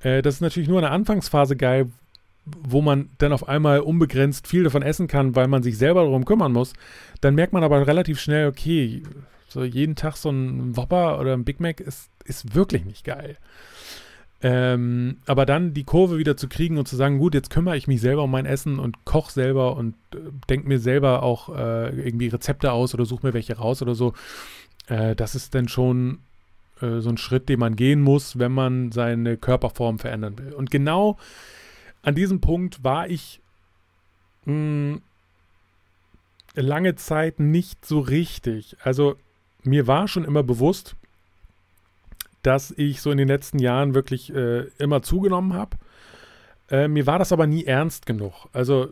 das 0.00 0.36
ist 0.36 0.40
natürlich 0.40 0.68
nur 0.68 0.78
eine 0.78 0.90
Anfangsphase 0.90 1.56
geil, 1.56 1.88
wo 2.46 2.80
man 2.80 3.10
dann 3.18 3.32
auf 3.32 3.48
einmal 3.48 3.80
unbegrenzt 3.80 4.46
viel 4.46 4.64
davon 4.64 4.82
essen 4.82 5.08
kann, 5.08 5.34
weil 5.34 5.48
man 5.48 5.62
sich 5.62 5.76
selber 5.76 6.02
darum 6.04 6.24
kümmern 6.24 6.52
muss, 6.52 6.72
dann 7.20 7.34
merkt 7.34 7.52
man 7.52 7.64
aber 7.64 7.86
relativ 7.86 8.20
schnell, 8.20 8.46
okay, 8.48 9.02
so 9.48 9.64
jeden 9.64 9.96
Tag 9.96 10.16
so 10.16 10.30
ein 10.30 10.76
Whopper 10.76 11.18
oder 11.18 11.32
ein 11.32 11.44
Big 11.44 11.60
Mac 11.60 11.80
ist, 11.80 12.10
ist 12.24 12.54
wirklich 12.54 12.84
nicht 12.84 13.04
geil. 13.04 13.36
Ähm, 14.42 15.16
aber 15.26 15.46
dann 15.46 15.72
die 15.72 15.84
Kurve 15.84 16.18
wieder 16.18 16.36
zu 16.36 16.46
kriegen 16.46 16.76
und 16.76 16.86
zu 16.86 16.94
sagen, 16.94 17.18
gut, 17.18 17.34
jetzt 17.34 17.50
kümmere 17.50 17.76
ich 17.76 17.88
mich 17.88 18.00
selber 18.00 18.24
um 18.24 18.30
mein 18.30 18.44
Essen 18.44 18.78
und 18.78 19.04
koche 19.04 19.32
selber 19.32 19.76
und 19.76 19.94
äh, 20.14 20.18
denke 20.48 20.68
mir 20.68 20.78
selber 20.78 21.22
auch 21.22 21.48
äh, 21.48 21.88
irgendwie 21.98 22.28
Rezepte 22.28 22.70
aus 22.70 22.92
oder 22.92 23.06
suche 23.06 23.26
mir 23.26 23.34
welche 23.34 23.56
raus 23.56 23.80
oder 23.80 23.94
so, 23.94 24.12
äh, 24.88 25.16
das 25.16 25.34
ist 25.34 25.54
dann 25.54 25.68
schon 25.68 26.18
äh, 26.82 27.00
so 27.00 27.08
ein 27.08 27.16
Schritt, 27.16 27.48
den 27.48 27.58
man 27.58 27.76
gehen 27.76 28.02
muss, 28.02 28.38
wenn 28.38 28.52
man 28.52 28.92
seine 28.92 29.38
Körperform 29.38 29.98
verändern 29.98 30.38
will. 30.38 30.52
Und 30.52 30.70
genau 30.70 31.16
an 32.06 32.14
diesem 32.14 32.40
Punkt 32.40 32.84
war 32.84 33.10
ich 33.10 33.40
mh, 34.44 34.52
hm, 34.52 35.02
lange 36.54 36.94
Zeit 36.94 37.40
nicht 37.40 37.84
so 37.84 37.98
richtig. 37.98 38.76
Also 38.80 39.16
mir 39.64 39.88
war 39.88 40.06
schon 40.06 40.24
immer 40.24 40.44
bewusst, 40.44 40.94
dass 42.42 42.70
ich 42.70 43.02
so 43.02 43.10
in 43.10 43.18
den 43.18 43.26
letzten 43.26 43.58
Jahren 43.58 43.94
wirklich 43.94 44.32
äh, 44.32 44.66
immer 44.78 45.02
zugenommen 45.02 45.54
habe. 45.54 45.76
Äh, 46.70 46.86
mir 46.86 47.08
war 47.08 47.18
das 47.18 47.32
aber 47.32 47.48
nie 47.48 47.64
ernst 47.64 48.06
genug. 48.06 48.48
Also 48.52 48.90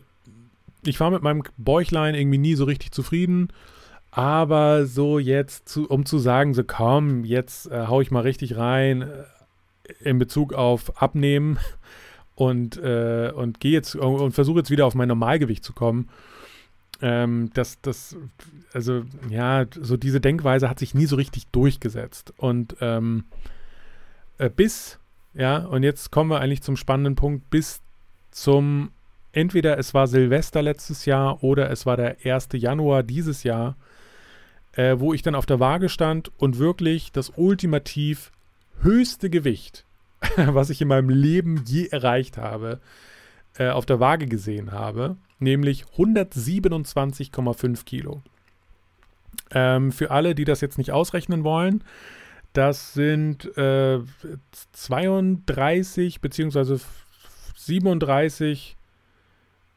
ich 0.85 0.99
war 0.99 1.13
mit 1.13 1.23
meinem 1.23 1.45
Bäuchlein 1.57 2.17
irgendwie 2.17 2.39
nie 2.39 2.57
so 2.57 2.65
richtig 2.65 2.91
zufrieden. 2.91 3.49
Aber 4.11 4.87
so 4.87 5.21
jetzt, 5.21 5.69
zu, 5.69 5.89
um 5.89 6.05
zu 6.05 6.19
sagen, 6.19 6.53
so 6.53 6.65
komm, 6.65 7.25
jetzt 7.25 7.71
äh, 7.71 7.87
hau 7.87 8.01
ich 8.01 8.11
mal 8.11 8.21
richtig 8.21 8.57
rein 8.57 9.03
äh, 9.03 9.25
in 10.01 10.19
Bezug 10.19 10.53
auf 10.53 11.01
Abnehmen 11.01 11.61
und, 12.35 12.77
äh, 12.79 13.33
und 13.35 13.61
gehe 13.61 13.73
jetzt 13.73 13.95
und 13.97 14.33
versuche 14.33 14.59
jetzt 14.59 14.71
wieder 14.71 14.87
auf 14.87 14.95
mein 14.95 15.09
Normalgewicht 15.09 15.65
zu 15.65 15.73
kommen. 15.73 16.09
Ähm, 17.01 17.51
das, 17.55 17.81
das, 17.81 18.17
also 18.73 19.05
ja, 19.29 19.67
so 19.81 19.97
diese 19.97 20.21
Denkweise 20.21 20.69
hat 20.69 20.79
sich 20.79 20.95
nie 20.95 21.07
so 21.07 21.17
richtig 21.17 21.47
durchgesetzt. 21.49 22.33
Und 22.37 22.77
ähm, 22.81 23.25
äh, 24.39 24.51
bis, 24.51 24.99
ja, 25.35 25.59
und 25.59 25.83
jetzt 25.83 26.11
kommen 26.11 26.31
wir 26.31 26.41
eigentlich 26.41 26.63
zum 26.63 26.77
spannenden 26.77 27.15
Punkt, 27.15 27.51
bis 27.51 27.83
zum, 28.31 28.91
entweder 29.33 29.79
es 29.79 29.95
war 29.95 30.07
Silvester 30.07 30.63
letztes 30.63 31.05
Jahr 31.05 31.43
oder 31.43 31.71
es 31.71 31.87
war 31.87 31.97
der 31.97 32.17
1. 32.25 32.49
Januar 32.55 33.03
dieses 33.03 33.43
Jahr, 33.43 33.77
äh, 34.73 34.97
wo 34.99 35.13
ich 35.13 35.23
dann 35.23 35.35
auf 35.35 35.47
der 35.47 35.61
Waage 35.61 35.89
stand 35.89 36.33
und 36.39 36.59
wirklich 36.59 37.13
das 37.13 37.33
ultimativ 37.37 38.33
höchste 38.81 39.31
Gewicht, 39.31 39.85
was 40.37 40.71
ich 40.71 40.81
in 40.81 40.89
meinem 40.89 41.09
Leben 41.09 41.65
je 41.67 41.87
erreicht 41.87 42.39
habe, 42.39 42.81
äh, 43.57 43.69
auf 43.69 43.87
der 43.87 44.01
Waage 44.01 44.27
gesehen 44.27 44.73
habe, 44.73 45.17
nämlich 45.39 45.85
127,5 45.97 47.85
Kilo. 47.85 48.23
Ähm, 49.51 49.93
für 49.93 50.11
alle, 50.11 50.35
die 50.35 50.45
das 50.45 50.61
jetzt 50.61 50.79
nicht 50.79 50.91
ausrechnen 50.93 51.45
wollen, 51.45 51.85
das 52.53 52.95
sind 52.95 53.57
äh, 53.57 53.99
32 54.73 56.21
bzw. 56.21 56.79
37 57.57 58.77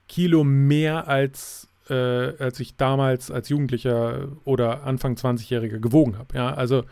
Kilo 0.08 0.44
mehr 0.44 1.08
als 1.08 1.68
äh, 1.90 1.94
als 2.44 2.60
ich 2.60 2.76
damals 2.76 3.32
als 3.32 3.50
Jugendlicher 3.50 4.30
oder 4.44 4.84
Anfang 4.84 5.16
20-Jähriger 5.16 5.80
gewogen 5.80 6.18
habe. 6.18 6.36
Ja, 6.36 6.54
also 6.54 6.84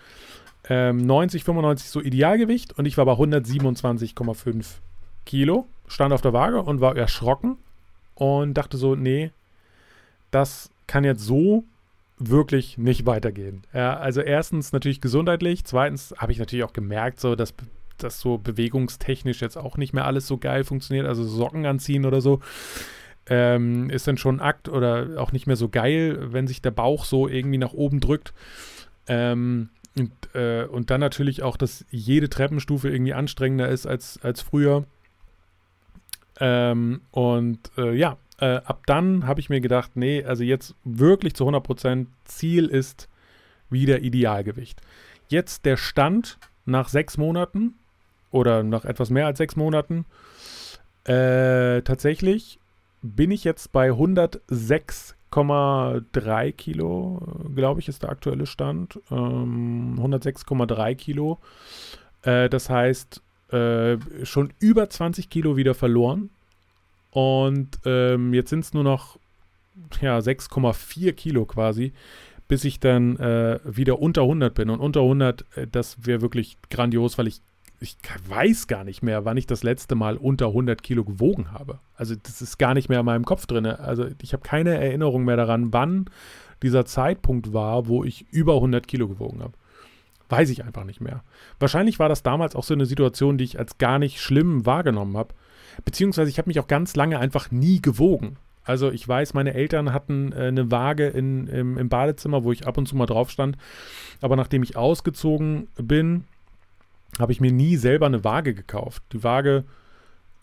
ähm, 0.68 0.97
90, 1.05 1.43
95 1.43 1.89
so 1.89 2.01
Idealgewicht 2.01 2.78
und 2.78 2.86
ich 2.86 2.97
war 2.97 3.05
bei 3.05 3.13
127,5 3.13 4.66
Kilo, 5.26 5.68
stand 5.88 6.13
auf 6.13 6.22
der 6.22 6.34
Waage 6.34 6.61
und 6.61 6.82
war 6.82 6.95
erschrocken 6.95 7.57
und 8.16 8.55
dachte 8.55 8.78
so, 8.78 8.95
nee, 8.95 9.32
das 10.32 10.70
kann 10.88 11.03
jetzt 11.03 11.24
so 11.24 11.63
wirklich 12.18 12.78
nicht 12.78 13.05
weitergehen. 13.05 13.63
Ja, 13.74 13.97
also 13.97 14.22
erstens 14.22 14.72
natürlich 14.72 15.01
gesundheitlich, 15.01 15.66
zweitens 15.66 16.13
habe 16.18 16.32
ich 16.32 16.39
natürlich 16.39 16.63
auch 16.63 16.74
gemerkt, 16.74 17.20
so 17.20 17.36
dass 17.36 17.53
das 17.97 18.20
so 18.20 18.38
bewegungstechnisch 18.38 19.41
jetzt 19.41 19.57
auch 19.57 19.78
nicht 19.78 19.93
mehr 19.93 20.05
alles 20.05 20.28
so 20.28 20.38
geil 20.38 20.63
funktioniert, 20.63 21.07
also 21.07 21.24
Socken 21.24 21.66
anziehen 21.66 22.05
oder 22.05 22.22
so 22.22 22.41
ähm, 23.28 23.89
ist 23.89 24.07
dann 24.07 24.18
schon 24.18 24.38
ein 24.38 24.41
Akt 24.41 24.70
oder 24.70 25.18
auch 25.18 25.32
nicht 25.32 25.47
mehr 25.47 25.55
so 25.55 25.70
geil, 25.70 26.32
wenn 26.32 26.47
sich 26.47 26.61
der 26.61 26.72
Bauch 26.72 27.05
so 27.05 27.28
irgendwie 27.28 27.57
nach 27.57 27.74
oben 27.74 27.99
drückt. 27.99 28.34
Ähm, 29.07 29.70
und, 29.98 30.12
äh, 30.34 30.66
und 30.66 30.89
dann 30.89 31.00
natürlich 31.00 31.43
auch, 31.43 31.58
dass 31.58 31.86
jede 31.89 32.30
Treppenstufe 32.30 32.89
irgendwie 32.89 33.14
anstrengender 33.14 33.70
ist 33.70 33.86
als, 33.86 34.20
als 34.22 34.41
früher. 34.41 34.86
Ähm, 36.39 37.02
und 37.12 37.60
äh, 37.78 37.93
ja, 37.93 38.18
äh, 38.39 38.58
ab 38.58 38.84
dann 38.86 39.26
habe 39.26 39.39
ich 39.39 39.50
mir 39.50 39.62
gedacht, 39.62 39.91
nee, 39.96 40.24
also 40.24 40.43
jetzt 40.43 40.76
wirklich 40.84 41.34
zu 41.34 41.48
100% 41.48 42.08
Ziel 42.26 42.66
ist 42.66 43.08
wieder 43.70 44.00
Idealgewicht. 44.00 44.82
Jetzt 45.30 45.66
der 45.66 45.78
Stand 45.78 46.38
nach 46.66 46.89
sechs 46.89 47.18
Monaten 47.18 47.76
oder 48.32 48.64
nach 48.64 48.84
etwas 48.86 49.10
mehr 49.10 49.28
als 49.28 49.38
sechs 49.38 49.56
Monaten. 49.56 50.06
Äh, 51.06 51.82
tatsächlich 51.84 52.60
bin 53.02 53.32
ich 53.32 53.43
jetzt 53.43 53.72
bei 53.72 53.91
106,3 55.32 56.52
Kilo, 56.54 57.22
glaube 57.54 57.80
ich, 57.80 57.88
ist 57.88 58.04
der 58.04 58.10
aktuelle 58.10 58.46
Stand. 58.46 59.00
Ähm, 59.12 60.00
106,3 60.00 60.96
Kilo. 60.96 61.40
Äh, 62.22 62.50
das 62.50 62.70
heißt, 62.70 63.22
äh, 63.52 63.98
schon 64.24 64.54
über 64.60 64.90
20 64.90 65.30
Kilo 65.30 65.58
wieder 65.58 65.74
verloren. 65.74 66.30
Und 67.12 67.80
ähm, 67.86 68.34
jetzt 68.34 68.50
sind 68.50 68.62
es 68.62 68.74
nur 68.74 68.84
noch 68.84 69.18
ja, 70.02 70.18
6,4 70.18 71.14
Kilo 71.14 71.46
quasi, 71.46 71.94
bis 72.48 72.66
ich 72.66 72.80
dann 72.80 73.18
äh, 73.18 73.60
wieder 73.64 74.00
unter 74.00 74.22
100 74.24 74.54
bin. 74.54 74.70
Und 74.70 74.80
unter 74.80 75.02
100, 75.02 75.46
äh, 75.56 75.68
das 75.68 76.06
wäre 76.06 76.22
wirklich 76.22 76.58
grandios, 76.70 77.18
weil 77.18 77.28
ich 77.28 77.42
ich 77.80 77.98
weiß 78.28 78.68
gar 78.68 78.84
nicht 78.84 79.04
mehr, 79.04 79.26
wann 79.26 79.38
ich 79.38 79.48
das 79.48 79.64
letzte 79.64 79.96
Mal 79.96 80.18
unter 80.18 80.48
100 80.48 80.82
Kilo 80.82 81.04
gewogen 81.04 81.52
habe. 81.52 81.80
Also 81.96 82.16
das 82.16 82.42
ist 82.42 82.58
gar 82.58 82.74
nicht 82.74 82.90
mehr 82.90 83.00
in 83.00 83.06
meinem 83.06 83.26
Kopf 83.26 83.46
drin. 83.46 83.66
Also 83.66 84.08
ich 84.22 84.34
habe 84.34 84.44
keine 84.44 84.76
Erinnerung 84.76 85.26
mehr 85.26 85.38
daran, 85.38 85.74
wann 85.74 86.06
dieser 86.64 86.86
Zeitpunkt 86.86 87.54
war, 87.54 87.88
wo 87.88 88.04
ich 88.04 88.26
über 88.32 88.56
100 88.56 88.88
Kilo 88.88 89.08
gewogen 89.08 89.42
habe. 89.42 89.54
Weiß 90.30 90.50
ich 90.50 90.64
einfach 90.64 90.86
nicht 90.86 91.02
mehr. 91.02 91.24
Wahrscheinlich 91.60 92.00
war 92.00 92.10
das 92.10 92.24
damals 92.24 92.56
auch 92.56 92.64
so 92.64 92.74
eine 92.74 92.86
Situation, 92.86 93.38
die 93.38 93.44
ich 93.44 93.60
als 93.60 93.78
gar 93.78 94.00
nicht 94.00 94.20
schlimm 94.20 94.66
wahrgenommen 94.66 95.18
habe. 95.18 95.36
Beziehungsweise 95.84 96.30
ich 96.30 96.38
habe 96.38 96.50
mich 96.50 96.60
auch 96.60 96.68
ganz 96.68 96.96
lange 96.96 97.20
einfach 97.20 97.52
nie 97.52 97.82
gewogen. 97.82 98.38
Also 98.64 98.90
ich 98.90 99.08
weiß, 99.08 99.36
meine 99.36 99.54
Eltern 99.54 99.94
hatten 99.94 100.32
äh, 100.32 100.48
eine 100.48 100.72
Waage 100.72 101.08
in, 101.08 101.48
im, 101.48 101.78
im 101.78 101.90
Badezimmer, 101.90 102.44
wo 102.44 102.52
ich 102.52 102.66
ab 102.66 102.78
und 102.78 102.88
zu 102.88 102.96
mal 102.96 103.06
drauf 103.06 103.30
stand. 103.30 103.58
Aber 104.22 104.36
nachdem 104.36 104.64
ich 104.64 104.76
ausgezogen 104.76 105.68
bin, 105.76 106.24
habe 107.20 107.32
ich 107.32 107.41
mir 107.41 107.51
nie 107.51 107.78
selber 107.78 108.05
eine 108.05 108.24
Waage 108.24 108.53
gekauft. 108.53 109.03
Die 109.13 109.24
Waage 109.24 109.63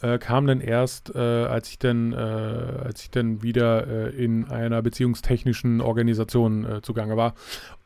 äh, 0.00 0.18
kam 0.18 0.46
dann 0.46 0.60
erst, 0.60 1.14
äh, 1.14 1.18
als 1.18 1.68
ich 1.68 1.78
dann, 1.78 2.12
äh, 2.12 2.16
als 2.16 3.02
ich 3.02 3.10
dann 3.10 3.42
wieder 3.42 3.86
äh, 3.86 4.10
in 4.10 4.46
einer 4.46 4.82
beziehungstechnischen 4.82 5.80
Organisation 5.80 6.64
äh, 6.64 6.82
zugange 6.82 7.16
war. 7.16 7.34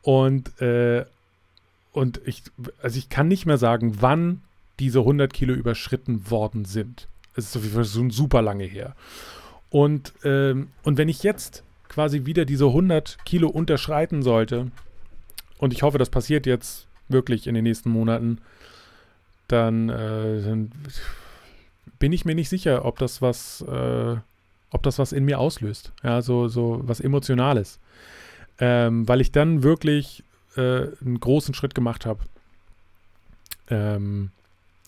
Und, 0.03 0.61
äh, 0.61 1.05
und 1.93 2.21
ich, 2.25 2.43
also 2.83 2.99
ich 2.99 3.09
kann 3.09 3.29
nicht 3.29 3.47
mehr 3.47 3.59
sagen, 3.59 3.97
wann 4.01 4.43
diese 4.79 5.01
100 5.01 5.33
Kilo 5.33 5.55
überschritten 5.55 6.31
worden 6.31 6.65
sind. 6.65 7.09
Es 7.35 7.47
ist 7.47 7.57
auf 7.57 7.63
jeden 7.63 7.75
Fall 7.75 7.85
so 7.85 8.09
super 8.11 8.43
lange 8.43 8.65
her. 8.65 8.95
Und, 9.71 10.13
ähm, 10.25 10.69
und 10.83 10.99
wenn 10.99 11.09
ich 11.09 11.23
jetzt 11.23 11.65
quasi 11.89 12.25
wieder 12.25 12.45
diese 12.45 12.67
100 12.67 13.19
Kilo 13.25 13.49
unterschreiten 13.49 14.23
sollte, 14.23 14.71
und 15.59 15.73
ich 15.73 15.83
hoffe, 15.83 15.99
das 15.99 16.11
passiert 16.11 16.47
jetzt 16.47 16.87
wirklich 17.09 17.47
in 17.47 17.55
den 17.55 17.65
nächsten 17.65 17.91
Monaten, 17.91 18.41
dann, 19.49 19.89
äh, 19.89 20.43
dann 20.43 20.71
bin 21.99 22.13
ich 22.13 22.25
mir 22.25 22.35
nicht 22.35 22.49
sicher, 22.49 22.85
ob 22.85 22.99
das 22.99 23.23
was, 23.23 23.63
äh, 23.63 24.17
ob 24.71 24.83
das 24.83 24.99
was 24.99 25.13
in 25.13 25.25
mir 25.25 25.39
auslöst. 25.39 25.93
Ja, 26.03 26.23
so, 26.23 26.49
so 26.49 26.81
was 26.85 27.01
Emotionales. 27.01 27.79
Ähm, 28.59 29.07
weil 29.07 29.21
ich 29.21 29.33
dann 29.33 29.63
wirklich 29.63 30.25
äh, 30.57 30.89
einen 31.01 31.21
großen 31.21 31.55
Schritt 31.55 31.75
gemacht 31.75 32.07
habe. 32.07 32.21
Ähm, 33.69 34.31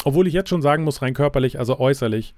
obwohl 0.05 0.27
ich 0.27 0.35
jetzt 0.35 0.49
schon 0.49 0.63
sagen 0.63 0.85
muss, 0.85 1.03
rein 1.03 1.15
körperlich, 1.15 1.59
also 1.59 1.79
äußerlich, 1.79 2.35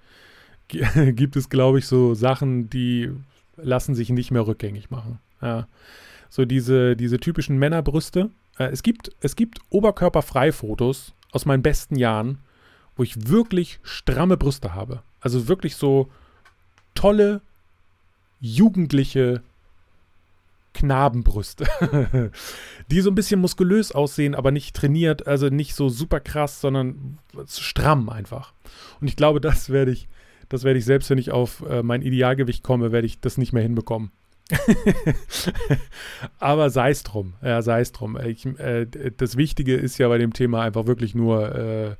gibt 0.69 1.37
es, 1.37 1.49
glaube 1.49 1.79
ich, 1.79 1.87
so 1.87 2.15
Sachen, 2.15 2.71
die 2.71 3.11
lassen 3.57 3.95
sich 3.95 4.11
nicht 4.11 4.31
mehr 4.31 4.47
rückgängig 4.47 4.91
machen. 4.91 5.19
Ja. 5.43 5.67
So 6.29 6.45
diese, 6.45 6.97
diese 6.97 7.19
typischen 7.19 7.59
Männerbrüste. 7.59 8.31
Äh, 8.59 8.67
es 8.67 8.83
gibt, 8.83 9.11
es 9.21 9.37
gibt 9.37 9.61
Oberkörperfrei-Fotos 9.71 11.13
aus 11.33 11.47
meinen 11.47 11.63
besten 11.63 11.97
Jahren, 11.97 12.39
wo 12.97 13.03
ich 13.03 13.29
wirklich 13.29 13.81
stramme 13.83 14.37
Brüste 14.37 14.75
habe. 14.75 15.03
Also 15.21 15.49
wirklich 15.49 15.77
so 15.77 16.11
tolle, 16.95 17.41
jugendliche 18.41 19.43
Knabenbrüste, 20.73 21.67
die 22.91 23.01
so 23.01 23.11
ein 23.11 23.15
bisschen 23.15 23.41
muskulös 23.41 23.93
aussehen, 23.93 24.35
aber 24.35 24.51
nicht 24.51 24.75
trainiert, 24.75 25.27
also 25.27 25.49
nicht 25.49 25.75
so 25.75 25.89
super 25.89 26.21
krass, 26.21 26.61
sondern 26.61 27.19
stramm 27.47 28.09
einfach. 28.09 28.53
Und 29.01 29.09
ich 29.09 29.17
glaube, 29.17 29.41
das 29.41 29.71
werde 29.71 29.91
ich, 29.91 30.09
das 30.49 30.65
werde 30.65 30.79
ich 30.79 30.85
selbst, 30.85 31.11
wenn 31.11 31.19
ich 31.19 31.33
auf 31.33 31.63
äh, 31.69 31.83
mein 31.83 32.03
Idealgewicht 32.03 32.63
komme, 32.63 32.93
werde 32.93 33.07
ich 33.07 33.21
das 33.21 33.37
nicht 33.37 33.53
mehr 33.53 33.63
hinbekommen. 33.63 34.11
Aber 36.39 36.71
sei 36.71 36.91
es 36.91 37.03
drum, 37.03 37.35
ja, 37.43 37.63
sei 37.63 37.81
es 37.81 37.93
drum. 37.93 38.19
Ich, 38.25 38.47
äh, 38.47 38.87
das 39.17 39.37
Wichtige 39.37 39.75
ist 39.77 39.99
ja 39.99 40.09
bei 40.09 40.19
dem 40.19 40.33
Thema 40.33 40.63
einfach 40.63 40.87
wirklich 40.87 41.15
nur 41.15 41.55
äh, 41.55 41.91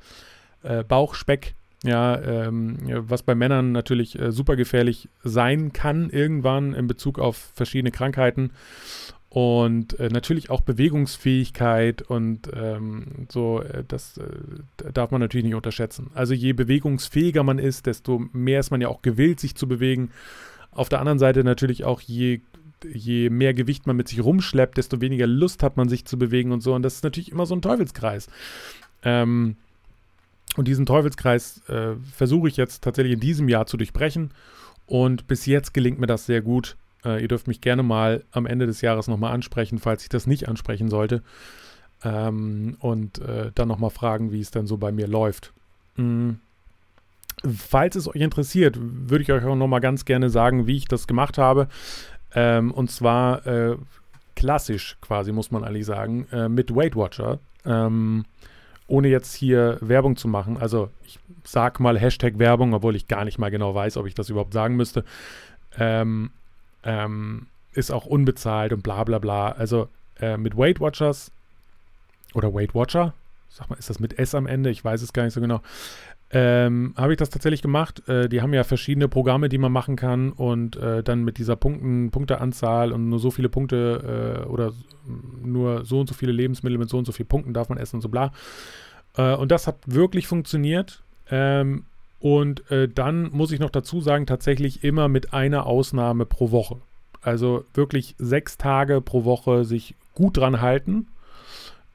äh, 0.63 0.83
Bauchspeck. 0.83 1.55
Ja, 1.83 2.21
ähm, 2.21 2.77
was 3.07 3.23
bei 3.23 3.33
Männern 3.33 3.71
natürlich 3.71 4.19
äh, 4.19 4.31
super 4.31 4.55
gefährlich 4.55 5.09
sein 5.23 5.73
kann, 5.73 6.11
irgendwann 6.11 6.75
in 6.75 6.85
Bezug 6.85 7.17
auf 7.17 7.51
verschiedene 7.55 7.89
Krankheiten. 7.89 8.51
Und 9.29 9.97
äh, 9.99 10.09
natürlich 10.09 10.49
auch 10.49 10.61
Bewegungsfähigkeit 10.61 12.01
und 12.01 12.51
ähm, 12.53 13.27
so, 13.31 13.61
äh, 13.61 13.83
das 13.87 14.19
darf 14.93 15.09
man 15.09 15.21
natürlich 15.21 15.45
nicht 15.45 15.55
unterschätzen. 15.55 16.11
Also 16.13 16.33
je 16.33 16.53
bewegungsfähiger 16.53 17.41
man 17.41 17.57
ist, 17.57 17.85
desto 17.85 18.19
mehr 18.33 18.59
ist 18.59 18.71
man 18.71 18.81
ja 18.81 18.89
auch 18.89 19.01
gewillt, 19.01 19.39
sich 19.39 19.55
zu 19.55 19.67
bewegen. 19.67 20.11
Auf 20.71 20.89
der 20.89 20.99
anderen 20.99 21.19
Seite 21.19 21.43
natürlich 21.43 21.83
auch, 21.83 22.01
je, 22.01 22.41
je 22.83 23.29
mehr 23.29 23.53
Gewicht 23.53 23.87
man 23.87 23.97
mit 23.97 24.07
sich 24.07 24.23
rumschleppt, 24.23 24.77
desto 24.77 25.01
weniger 25.01 25.27
Lust 25.27 25.63
hat 25.63 25.77
man, 25.77 25.89
sich 25.89 26.05
zu 26.05 26.17
bewegen 26.17 26.51
und 26.51 26.61
so. 26.61 26.73
Und 26.73 26.83
das 26.83 26.95
ist 26.95 27.03
natürlich 27.03 27.31
immer 27.31 27.45
so 27.45 27.55
ein 27.55 27.61
Teufelskreis. 27.61 28.27
Ähm, 29.03 29.57
und 30.57 30.67
diesen 30.67 30.85
Teufelskreis 30.85 31.61
äh, 31.69 31.95
versuche 32.13 32.47
ich 32.47 32.57
jetzt 32.57 32.83
tatsächlich 32.83 33.13
in 33.13 33.19
diesem 33.19 33.49
Jahr 33.49 33.65
zu 33.65 33.77
durchbrechen. 33.77 34.31
Und 34.85 35.27
bis 35.27 35.45
jetzt 35.45 35.73
gelingt 35.73 35.99
mir 35.99 36.07
das 36.07 36.25
sehr 36.25 36.41
gut. 36.41 36.75
Äh, 37.05 37.21
ihr 37.21 37.27
dürft 37.27 37.47
mich 37.47 37.61
gerne 37.61 37.83
mal 37.83 38.23
am 38.31 38.45
Ende 38.45 38.67
des 38.67 38.81
Jahres 38.81 39.07
nochmal 39.07 39.33
ansprechen, 39.33 39.79
falls 39.79 40.03
ich 40.03 40.09
das 40.09 40.27
nicht 40.27 40.49
ansprechen 40.49 40.89
sollte. 40.89 41.21
Ähm, 42.03 42.75
und 42.79 43.19
äh, 43.19 43.51
dann 43.55 43.67
nochmal 43.67 43.91
fragen, 43.91 44.31
wie 44.31 44.41
es 44.41 44.51
denn 44.51 44.67
so 44.67 44.77
bei 44.77 44.91
mir 44.91 45.07
läuft. 45.07 45.53
Mhm. 45.95 46.39
Falls 47.43 47.95
es 47.95 48.07
euch 48.07 48.21
interessiert, 48.21 48.77
würde 48.79 49.23
ich 49.23 49.31
euch 49.31 49.43
auch 49.43 49.55
nochmal 49.55 49.81
ganz 49.81 50.05
gerne 50.05 50.29
sagen, 50.29 50.67
wie 50.67 50.77
ich 50.77 50.87
das 50.87 51.07
gemacht 51.07 51.37
habe. 51.37 51.67
Ähm, 52.33 52.71
und 52.71 52.91
zwar 52.91 53.45
äh, 53.45 53.77
klassisch 54.35 54.97
quasi, 55.01 55.31
muss 55.31 55.51
man 55.51 55.63
eigentlich 55.63 55.85
sagen, 55.85 56.27
äh, 56.31 56.49
mit 56.49 56.75
Weight 56.75 56.95
Watcher. 56.95 57.39
Ähm, 57.65 58.25
ohne 58.87 59.07
jetzt 59.07 59.33
hier 59.33 59.77
Werbung 59.79 60.17
zu 60.17 60.27
machen. 60.27 60.57
Also 60.57 60.89
ich 61.05 61.17
sag 61.45 61.79
mal 61.79 61.97
Hashtag 61.97 62.39
Werbung, 62.39 62.73
obwohl 62.73 62.95
ich 62.95 63.07
gar 63.07 63.23
nicht 63.23 63.39
mal 63.39 63.49
genau 63.49 63.73
weiß, 63.73 63.97
ob 63.97 64.05
ich 64.05 64.15
das 64.15 64.29
überhaupt 64.29 64.53
sagen 64.53 64.75
müsste. 64.75 65.05
Ähm, 65.77 66.31
ähm, 66.83 67.47
ist 67.73 67.91
auch 67.91 68.05
unbezahlt 68.05 68.73
und 68.73 68.83
bla 68.83 69.03
bla 69.03 69.19
bla. 69.19 69.51
Also 69.53 69.87
äh, 70.19 70.37
mit 70.37 70.57
Weight 70.57 70.81
Watchers 70.81 71.31
oder 72.33 72.53
Weight 72.53 72.75
Watcher, 72.75 73.13
sag 73.49 73.69
mal, 73.69 73.77
ist 73.77 73.89
das 73.89 73.99
mit 73.99 74.19
S 74.19 74.35
am 74.35 74.45
Ende? 74.45 74.69
Ich 74.69 74.83
weiß 74.83 75.01
es 75.01 75.13
gar 75.13 75.23
nicht 75.23 75.33
so 75.33 75.41
genau. 75.41 75.61
Ähm, 76.33 76.93
habe 76.95 77.11
ich 77.11 77.17
das 77.17 77.29
tatsächlich 77.29 77.61
gemacht. 77.61 78.07
Äh, 78.07 78.29
die 78.29 78.41
haben 78.41 78.53
ja 78.53 78.63
verschiedene 78.63 79.09
Programme, 79.09 79.49
die 79.49 79.57
man 79.57 79.71
machen 79.71 79.97
kann 79.97 80.31
und 80.31 80.77
äh, 80.77 81.03
dann 81.03 81.23
mit 81.23 81.37
dieser 81.37 81.57
Punkten, 81.57 82.09
Punkteanzahl 82.09 82.93
und 82.93 83.09
nur 83.09 83.19
so 83.19 83.31
viele 83.31 83.49
Punkte 83.49 84.45
äh, 84.45 84.47
oder 84.47 84.71
nur 85.43 85.83
so 85.83 85.99
und 85.99 86.07
so 86.07 86.13
viele 86.13 86.31
Lebensmittel 86.31 86.77
mit 86.77 86.89
so 86.89 86.97
und 86.97 87.05
so 87.05 87.11
vielen 87.11 87.27
Punkten 87.27 87.53
darf 87.53 87.67
man 87.67 87.77
essen 87.77 87.97
und 87.97 88.01
so 88.01 88.07
bla. 88.07 88.31
Äh, 89.17 89.35
und 89.35 89.51
das 89.51 89.67
hat 89.67 89.75
wirklich 89.85 90.27
funktioniert. 90.27 91.03
Ähm, 91.29 91.83
und 92.21 92.69
äh, 92.71 92.87
dann 92.87 93.31
muss 93.31 93.51
ich 93.51 93.59
noch 93.59 93.69
dazu 93.69 93.99
sagen, 93.99 94.25
tatsächlich 94.25 94.85
immer 94.85 95.09
mit 95.09 95.33
einer 95.33 95.65
Ausnahme 95.65 96.25
pro 96.25 96.51
Woche. 96.51 96.77
Also 97.21 97.65
wirklich 97.73 98.15
sechs 98.19 98.57
Tage 98.57 99.01
pro 99.01 99.25
Woche 99.25 99.65
sich 99.65 99.95
gut 100.13 100.37
dran 100.37 100.61
halten. 100.61 101.07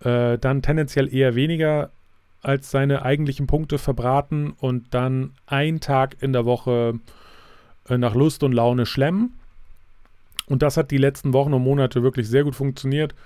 Äh, 0.01 0.37
dann 0.37 0.61
tendenziell 0.61 1.13
eher 1.13 1.35
weniger 1.35 1.91
als 2.47 2.71
seine 2.71 3.03
eigentlichen 3.03 3.49
Punkte 3.49 3.77
verbraten 3.77 4.55
und 4.61 4.95
dann 4.95 5.33
ein 5.47 5.81
Tag 5.81 6.17
in 6.21 6.33
der 6.33 6.45
Woche 6.45 6.95
äh, 7.89 7.99
nach 7.99 8.15
Lust 8.15 8.45
und 8.45 8.53
Laune 8.53 8.87
schlemmen. 8.87 9.35
Und 10.47 10.63
das 10.63 10.77
hat 10.77 10.93
die 10.93 10.99
letzten 10.99 11.33
Wochen 11.33 11.53
und 11.53 11.65
Monate 11.65 12.05
wirklich 12.05 12.29
sehr 12.29 12.45
gut 12.45 12.55
funktioniert. 12.55 13.17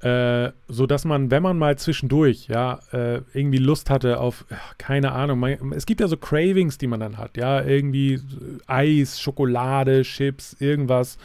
Äh, 0.00 0.50
so 0.66 0.86
dass 0.86 1.04
man, 1.04 1.30
wenn 1.30 1.44
man 1.44 1.58
mal 1.58 1.78
zwischendurch, 1.78 2.48
ja, 2.48 2.80
äh, 2.92 3.22
irgendwie 3.32 3.58
Lust 3.58 3.88
hatte 3.88 4.18
auf, 4.18 4.44
keine 4.78 5.12
Ahnung, 5.12 5.38
man, 5.38 5.72
es 5.72 5.86
gibt 5.86 6.00
ja 6.00 6.08
so 6.08 6.16
Cravings, 6.16 6.76
die 6.76 6.88
man 6.88 7.00
dann 7.00 7.16
hat, 7.16 7.36
ja, 7.36 7.62
irgendwie 7.62 8.20
Eis, 8.66 9.20
Schokolade, 9.20 10.02
Chips, 10.02 10.56
irgendwas, 10.58 11.18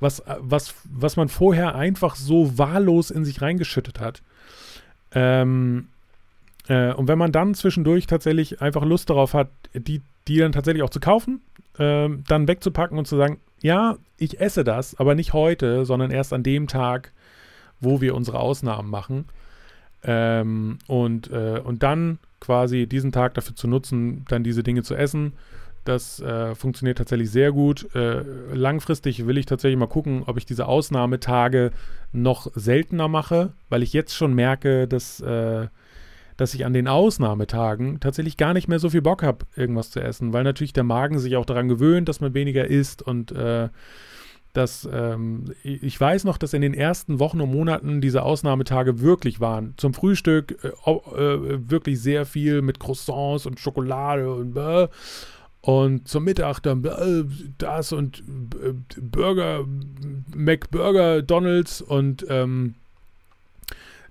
was, 0.00 0.22
was, 0.40 0.74
was 0.84 1.16
man 1.16 1.28
vorher 1.28 1.76
einfach 1.76 2.16
so 2.16 2.58
wahllos 2.58 3.10
in 3.12 3.24
sich 3.24 3.40
reingeschüttet 3.40 4.00
hat. 4.00 4.20
Ähm, 5.14 5.86
äh, 6.68 6.92
und 6.92 7.08
wenn 7.08 7.18
man 7.18 7.32
dann 7.32 7.54
zwischendurch 7.54 8.06
tatsächlich 8.06 8.60
einfach 8.60 8.84
Lust 8.84 9.10
darauf 9.10 9.34
hat, 9.34 9.50
die, 9.74 10.02
die 10.28 10.38
dann 10.38 10.52
tatsächlich 10.52 10.82
auch 10.82 10.90
zu 10.90 11.00
kaufen, 11.00 11.40
äh, 11.78 12.08
dann 12.28 12.48
wegzupacken 12.48 12.98
und 12.98 13.06
zu 13.06 13.16
sagen, 13.16 13.40
ja, 13.60 13.96
ich 14.16 14.40
esse 14.40 14.64
das, 14.64 14.98
aber 14.98 15.14
nicht 15.14 15.32
heute, 15.32 15.84
sondern 15.84 16.10
erst 16.10 16.32
an 16.32 16.42
dem 16.42 16.68
Tag, 16.68 17.12
wo 17.80 18.00
wir 18.00 18.14
unsere 18.14 18.40
Ausnahmen 18.40 18.90
machen. 18.90 19.26
Ähm, 20.04 20.78
und, 20.88 21.30
äh, 21.30 21.60
und 21.62 21.82
dann 21.82 22.18
quasi 22.40 22.86
diesen 22.86 23.12
Tag 23.12 23.34
dafür 23.34 23.54
zu 23.54 23.68
nutzen, 23.68 24.24
dann 24.28 24.42
diese 24.42 24.64
Dinge 24.64 24.82
zu 24.82 24.96
essen. 24.96 25.34
Das 25.84 26.20
äh, 26.20 26.54
funktioniert 26.54 26.98
tatsächlich 26.98 27.30
sehr 27.30 27.52
gut. 27.52 27.92
Äh, 27.94 28.22
langfristig 28.52 29.26
will 29.26 29.38
ich 29.38 29.46
tatsächlich 29.46 29.78
mal 29.78 29.86
gucken, 29.86 30.22
ob 30.26 30.36
ich 30.38 30.46
diese 30.46 30.66
Ausnahmetage 30.66 31.72
noch 32.12 32.50
seltener 32.54 33.08
mache, 33.08 33.52
weil 33.68 33.82
ich 33.82 33.92
jetzt 33.92 34.14
schon 34.14 34.34
merke, 34.34 34.86
dass, 34.86 35.20
äh, 35.20 35.68
dass 36.42 36.54
ich 36.54 36.66
an 36.66 36.72
den 36.72 36.88
Ausnahmetagen 36.88 38.00
tatsächlich 38.00 38.36
gar 38.36 38.52
nicht 38.52 38.66
mehr 38.66 38.80
so 38.80 38.90
viel 38.90 39.00
Bock 39.00 39.22
habe, 39.22 39.46
irgendwas 39.54 39.92
zu 39.92 40.00
essen, 40.00 40.32
weil 40.32 40.42
natürlich 40.42 40.72
der 40.72 40.82
Magen 40.82 41.20
sich 41.20 41.36
auch 41.36 41.46
daran 41.46 41.68
gewöhnt, 41.68 42.08
dass 42.08 42.20
man 42.20 42.34
weniger 42.34 42.66
isst 42.66 43.00
und 43.00 43.30
äh, 43.30 43.68
dass 44.52 44.86
ähm, 44.92 45.54
ich 45.62 45.98
weiß 45.98 46.24
noch, 46.24 46.38
dass 46.38 46.52
in 46.52 46.60
den 46.60 46.74
ersten 46.74 47.20
Wochen 47.20 47.40
und 47.40 47.52
Monaten 47.52 48.00
diese 48.00 48.24
Ausnahmetage 48.24 49.00
wirklich 49.00 49.38
waren. 49.38 49.74
Zum 49.76 49.94
Frühstück 49.94 50.58
äh, 50.64 50.90
äh, 50.90 51.70
wirklich 51.70 52.00
sehr 52.00 52.26
viel 52.26 52.60
mit 52.60 52.80
Croissants 52.80 53.46
und 53.46 53.60
Schokolade 53.60 54.34
und 54.34 54.56
äh, 54.56 54.88
und 55.60 56.08
zum 56.08 56.24
Mittag 56.24 56.58
dann 56.58 56.84
äh, 56.84 57.22
das 57.58 57.92
und 57.92 58.18
äh, 58.18 58.74
Burger, 59.00 59.64
McBurger, 60.34 61.22
Donalds 61.22 61.80
und 61.80 62.26
ähm, 62.28 62.74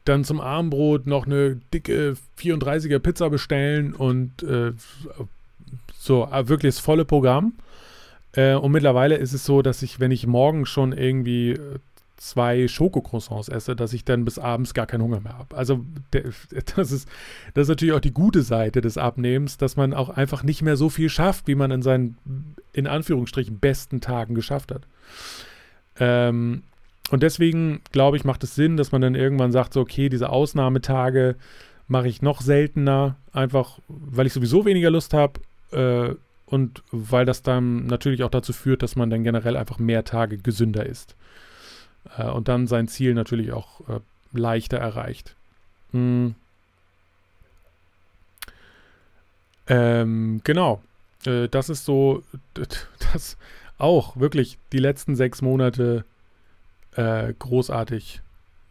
dann 0.06 0.24
zum 0.24 0.41
Abendbrot 0.41 1.08
noch 1.08 1.26
eine 1.26 1.58
dicke 1.74 2.16
34er 2.39 2.99
Pizza 2.99 3.30
bestellen 3.30 3.93
und 3.93 4.43
äh, 4.43 4.74
so 5.97 6.28
wirklich 6.32 6.76
das 6.76 6.84
volle 6.84 7.06
Programm. 7.06 7.54
Äh, 8.34 8.56
und 8.56 8.72
mittlerweile 8.72 9.16
ist 9.18 9.34
es 9.34 9.45
so, 9.45 9.62
dass 9.62 9.84
ich, 9.84 9.99
wenn 9.99 10.12
ich 10.12 10.26
morgen 10.26 10.66
schon 10.66 10.93
irgendwie 10.93 11.52
äh, 11.52 11.80
zwei 12.18 12.68
Schokocroissants 12.68 13.49
esse, 13.49 13.76
dass 13.76 13.93
ich 13.93 14.06
dann 14.06 14.26
bis 14.26 14.38
abends 14.38 14.76
gar 14.76 14.86
keinen 14.86 15.02
Hunger 15.02 15.22
mehr 15.22 15.38
habe. 15.38 15.58
Also 15.58 15.84
der, 16.14 16.24
das, 16.76 16.91
ist, 16.91 17.10
das 17.54 17.64
ist 17.64 17.70
natürlich 17.70 17.95
auch 17.95 17.99
die 17.99 18.14
gute 18.14 18.43
Seite 18.43 18.82
des 18.82 18.97
Abnehmens, 18.97 19.58
dass 19.58 19.76
man 19.76 19.93
auch 19.93 20.10
einfach 20.10 20.43
nicht 20.43 20.62
mehr 20.62 20.78
so 20.78 20.89
viel 20.89 21.10
schafft, 21.10 21.47
wie 21.47 21.56
man 21.56 21.72
in 21.72 21.82
seinen, 21.82 22.18
in 22.74 22.88
Anführungsstrichen, 22.88 23.60
besten 23.60 24.02
Tagen 24.02 24.36
geschafft 24.36 24.72
hat. 24.72 24.84
Ähm, 25.99 26.64
und 27.12 27.24
deswegen, 27.24 27.82
glaube 27.91 28.16
ich, 28.16 28.24
macht 28.24 28.41
es 28.45 28.55
Sinn, 28.55 28.78
dass 28.78 28.93
man 28.93 29.01
dann 29.01 29.16
irgendwann 29.16 29.51
sagt, 29.51 29.74
so, 29.74 29.82
okay, 29.82 30.07
diese 30.07 30.30
Ausnahmetage 30.30 31.36
mache 31.89 32.07
ich 32.07 32.22
noch 32.22 32.39
seltener, 32.39 33.18
einfach 33.34 33.80
weil 33.89 34.28
ich 34.28 34.34
sowieso 34.34 34.64
weniger 34.64 34.89
Lust 34.89 35.14
habe. 35.14 35.41
Äh, 35.72 36.16
und 36.45 36.84
weil 36.91 37.26
das 37.26 37.43
dann 37.43 37.86
natürlich 37.86 38.24
auch 38.24 38.30
dazu 38.30 38.53
führt, 38.53 38.82
dass 38.82 38.95
man 38.95 39.09
dann 39.09 39.24
generell 39.24 39.57
einfach 39.57 39.78
mehr 39.78 40.05
Tage 40.05 40.38
gesünder 40.38 40.86
ist 40.86 41.16
äh, 42.18 42.30
und 42.30 42.47
dann 42.47 42.68
sein 42.68 42.88
Ziel 42.88 43.14
natürlich 43.14 43.51
auch 43.51 43.82
äh, 43.89 43.99
leichter 44.32 44.78
erreicht. 44.78 45.36
Hm. 45.91 46.36
Ähm, 49.68 50.39
genau, 50.45 50.82
äh, 51.26 51.49
das 51.49 51.68
ist 51.68 51.84
so, 51.84 52.24
das 53.14 53.38
auch 53.78 54.16
wirklich 54.16 54.57
die 54.72 54.80
letzten 54.80 55.18
sechs 55.18 55.41
Monate 55.41 56.05
äh, 56.95 57.33
großartig, 57.37 58.21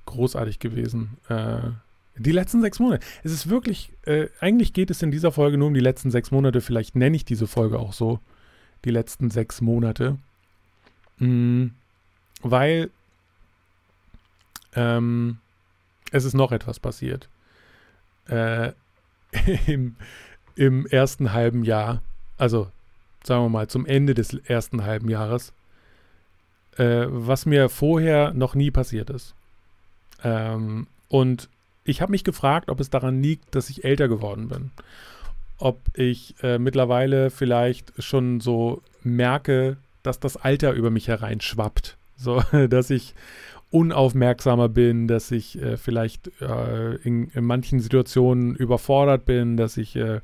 großartig 0.07 0.59
gewesen. 0.59 1.19
Äh, 1.29 1.71
die 2.17 2.33
letzten 2.33 2.61
sechs 2.61 2.79
Monate. 2.79 3.05
Es 3.23 3.33
ist 3.33 3.49
wirklich, 3.49 3.93
äh, 4.05 4.29
eigentlich 4.41 4.73
geht 4.73 4.91
es 4.91 5.03
in 5.03 5.11
dieser 5.11 5.33
Folge 5.33 5.57
nur 5.57 5.69
um 5.69 5.75
die 5.75 5.81
letzten 5.81 6.11
sechs 6.11 6.31
Monate. 6.31 6.61
Vielleicht 6.61 6.97
nenne 6.97 7.17
ich 7.17 7.25
diese 7.25 7.47
Folge 7.47 7.79
auch 7.79 7.93
so. 7.93 8.21
Die 8.85 8.91
letzten 8.91 9.31
sechs 9.31 9.61
Monate. 9.61 10.19
Mhm. 11.19 11.73
Weil 12.43 12.91
ähm, 14.75 15.39
es 16.13 16.25
ist 16.25 16.35
noch 16.35 16.53
etwas 16.53 16.81
passiert. 16.81 17.29
Äh, 18.29 18.73
im, 19.67 19.97
Im 20.57 20.87
ersten 20.87 21.33
halben 21.33 21.65
Jahr, 21.65 22.03
also 22.37 22.71
sagen 23.23 23.45
wir 23.45 23.49
mal 23.49 23.69
zum 23.69 23.87
Ende 23.87 24.15
des 24.15 24.35
ersten 24.35 24.85
halben 24.85 25.09
Jahres, 25.09 25.53
äh, 26.77 27.07
was 27.09 27.47
mir 27.47 27.69
vorher 27.69 28.33
noch 28.33 28.55
nie 28.55 28.71
passiert 28.71 29.11
ist. 29.11 29.35
Ähm, 30.23 30.87
und 31.09 31.49
ich 31.85 32.01
habe 32.01 32.13
mich 32.13 32.25
gefragt, 32.25 32.71
ob 32.71 32.81
es 32.81 32.91
daran 32.91 33.23
liegt, 33.23 33.55
dass 33.55 33.71
ich 33.71 33.85
älter 33.85 34.09
geworden 34.09 34.49
bin. 34.49 34.71
Ob 35.59 35.81
ich 35.95 36.35
äh, 36.43 36.59
mittlerweile 36.59 37.31
vielleicht 37.31 37.93
schon 38.03 38.41
so 38.41 38.83
merke, 39.03 39.77
dass 40.03 40.21
das 40.21 40.37
Alter 40.37 40.73
über 40.73 40.91
mich 40.91 41.09
hereinschwappt. 41.09 41.97
So, 42.17 42.43
dass 42.69 42.91
ich 42.91 43.15
unaufmerksamer 43.71 44.69
bin, 44.69 45.07
dass 45.07 45.31
ich 45.31 45.61
äh, 45.61 45.77
vielleicht 45.77 46.31
äh, 46.41 46.97
in, 46.97 47.29
in, 47.29 47.45
manchen 47.45 47.81
Situationen 47.81 48.57
überfordert 48.57 49.25
bin, 49.25 49.57
dass 49.57 49.77
ich, 49.77 49.95
äh, 49.97 50.21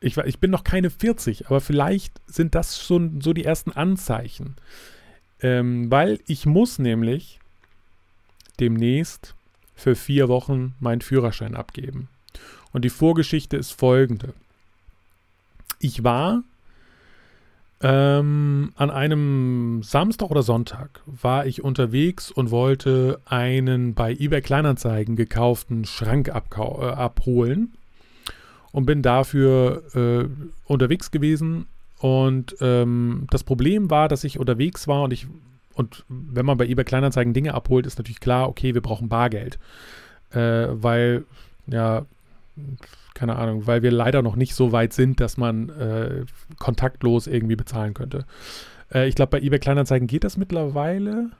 ich, 0.00 0.16
ich 0.18 0.38
bin 0.38 0.50
noch 0.50 0.64
keine 0.64 0.90
40, 0.90 1.46
aber 1.46 1.60
vielleicht 1.60 2.12
sind 2.26 2.54
das 2.54 2.82
schon 2.82 3.20
so 3.20 3.32
die 3.32 3.44
ersten 3.44 3.72
Anzeichen. 3.72 4.56
Ähm, 5.42 5.90
weil 5.90 6.20
ich 6.26 6.46
muss 6.46 6.78
nämlich 6.78 7.40
demnächst 8.60 9.34
für 9.74 9.96
vier 9.96 10.28
Wochen 10.28 10.74
meinen 10.80 11.00
Führerschein 11.00 11.56
abgeben. 11.56 12.08
Und 12.72 12.84
die 12.84 12.90
Vorgeschichte 12.90 13.56
ist 13.56 13.72
folgende. 13.72 14.34
Ich 15.80 16.04
war 16.04 16.44
ähm, 17.80 18.72
an 18.76 18.90
einem 18.90 19.82
Samstag 19.82 20.30
oder 20.30 20.42
Sonntag 20.42 21.00
war 21.06 21.46
ich 21.46 21.64
unterwegs 21.64 22.30
und 22.30 22.52
wollte 22.52 23.20
einen 23.24 23.94
bei 23.94 24.12
eBay 24.12 24.40
Kleinanzeigen 24.40 25.16
gekauften 25.16 25.84
Schrank 25.84 26.28
äh, 26.28 26.30
abholen 26.32 27.72
und 28.70 28.86
bin 28.86 29.02
dafür 29.02 29.82
äh, 29.94 30.28
unterwegs 30.64 31.10
gewesen 31.10 31.66
Und 32.02 32.56
ähm, 32.60 33.28
das 33.30 33.44
Problem 33.44 33.88
war, 33.88 34.08
dass 34.08 34.24
ich 34.24 34.40
unterwegs 34.40 34.88
war 34.88 35.04
und 35.04 35.12
ich, 35.12 35.28
und 35.74 36.04
wenn 36.08 36.44
man 36.44 36.58
bei 36.58 36.66
eBay 36.66 36.84
Kleinanzeigen 36.84 37.32
Dinge 37.32 37.54
abholt, 37.54 37.86
ist 37.86 37.96
natürlich 37.96 38.18
klar, 38.18 38.48
okay, 38.48 38.74
wir 38.74 38.80
brauchen 38.80 39.08
Bargeld. 39.08 39.60
Äh, 40.32 40.66
weil, 40.72 41.24
ja, 41.68 42.04
keine 43.14 43.36
Ahnung, 43.36 43.68
weil 43.68 43.84
wir 43.84 43.92
leider 43.92 44.20
noch 44.20 44.34
nicht 44.34 44.56
so 44.56 44.72
weit 44.72 44.92
sind, 44.92 45.20
dass 45.20 45.36
man 45.36 45.68
äh, 45.68 46.24
kontaktlos 46.58 47.28
irgendwie 47.28 47.54
bezahlen 47.54 47.94
könnte. 47.94 48.24
Äh, 48.92 49.06
ich 49.06 49.14
glaube, 49.14 49.38
bei 49.38 49.46
eBay 49.46 49.60
Kleinanzeigen 49.60 50.08
geht 50.08 50.24
das 50.24 50.36
mittlerweile. 50.36 51.30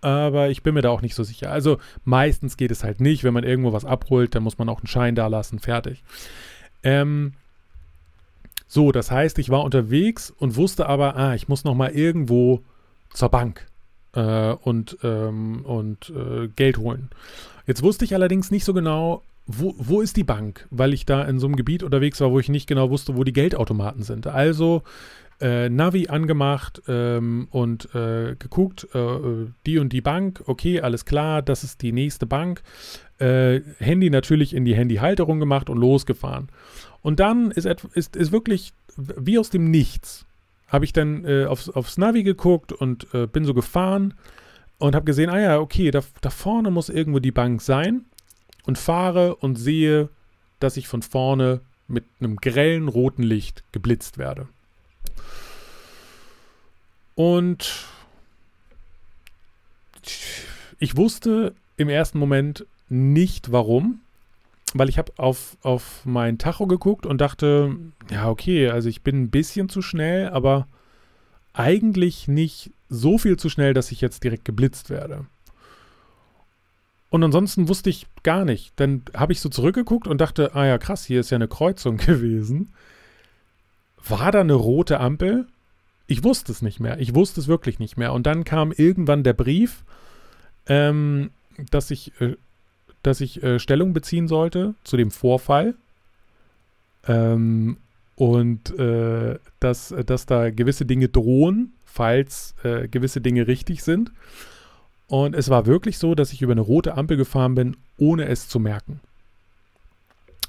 Aber 0.00 0.48
ich 0.48 0.62
bin 0.62 0.74
mir 0.74 0.82
da 0.82 0.90
auch 0.90 1.02
nicht 1.02 1.16
so 1.16 1.24
sicher. 1.24 1.50
Also 1.50 1.78
meistens 2.04 2.56
geht 2.56 2.70
es 2.70 2.84
halt 2.84 3.00
nicht. 3.00 3.24
Wenn 3.24 3.34
man 3.34 3.42
irgendwo 3.42 3.72
was 3.72 3.84
abholt, 3.84 4.36
dann 4.36 4.44
muss 4.44 4.58
man 4.58 4.68
auch 4.68 4.78
einen 4.78 4.86
Schein 4.86 5.16
da 5.16 5.26
lassen. 5.26 5.58
Fertig. 5.58 6.04
Ähm, 6.84 7.32
so, 8.68 8.92
das 8.92 9.10
heißt, 9.10 9.38
ich 9.38 9.48
war 9.48 9.64
unterwegs 9.64 10.30
und 10.30 10.56
wusste 10.56 10.86
aber, 10.86 11.16
ah, 11.16 11.34
ich 11.34 11.48
muss 11.48 11.64
noch 11.64 11.74
mal 11.74 11.90
irgendwo 11.90 12.62
zur 13.12 13.30
Bank 13.30 13.66
äh, 14.12 14.52
und, 14.52 14.98
ähm, 15.02 15.64
und 15.64 16.10
äh, 16.10 16.48
Geld 16.48 16.76
holen. 16.76 17.08
Jetzt 17.66 17.82
wusste 17.82 18.04
ich 18.04 18.14
allerdings 18.14 18.50
nicht 18.50 18.64
so 18.64 18.74
genau, 18.74 19.22
wo, 19.46 19.74
wo 19.78 20.02
ist 20.02 20.18
die 20.18 20.24
Bank, 20.24 20.68
weil 20.70 20.92
ich 20.92 21.06
da 21.06 21.22
in 21.24 21.38
so 21.38 21.46
einem 21.46 21.56
Gebiet 21.56 21.82
unterwegs 21.82 22.20
war, 22.20 22.30
wo 22.30 22.38
ich 22.38 22.50
nicht 22.50 22.66
genau 22.66 22.90
wusste, 22.90 23.16
wo 23.16 23.24
die 23.24 23.32
Geldautomaten 23.32 24.02
sind. 24.02 24.26
Also 24.26 24.82
äh, 25.40 25.70
Navi 25.70 26.08
angemacht 26.08 26.82
ähm, 26.88 27.48
und 27.50 27.94
äh, 27.94 28.36
geguckt, 28.38 28.88
äh, 28.94 29.46
die 29.64 29.78
und 29.78 29.92
die 29.92 30.00
Bank, 30.02 30.42
okay, 30.46 30.80
alles 30.82 31.06
klar, 31.06 31.40
das 31.40 31.64
ist 31.64 31.80
die 31.80 31.92
nächste 31.92 32.26
Bank. 32.26 32.62
Äh, 33.18 33.60
Handy 33.78 34.10
natürlich 34.10 34.54
in 34.54 34.64
die 34.64 34.76
Handyhalterung 34.76 35.40
gemacht 35.40 35.70
und 35.70 35.78
losgefahren. 35.78 36.48
Und 37.02 37.20
dann 37.20 37.50
ist, 37.50 37.66
ist, 37.94 38.16
ist 38.16 38.32
wirklich 38.32 38.72
wie 38.96 39.38
aus 39.38 39.50
dem 39.50 39.70
Nichts, 39.70 40.26
habe 40.68 40.84
ich 40.84 40.92
dann 40.92 41.24
äh, 41.24 41.46
aufs, 41.46 41.68
aufs 41.68 41.98
Navi 41.98 42.22
geguckt 42.22 42.72
und 42.72 43.12
äh, 43.14 43.26
bin 43.26 43.44
so 43.44 43.54
gefahren 43.54 44.14
und 44.78 44.94
habe 44.94 45.04
gesehen, 45.04 45.30
ah 45.30 45.40
ja, 45.40 45.58
okay, 45.58 45.90
da, 45.90 46.02
da 46.20 46.30
vorne 46.30 46.70
muss 46.70 46.88
irgendwo 46.88 47.18
die 47.18 47.32
Bank 47.32 47.62
sein 47.62 48.04
und 48.64 48.78
fahre 48.78 49.36
und 49.36 49.56
sehe, 49.56 50.08
dass 50.60 50.76
ich 50.76 50.88
von 50.88 51.02
vorne 51.02 51.60
mit 51.86 52.04
einem 52.20 52.36
grellen 52.36 52.88
roten 52.88 53.22
Licht 53.22 53.64
geblitzt 53.72 54.18
werde. 54.18 54.48
Und 57.14 57.86
ich 60.78 60.96
wusste 60.96 61.54
im 61.76 61.88
ersten 61.88 62.18
Moment 62.18 62.66
nicht 62.88 63.52
warum, 63.52 64.00
weil 64.74 64.88
ich 64.88 64.98
habe 64.98 65.12
auf, 65.16 65.56
auf 65.62 66.02
mein 66.04 66.38
Tacho 66.38 66.66
geguckt 66.66 67.06
und 67.06 67.20
dachte, 67.20 67.76
ja, 68.10 68.28
okay, 68.28 68.68
also 68.68 68.88
ich 68.88 69.02
bin 69.02 69.22
ein 69.22 69.30
bisschen 69.30 69.68
zu 69.68 69.82
schnell, 69.82 70.28
aber 70.28 70.66
eigentlich 71.52 72.28
nicht 72.28 72.70
so 72.88 73.18
viel 73.18 73.36
zu 73.36 73.48
schnell, 73.48 73.74
dass 73.74 73.92
ich 73.92 74.00
jetzt 74.00 74.24
direkt 74.24 74.44
geblitzt 74.44 74.90
werde. 74.90 75.26
Und 77.10 77.24
ansonsten 77.24 77.68
wusste 77.68 77.90
ich 77.90 78.06
gar 78.22 78.44
nicht. 78.44 78.72
Dann 78.76 79.02
habe 79.14 79.32
ich 79.32 79.40
so 79.40 79.48
zurückgeguckt 79.48 80.06
und 80.06 80.20
dachte, 80.20 80.54
ah 80.54 80.66
ja, 80.66 80.78
krass, 80.78 81.04
hier 81.04 81.20
ist 81.20 81.30
ja 81.30 81.36
eine 81.36 81.48
Kreuzung 81.48 81.96
gewesen. 81.98 82.72
War 84.06 84.32
da 84.32 84.40
eine 84.40 84.54
rote 84.54 85.00
Ampel? 85.00 85.46
Ich 86.06 86.24
wusste 86.24 86.52
es 86.52 86.62
nicht 86.62 86.80
mehr. 86.80 86.98
Ich 87.00 87.14
wusste 87.14 87.40
es 87.40 87.48
wirklich 87.48 87.78
nicht 87.78 87.96
mehr. 87.96 88.12
Und 88.12 88.26
dann 88.26 88.44
kam 88.44 88.72
irgendwann 88.72 89.24
der 89.24 89.34
Brief, 89.34 89.84
ähm, 90.66 91.30
dass 91.70 91.90
ich, 91.90 92.12
äh, 92.20 92.36
dass 93.02 93.20
ich 93.20 93.42
äh, 93.42 93.58
Stellung 93.58 93.92
beziehen 93.92 94.28
sollte 94.28 94.74
zu 94.84 94.96
dem 94.96 95.10
Vorfall. 95.10 95.74
Ähm, 97.06 97.78
und 98.16 98.76
äh, 98.78 99.38
dass, 99.60 99.94
dass 100.06 100.26
da 100.26 100.50
gewisse 100.50 100.84
Dinge 100.84 101.08
drohen, 101.08 101.72
falls 101.84 102.54
äh, 102.64 102.88
gewisse 102.88 103.20
Dinge 103.20 103.46
richtig 103.46 103.82
sind. 103.84 104.10
Und 105.06 105.34
es 105.34 105.48
war 105.48 105.66
wirklich 105.66 105.98
so, 105.98 106.14
dass 106.14 106.32
ich 106.32 106.42
über 106.42 106.52
eine 106.52 106.60
rote 106.60 106.96
Ampel 106.96 107.16
gefahren 107.16 107.54
bin, 107.54 107.76
ohne 107.96 108.26
es 108.26 108.48
zu 108.48 108.60
merken. 108.60 109.00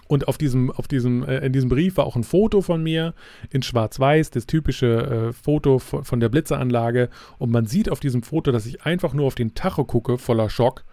Und 0.08 0.28
auf 0.28 0.39
diesem, 0.39 0.72
auf 0.72 0.88
diesem, 0.88 1.24
äh, 1.24 1.45
in 1.45 1.54
diesem 1.54 1.70
Brief 1.70 1.97
war 1.97 2.06
auch 2.08 2.16
ein 2.16 2.24
Foto 2.24 2.62
von 2.62 2.82
mir 2.82 3.14
in 3.52 3.62
Schwarz-Weiß, 3.62 4.32
das 4.32 4.47
typische 4.47 5.30
äh, 5.30 5.34
Foto 5.34 5.78
von, 5.78 6.04
von, 6.04 6.20
der 6.20 6.30
Blitzeranlage. 6.30 7.10
Und 7.38 7.52
man 7.52 7.68
sieht 7.68 7.89
auf 7.89 8.00
diesem 8.00 8.24
Foto, 8.24 8.52
dass 8.52 8.66
ich 8.66 8.84
einfach 8.84 9.14
nur 9.14 9.28
auf 9.28 9.36
den 9.36 9.54
Tacho 9.54 9.86
gucke, 9.86 10.18
voller 10.18 10.50
Schock, 10.50 10.84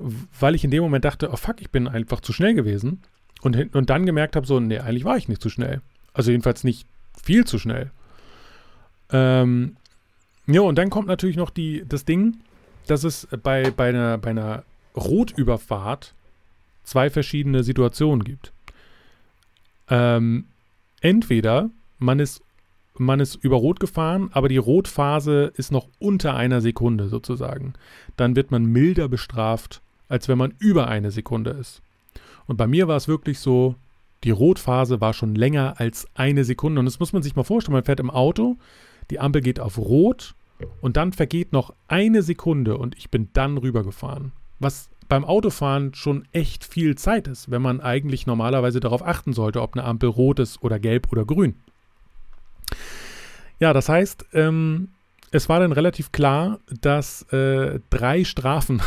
weil 0.00 0.54
ich 0.54 0.64
in 0.64 0.70
dem 0.70 0.82
Moment 0.82 1.04
dachte, 1.04 1.30
oh 1.30 1.36
fuck, 1.36 1.60
ich 1.60 1.70
bin 1.70 1.86
einfach 1.86 2.20
zu 2.20 2.32
schnell 2.32 2.54
gewesen. 2.54 3.02
Und, 3.42 3.74
und 3.74 3.90
dann 3.90 4.06
gemerkt 4.06 4.36
habe, 4.36 4.46
so, 4.46 4.60
nee, 4.60 4.78
eigentlich 4.78 5.04
war 5.04 5.16
ich 5.16 5.28
nicht 5.28 5.42
zu 5.42 5.50
schnell. 5.50 5.80
Also 6.12 6.30
jedenfalls 6.30 6.64
nicht 6.64 6.86
viel 7.22 7.44
zu 7.44 7.58
schnell. 7.58 7.90
Ähm, 9.12 9.76
ja, 10.46 10.62
und 10.62 10.76
dann 10.76 10.90
kommt 10.90 11.08
natürlich 11.08 11.36
noch 11.36 11.50
die, 11.50 11.84
das 11.88 12.04
Ding, 12.04 12.38
dass 12.86 13.04
es 13.04 13.28
bei, 13.42 13.70
bei, 13.70 13.90
einer, 13.90 14.18
bei 14.18 14.30
einer 14.30 14.64
Rotüberfahrt 14.96 16.14
zwei 16.82 17.10
verschiedene 17.10 17.62
Situationen 17.62 18.24
gibt. 18.24 18.52
Ähm, 19.88 20.46
entweder 21.00 21.70
man 21.98 22.18
ist, 22.18 22.42
man 22.94 23.20
ist 23.20 23.36
über 23.36 23.56
Rot 23.56 23.80
gefahren, 23.80 24.30
aber 24.32 24.48
die 24.48 24.56
Rotphase 24.56 25.52
ist 25.56 25.72
noch 25.72 25.88
unter 25.98 26.34
einer 26.34 26.60
Sekunde 26.60 27.08
sozusagen. 27.08 27.74
Dann 28.16 28.36
wird 28.36 28.50
man 28.50 28.66
milder 28.66 29.08
bestraft, 29.08 29.82
als 30.10 30.28
wenn 30.28 30.36
man 30.36 30.52
über 30.58 30.88
eine 30.88 31.10
Sekunde 31.10 31.50
ist. 31.52 31.80
Und 32.46 32.56
bei 32.56 32.66
mir 32.66 32.88
war 32.88 32.96
es 32.96 33.08
wirklich 33.08 33.38
so, 33.38 33.76
die 34.24 34.30
Rotphase 34.30 35.00
war 35.00 35.14
schon 35.14 35.34
länger 35.34 35.74
als 35.78 36.06
eine 36.14 36.44
Sekunde. 36.44 36.80
Und 36.80 36.84
das 36.84 37.00
muss 37.00 37.12
man 37.12 37.22
sich 37.22 37.36
mal 37.36 37.44
vorstellen. 37.44 37.74
Man 37.74 37.84
fährt 37.84 38.00
im 38.00 38.10
Auto, 38.10 38.56
die 39.10 39.20
Ampel 39.20 39.40
geht 39.40 39.60
auf 39.60 39.78
Rot 39.78 40.34
und 40.80 40.96
dann 40.96 41.12
vergeht 41.12 41.52
noch 41.52 41.72
eine 41.88 42.22
Sekunde 42.22 42.76
und 42.76 42.96
ich 42.98 43.10
bin 43.10 43.28
dann 43.32 43.56
rübergefahren. 43.56 44.32
Was 44.58 44.90
beim 45.08 45.24
Autofahren 45.24 45.94
schon 45.94 46.26
echt 46.32 46.64
viel 46.64 46.96
Zeit 46.96 47.28
ist, 47.28 47.50
wenn 47.50 47.62
man 47.62 47.80
eigentlich 47.80 48.26
normalerweise 48.26 48.80
darauf 48.80 49.04
achten 49.04 49.32
sollte, 49.32 49.62
ob 49.62 49.74
eine 49.74 49.84
Ampel 49.84 50.08
rot 50.08 50.38
ist 50.38 50.62
oder 50.62 50.78
gelb 50.78 51.10
oder 51.10 51.24
grün. 51.24 51.56
Ja, 53.58 53.72
das 53.72 53.88
heißt, 53.88 54.26
ähm, 54.32 54.88
es 55.32 55.48
war 55.48 55.60
dann 55.60 55.72
relativ 55.72 56.12
klar, 56.12 56.60
dass 56.80 57.22
äh, 57.32 57.80
drei 57.90 58.24
Strafen, 58.24 58.80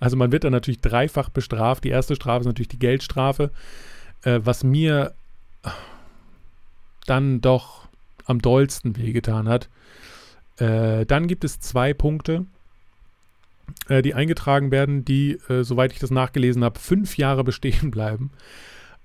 also 0.00 0.16
man 0.16 0.32
wird 0.32 0.44
dann 0.44 0.52
natürlich 0.52 0.80
dreifach 0.80 1.28
bestraft. 1.28 1.84
Die 1.84 1.90
erste 1.90 2.16
Strafe 2.16 2.40
ist 2.40 2.46
natürlich 2.46 2.68
die 2.68 2.78
Geldstrafe, 2.78 3.50
äh, 4.22 4.40
was 4.42 4.64
mir 4.64 5.14
dann 7.06 7.40
doch 7.40 7.88
am 8.24 8.40
dollsten 8.40 8.96
wehgetan 8.96 9.48
hat. 9.48 9.68
Äh, 10.56 11.06
dann 11.06 11.26
gibt 11.26 11.44
es 11.44 11.60
zwei 11.60 11.92
Punkte, 11.92 12.46
äh, 13.88 14.02
die 14.02 14.14
eingetragen 14.14 14.70
werden, 14.70 15.04
die, 15.04 15.32
äh, 15.48 15.64
soweit 15.64 15.92
ich 15.92 15.98
das 15.98 16.10
nachgelesen 16.10 16.64
habe, 16.64 16.78
fünf 16.78 17.16
Jahre 17.16 17.44
bestehen 17.44 17.90
bleiben. 17.90 18.30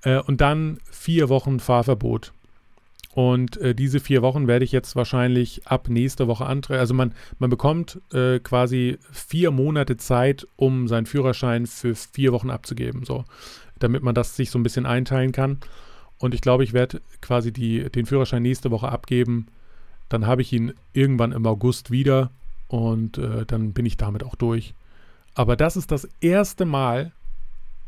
Äh, 0.03 0.19
und 0.19 0.41
dann 0.41 0.79
vier 0.89 1.29
Wochen 1.29 1.59
Fahrverbot. 1.59 2.33
Und 3.17 3.57
äh, 3.57 3.73
diese 3.73 3.99
vier 3.99 4.21
Wochen 4.21 4.45
werde 4.45 4.63
ich 4.63 4.71
jetzt 4.71 4.95
wahrscheinlich 4.95 5.65
ab 5.65 5.89
nächster 5.89 6.27
Woche 6.27 6.45
antreten. 6.45 6.79
Also 6.79 6.93
man, 6.93 7.15
man 7.39 7.49
bekommt 7.49 7.99
äh, 8.13 8.37
quasi 8.37 8.99
vier 9.11 9.49
Monate 9.49 9.97
Zeit, 9.97 10.47
um 10.55 10.87
seinen 10.87 11.07
Führerschein 11.07 11.65
für 11.65 11.95
vier 11.95 12.31
Wochen 12.31 12.51
abzugeben. 12.51 13.05
So, 13.05 13.25
damit 13.79 14.03
man 14.03 14.13
das 14.13 14.35
sich 14.35 14.51
so 14.51 14.59
ein 14.59 14.63
bisschen 14.63 14.85
einteilen 14.85 15.31
kann. 15.31 15.57
Und 16.19 16.35
ich 16.35 16.41
glaube, 16.41 16.63
ich 16.63 16.73
werde 16.73 17.01
quasi 17.19 17.51
die, 17.51 17.89
den 17.89 18.05
Führerschein 18.05 18.43
nächste 18.43 18.69
Woche 18.69 18.89
abgeben. 18.89 19.47
Dann 20.09 20.27
habe 20.27 20.43
ich 20.43 20.53
ihn 20.53 20.75
irgendwann 20.93 21.31
im 21.31 21.43
August 21.47 21.89
wieder 21.89 22.29
und 22.67 23.17
äh, 23.17 23.47
dann 23.47 23.73
bin 23.73 23.87
ich 23.87 23.97
damit 23.97 24.23
auch 24.23 24.35
durch. 24.35 24.75
Aber 25.33 25.55
das 25.55 25.75
ist 25.75 25.89
das 25.89 26.07
erste 26.21 26.65
Mal, 26.65 27.13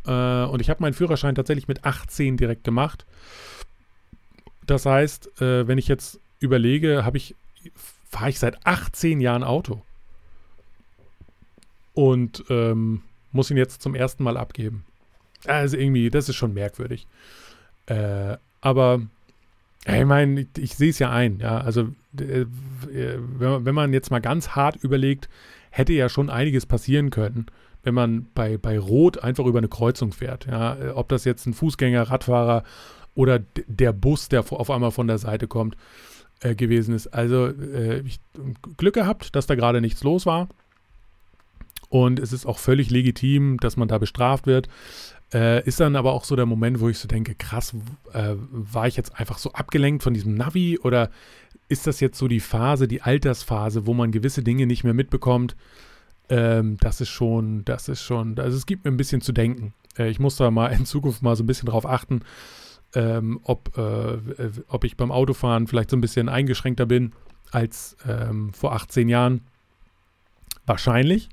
äh, 0.07 0.45
und 0.45 0.59
ich 0.59 0.71
habe 0.71 0.81
meinen 0.81 0.93
Führerschein 0.93 1.35
tatsächlich 1.35 1.67
mit 1.67 1.85
18 1.85 2.35
direkt 2.35 2.63
gemacht. 2.63 3.05
Das 4.69 4.85
heißt, 4.85 5.41
äh, 5.41 5.67
wenn 5.67 5.79
ich 5.79 5.87
jetzt 5.87 6.19
überlege, 6.39 7.03
habe 7.03 7.17
ich, 7.17 7.35
fahre 8.09 8.29
ich 8.29 8.37
seit 8.37 8.65
18 8.67 9.19
Jahren 9.19 9.43
Auto. 9.43 9.81
Und 11.93 12.43
ähm, 12.49 13.01
muss 13.31 13.49
ihn 13.49 13.57
jetzt 13.57 13.81
zum 13.81 13.95
ersten 13.95 14.23
Mal 14.23 14.37
abgeben. 14.37 14.85
Also 15.45 15.75
irgendwie, 15.75 16.09
das 16.09 16.29
ist 16.29 16.35
schon 16.35 16.53
merkwürdig. 16.53 17.07
Äh, 17.87 18.37
aber 18.61 19.01
ich 19.85 20.05
meine, 20.05 20.41
ich, 20.41 20.47
ich 20.57 20.75
sehe 20.75 20.91
es 20.91 20.99
ja 20.99 21.09
ein, 21.09 21.39
ja. 21.39 21.59
Also, 21.61 21.89
äh, 22.19 22.45
wenn 22.89 23.75
man 23.75 23.91
jetzt 23.91 24.11
mal 24.11 24.19
ganz 24.19 24.49
hart 24.49 24.75
überlegt, 24.83 25.29
hätte 25.71 25.93
ja 25.93 26.09
schon 26.09 26.29
einiges 26.29 26.67
passieren 26.67 27.09
können, 27.09 27.47
wenn 27.83 27.95
man 27.95 28.27
bei, 28.35 28.57
bei 28.57 28.77
Rot 28.77 29.23
einfach 29.23 29.45
über 29.45 29.57
eine 29.59 29.67
Kreuzung 29.67 30.11
fährt. 30.11 30.45
Ja. 30.45 30.77
Ob 30.95 31.09
das 31.09 31.25
jetzt 31.25 31.47
ein 31.47 31.53
Fußgänger, 31.53 32.03
Radfahrer 32.03 32.63
oder 33.15 33.39
der 33.67 33.93
Bus, 33.93 34.29
der 34.29 34.39
auf 34.51 34.69
einmal 34.69 34.91
von 34.91 35.07
der 35.07 35.17
Seite 35.17 35.47
kommt, 35.47 35.75
äh, 36.41 36.55
gewesen 36.55 36.93
ist. 36.93 37.07
Also, 37.07 37.47
äh, 37.47 37.99
ich, 38.01 38.19
Glück 38.77 38.95
gehabt, 38.95 39.35
dass 39.35 39.47
da 39.47 39.55
gerade 39.55 39.81
nichts 39.81 40.03
los 40.03 40.25
war. 40.25 40.47
Und 41.89 42.19
es 42.19 42.33
ist 42.33 42.45
auch 42.45 42.59
völlig 42.59 42.91
legitim, 42.91 43.57
dass 43.57 43.75
man 43.75 43.87
da 43.87 43.97
bestraft 43.97 44.45
wird. 44.45 44.69
Äh, 45.33 45.63
ist 45.67 45.79
dann 45.79 45.95
aber 45.95 46.13
auch 46.13 46.23
so 46.23 46.35
der 46.35 46.45
Moment, 46.45 46.79
wo 46.79 46.89
ich 46.89 46.97
so 46.97 47.07
denke, 47.07 47.35
krass, 47.35 47.75
äh, 48.13 48.35
war 48.35 48.87
ich 48.87 48.95
jetzt 48.95 49.19
einfach 49.19 49.37
so 49.37 49.51
abgelenkt 49.53 50.03
von 50.03 50.13
diesem 50.13 50.33
Navi 50.33 50.79
oder 50.79 51.09
ist 51.67 51.85
das 51.85 51.99
jetzt 51.99 52.17
so 52.17 52.27
die 52.27 52.39
Phase, 52.39 52.87
die 52.87 53.03
Altersphase, 53.03 53.85
wo 53.85 53.93
man 53.93 54.11
gewisse 54.11 54.41
Dinge 54.41 54.65
nicht 54.65 54.83
mehr 54.83 54.95
mitbekommt? 54.95 55.55
Ähm, 56.29 56.77
das 56.79 57.01
ist 57.01 57.09
schon, 57.09 57.63
das 57.65 57.89
ist 57.89 58.01
schon, 58.01 58.39
also 58.39 58.57
es 58.57 58.65
gibt 58.65 58.85
mir 58.85 58.91
ein 58.91 58.97
bisschen 58.97 59.21
zu 59.21 59.33
denken. 59.33 59.73
Äh, 59.97 60.09
ich 60.09 60.19
muss 60.19 60.35
da 60.35 60.49
mal 60.49 60.67
in 60.67 60.85
Zukunft 60.85 61.21
mal 61.21 61.35
so 61.35 61.43
ein 61.43 61.47
bisschen 61.47 61.69
drauf 61.69 61.85
achten, 61.85 62.21
ähm, 62.95 63.39
ob, 63.43 63.77
äh, 63.77 64.17
ob 64.67 64.83
ich 64.83 64.97
beim 64.97 65.11
Autofahren 65.11 65.67
vielleicht 65.67 65.91
so 65.91 65.97
ein 65.97 66.01
bisschen 66.01 66.29
eingeschränkter 66.29 66.85
bin 66.85 67.13
als 67.51 67.97
ähm, 68.07 68.53
vor 68.53 68.73
18 68.73 69.09
Jahren. 69.09 69.41
Wahrscheinlich. 70.65 71.29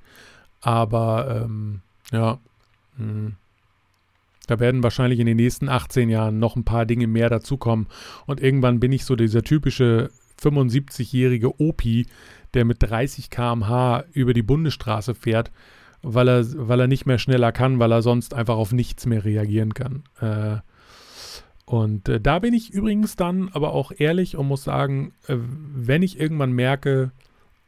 Aber 0.60 1.42
ähm, 1.44 1.82
ja, 2.12 2.38
mh. 2.96 3.04
Hm. 3.04 3.36
da 4.46 4.58
werden 4.60 4.82
wahrscheinlich 4.82 5.20
in 5.20 5.26
den 5.26 5.36
nächsten 5.36 5.68
18 5.68 6.08
Jahren 6.08 6.38
noch 6.38 6.56
ein 6.56 6.64
paar 6.64 6.86
Dinge 6.86 7.06
mehr 7.06 7.30
dazukommen. 7.30 7.86
Und 8.26 8.40
irgendwann 8.40 8.80
bin 8.80 8.92
ich 8.92 9.04
so 9.04 9.16
dieser 9.16 9.42
typische 9.42 10.10
75-jährige 10.40 11.60
Opi, 11.60 12.06
der 12.54 12.64
mit 12.64 12.82
30 12.82 13.30
km/h 13.30 14.04
über 14.12 14.34
die 14.34 14.42
Bundesstraße 14.42 15.14
fährt, 15.14 15.50
weil 16.02 16.28
er, 16.28 16.44
weil 16.68 16.80
er 16.80 16.86
nicht 16.86 17.06
mehr 17.06 17.18
schneller 17.18 17.52
kann, 17.52 17.78
weil 17.78 17.92
er 17.92 18.02
sonst 18.02 18.34
einfach 18.34 18.56
auf 18.56 18.72
nichts 18.72 19.06
mehr 19.06 19.24
reagieren 19.24 19.74
kann. 19.74 20.04
Äh, 20.20 20.58
und 21.66 22.08
äh, 22.08 22.20
da 22.20 22.38
bin 22.38 22.54
ich 22.54 22.70
übrigens 22.70 23.16
dann 23.16 23.50
aber 23.52 23.72
auch 23.72 23.92
ehrlich 23.96 24.36
und 24.36 24.46
muss 24.46 24.62
sagen, 24.62 25.12
äh, 25.26 25.36
wenn 25.36 26.02
ich 26.02 26.18
irgendwann 26.18 26.52
merke, 26.52 27.10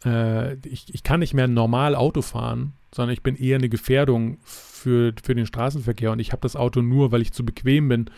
äh, 0.04 0.54
ich, 0.66 0.94
ich 0.94 1.02
kann 1.02 1.18
nicht 1.20 1.34
mehr 1.34 1.48
normal 1.48 1.96
Auto 1.96 2.22
fahren, 2.22 2.74
sondern 2.94 3.12
ich 3.12 3.24
bin 3.24 3.34
eher 3.34 3.56
eine 3.56 3.68
Gefährdung 3.68 4.38
für, 4.44 5.12
für 5.20 5.34
den 5.34 5.46
Straßenverkehr 5.46 6.12
und 6.12 6.20
ich 6.20 6.30
habe 6.30 6.42
das 6.42 6.54
Auto 6.54 6.80
nur, 6.80 7.10
weil 7.10 7.22
ich 7.22 7.32
zu 7.32 7.44
bequem 7.44 7.88
bin 7.88 8.10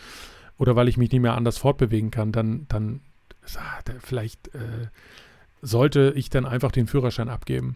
oder 0.59 0.75
weil 0.75 0.87
ich 0.87 0.97
mich 0.97 1.11
nicht 1.11 1.21
mehr 1.21 1.33
anders 1.33 1.57
fortbewegen 1.57 2.11
kann, 2.11 2.31
dann, 2.31 2.67
dann 2.69 3.01
vielleicht 4.01 4.53
äh, 4.53 4.87
sollte 5.63 6.13
ich 6.15 6.29
dann 6.29 6.45
einfach 6.45 6.71
den 6.71 6.85
Führerschein 6.85 7.27
abgeben. 7.27 7.75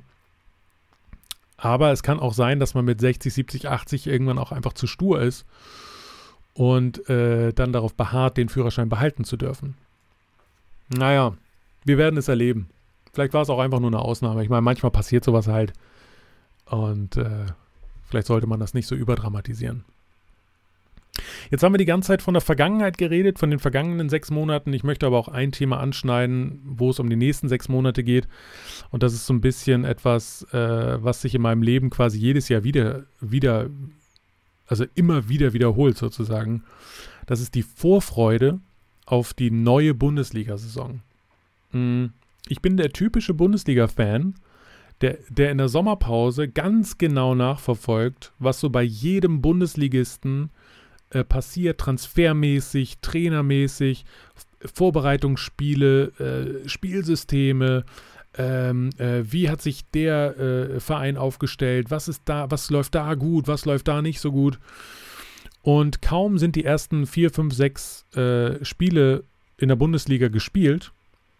Aber 1.58 1.92
es 1.92 2.04
kann 2.04 2.20
auch 2.20 2.34
sein, 2.34 2.60
dass 2.60 2.76
man 2.76 2.86
mit 2.86 3.02
60, 3.02 3.34
70, 3.34 3.68
80 3.68 4.06
irgendwann 4.06 4.38
auch 4.38 4.52
einfach 4.52 4.74
zu 4.74 4.86
stur 4.86 5.22
ist 5.22 5.48
und 6.56 7.08
äh, 7.10 7.54
dann 7.54 7.74
darauf 7.74 7.94
beharrt, 7.94 8.38
den 8.38 8.50
Führerschein 8.50 8.90
behalten 8.90 9.26
zu 9.26 9.38
dürfen. 9.38 9.76
Naja, 10.90 11.36
wir 11.84 11.98
werden 11.98 12.18
es 12.18 12.28
erleben. 12.28 12.70
Vielleicht 13.14 13.34
war 13.34 13.42
es 13.42 13.50
auch 13.50 13.60
einfach 13.60 13.80
nur 13.80 13.90
eine 13.90 14.00
Ausnahme. 14.00 14.42
Ich 14.44 14.50
meine, 14.50 14.62
manchmal 14.62 14.92
passiert 14.92 15.24
sowas 15.24 15.48
halt. 15.48 15.74
Und 16.66 17.18
äh, 17.18 17.46
vielleicht 18.10 18.28
sollte 18.28 18.48
man 18.48 18.60
das 18.60 18.74
nicht 18.74 18.88
so 18.88 18.96
überdramatisieren. 18.96 19.84
Jetzt 21.50 21.64
haben 21.64 21.74
wir 21.74 21.78
die 21.78 21.86
ganze 21.86 22.08
Zeit 22.08 22.22
von 22.22 22.34
der 22.34 22.42
Vergangenheit 22.42 22.98
geredet, 22.98 23.40
von 23.40 23.50
den 23.50 23.60
vergangenen 23.60 24.10
sechs 24.10 24.32
Monaten. 24.32 24.74
Ich 24.74 24.84
möchte 24.84 25.06
aber 25.06 25.18
auch 25.18 25.28
ein 25.28 25.52
Thema 25.52 25.80
anschneiden, 25.80 26.62
wo 26.66 26.90
es 26.90 27.00
um 27.00 27.10
die 27.10 27.16
nächsten 27.16 27.48
sechs 27.50 27.70
Monate 27.70 28.04
geht. 28.04 28.28
Und 28.92 29.04
das 29.04 29.14
ist 29.14 29.26
so 29.26 29.34
ein 29.34 29.42
bisschen 29.42 29.86
etwas, 29.86 30.44
äh, 30.54 31.04
was 31.04 31.22
sich 31.22 31.36
in 31.36 31.42
meinem 31.42 31.62
Leben 31.62 31.90
quasi 31.90 32.18
jedes 32.18 32.50
Jahr 32.50 32.64
wieder, 32.64 33.04
wieder, 33.22 33.70
also 34.68 34.86
immer 34.96 35.30
wieder 35.30 35.54
wiederholt 35.54 35.98
sozusagen. 35.98 36.64
Das 37.26 37.42
ist 37.42 37.56
die 37.56 37.64
Vorfreude 37.64 38.60
auf 39.06 39.34
die 39.34 39.52
neue 39.52 39.94
Bundesliga-Saison. 39.94 41.02
Hm, 41.72 42.14
ich 42.48 42.62
bin 42.62 42.78
der 42.78 42.92
typische 42.92 43.34
Bundesliga-Fan, 43.34 44.36
der, 45.02 45.20
der 45.30 45.52
in 45.52 45.58
der 45.58 45.68
Sommerpause 45.68 46.48
ganz 46.48 46.98
genau 46.98 47.36
nachverfolgt, 47.36 48.34
was 48.40 48.60
so 48.60 48.70
bei 48.70 48.84
jedem 48.84 49.42
Bundesligisten 49.42 50.52
äh, 51.10 51.24
passiert, 51.24 51.80
transfermäßig, 51.80 53.00
trainermäßig, 53.02 54.06
Vorbereitungsspiele, 54.74 56.64
äh, 56.64 56.70
Spielsysteme, 56.70 57.86
ähm, 58.38 58.90
äh, 58.98 59.24
wie 59.24 59.50
hat 59.50 59.62
sich 59.62 59.90
der 59.92 60.38
äh, 60.38 60.80
Verein 60.80 61.18
aufgestellt, 61.18 61.92
was 61.92 62.08
ist 62.08 62.24
da, 62.26 62.50
was 62.52 62.70
läuft 62.70 62.96
da 62.96 63.14
gut, 63.16 63.48
was 63.48 63.66
läuft 63.66 63.88
da 63.88 64.02
nicht 64.02 64.20
so 64.20 64.32
gut. 64.32 64.60
Und 65.62 66.02
kaum 66.02 66.38
sind 66.38 66.56
die 66.56 66.66
ersten 66.66 67.08
vier, 67.08 67.32
fünf, 67.32 67.54
sechs 67.54 68.06
äh, 68.16 68.64
Spiele 68.64 69.24
in 69.58 69.70
der 69.70 69.76
Bundesliga 69.76 70.28
gespielt, 70.28 70.92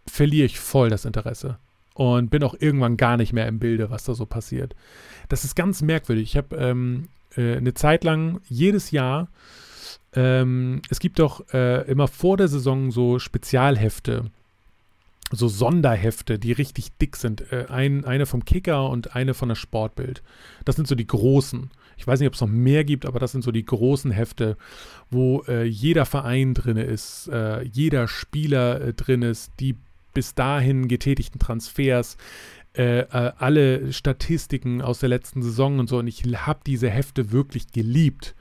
verliere 0.08 0.46
ich 0.46 0.60
voll 0.60 0.90
das 0.90 1.06
Interesse 1.06 1.58
und 1.94 2.30
bin 2.30 2.44
auch 2.44 2.56
irgendwann 2.60 2.98
gar 2.98 3.18
nicht 3.18 3.34
mehr 3.34 3.48
im 3.48 3.60
Bilde, 3.60 3.90
was 3.90 4.04
da 4.04 4.14
so 4.14 4.26
passiert. 4.26 4.76
Das 5.30 5.44
ist 5.44 5.56
ganz 5.56 5.82
merkwürdig. 5.82 6.30
Ich 6.32 6.38
habe 6.38 6.56
ähm, 6.56 7.08
äh, 7.36 7.58
eine 7.58 7.74
Zeit 7.74 8.04
lang 8.04 8.42
jedes 8.48 8.92
Jahr, 8.92 9.30
ähm, 10.14 10.82
es 10.90 11.00
gibt 11.00 11.20
doch 11.20 11.48
äh, 11.54 11.90
immer 11.90 12.08
vor 12.08 12.38
der 12.38 12.48
Saison 12.48 12.92
so 12.92 13.20
Spezialhefte, 13.20 14.26
so 15.38 15.48
Sonderhefte, 15.48 16.40
die 16.40 16.52
richtig 16.52 16.98
dick 16.98 17.16
sind. 17.16 17.52
Äh, 17.52 17.66
ein, 17.70 18.06
eine 18.06 18.26
vom 18.26 18.46
Kicker 18.46 18.90
und 18.90 19.16
eine 19.16 19.34
von 19.34 19.50
der 19.50 19.56
Sportbild. 19.56 20.24
Das 20.66 20.76
sind 20.76 20.88
so 20.88 20.96
die 20.96 21.08
großen. 21.08 21.72
Ich 21.98 22.06
weiß 22.06 22.20
nicht, 22.20 22.28
ob 22.28 22.34
es 22.34 22.42
noch 22.42 22.48
mehr 22.48 22.84
gibt, 22.84 23.06
aber 23.06 23.20
das 23.20 23.32
sind 23.32 23.44
so 23.44 23.52
die 23.52 23.66
großen 23.66 24.12
Hefte, 24.12 24.58
wo 25.10 25.44
äh, 25.48 25.64
jeder 25.64 26.06
Verein 26.06 26.54
drin 26.54 26.78
ist, 26.78 27.30
äh, 27.32 27.64
jeder 27.64 28.08
Spieler 28.08 28.82
äh, 28.82 28.94
drin 28.94 29.22
ist, 29.22 29.52
die 29.60 29.76
bis 30.14 30.34
dahin 30.36 30.88
getätigten 30.88 31.40
Transfers, 31.40 32.18
äh, 32.76 33.02
äh, 33.02 33.32
alle 33.38 33.94
Statistiken 33.94 34.82
aus 34.82 35.00
der 35.00 35.10
letzten 35.10 35.42
Saison 35.42 35.80
und 35.80 35.88
so. 35.88 36.00
Und 36.00 36.08
ich 36.08 36.24
habe 36.24 36.60
diese 36.66 36.90
Hefte 36.90 37.32
wirklich 37.32 37.72
geliebt. 37.72 38.36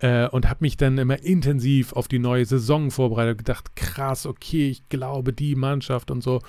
Äh, 0.00 0.28
und 0.28 0.48
habe 0.48 0.58
mich 0.60 0.76
dann 0.76 0.96
immer 0.98 1.22
intensiv 1.22 1.92
auf 1.92 2.06
die 2.06 2.20
neue 2.20 2.44
Saison 2.44 2.90
vorbereitet 2.90 3.32
und 3.32 3.38
gedacht, 3.38 3.74
krass, 3.74 4.26
okay, 4.26 4.68
ich 4.68 4.88
glaube, 4.88 5.32
die 5.32 5.56
Mannschaft 5.56 6.12
und 6.12 6.22
so 6.22 6.40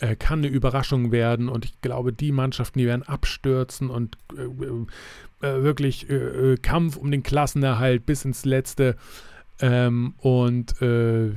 äh, 0.00 0.14
kann 0.14 0.40
eine 0.40 0.48
Überraschung 0.48 1.10
werden 1.10 1.48
und 1.48 1.64
ich 1.64 1.80
glaube, 1.80 2.12
die 2.12 2.32
Mannschaften, 2.32 2.78
die 2.78 2.86
werden 2.86 3.02
abstürzen 3.02 3.88
und 3.88 4.18
äh, 4.36 5.46
äh, 5.46 5.62
wirklich 5.62 6.06
Kampf 6.60 6.96
um 6.96 7.10
den 7.10 7.22
Klassenerhalt 7.22 8.04
bis 8.04 8.24
ins 8.24 8.44
Letzte. 8.44 8.96
Ähm, 9.60 10.14
und 10.18 10.80
äh, 10.82 11.30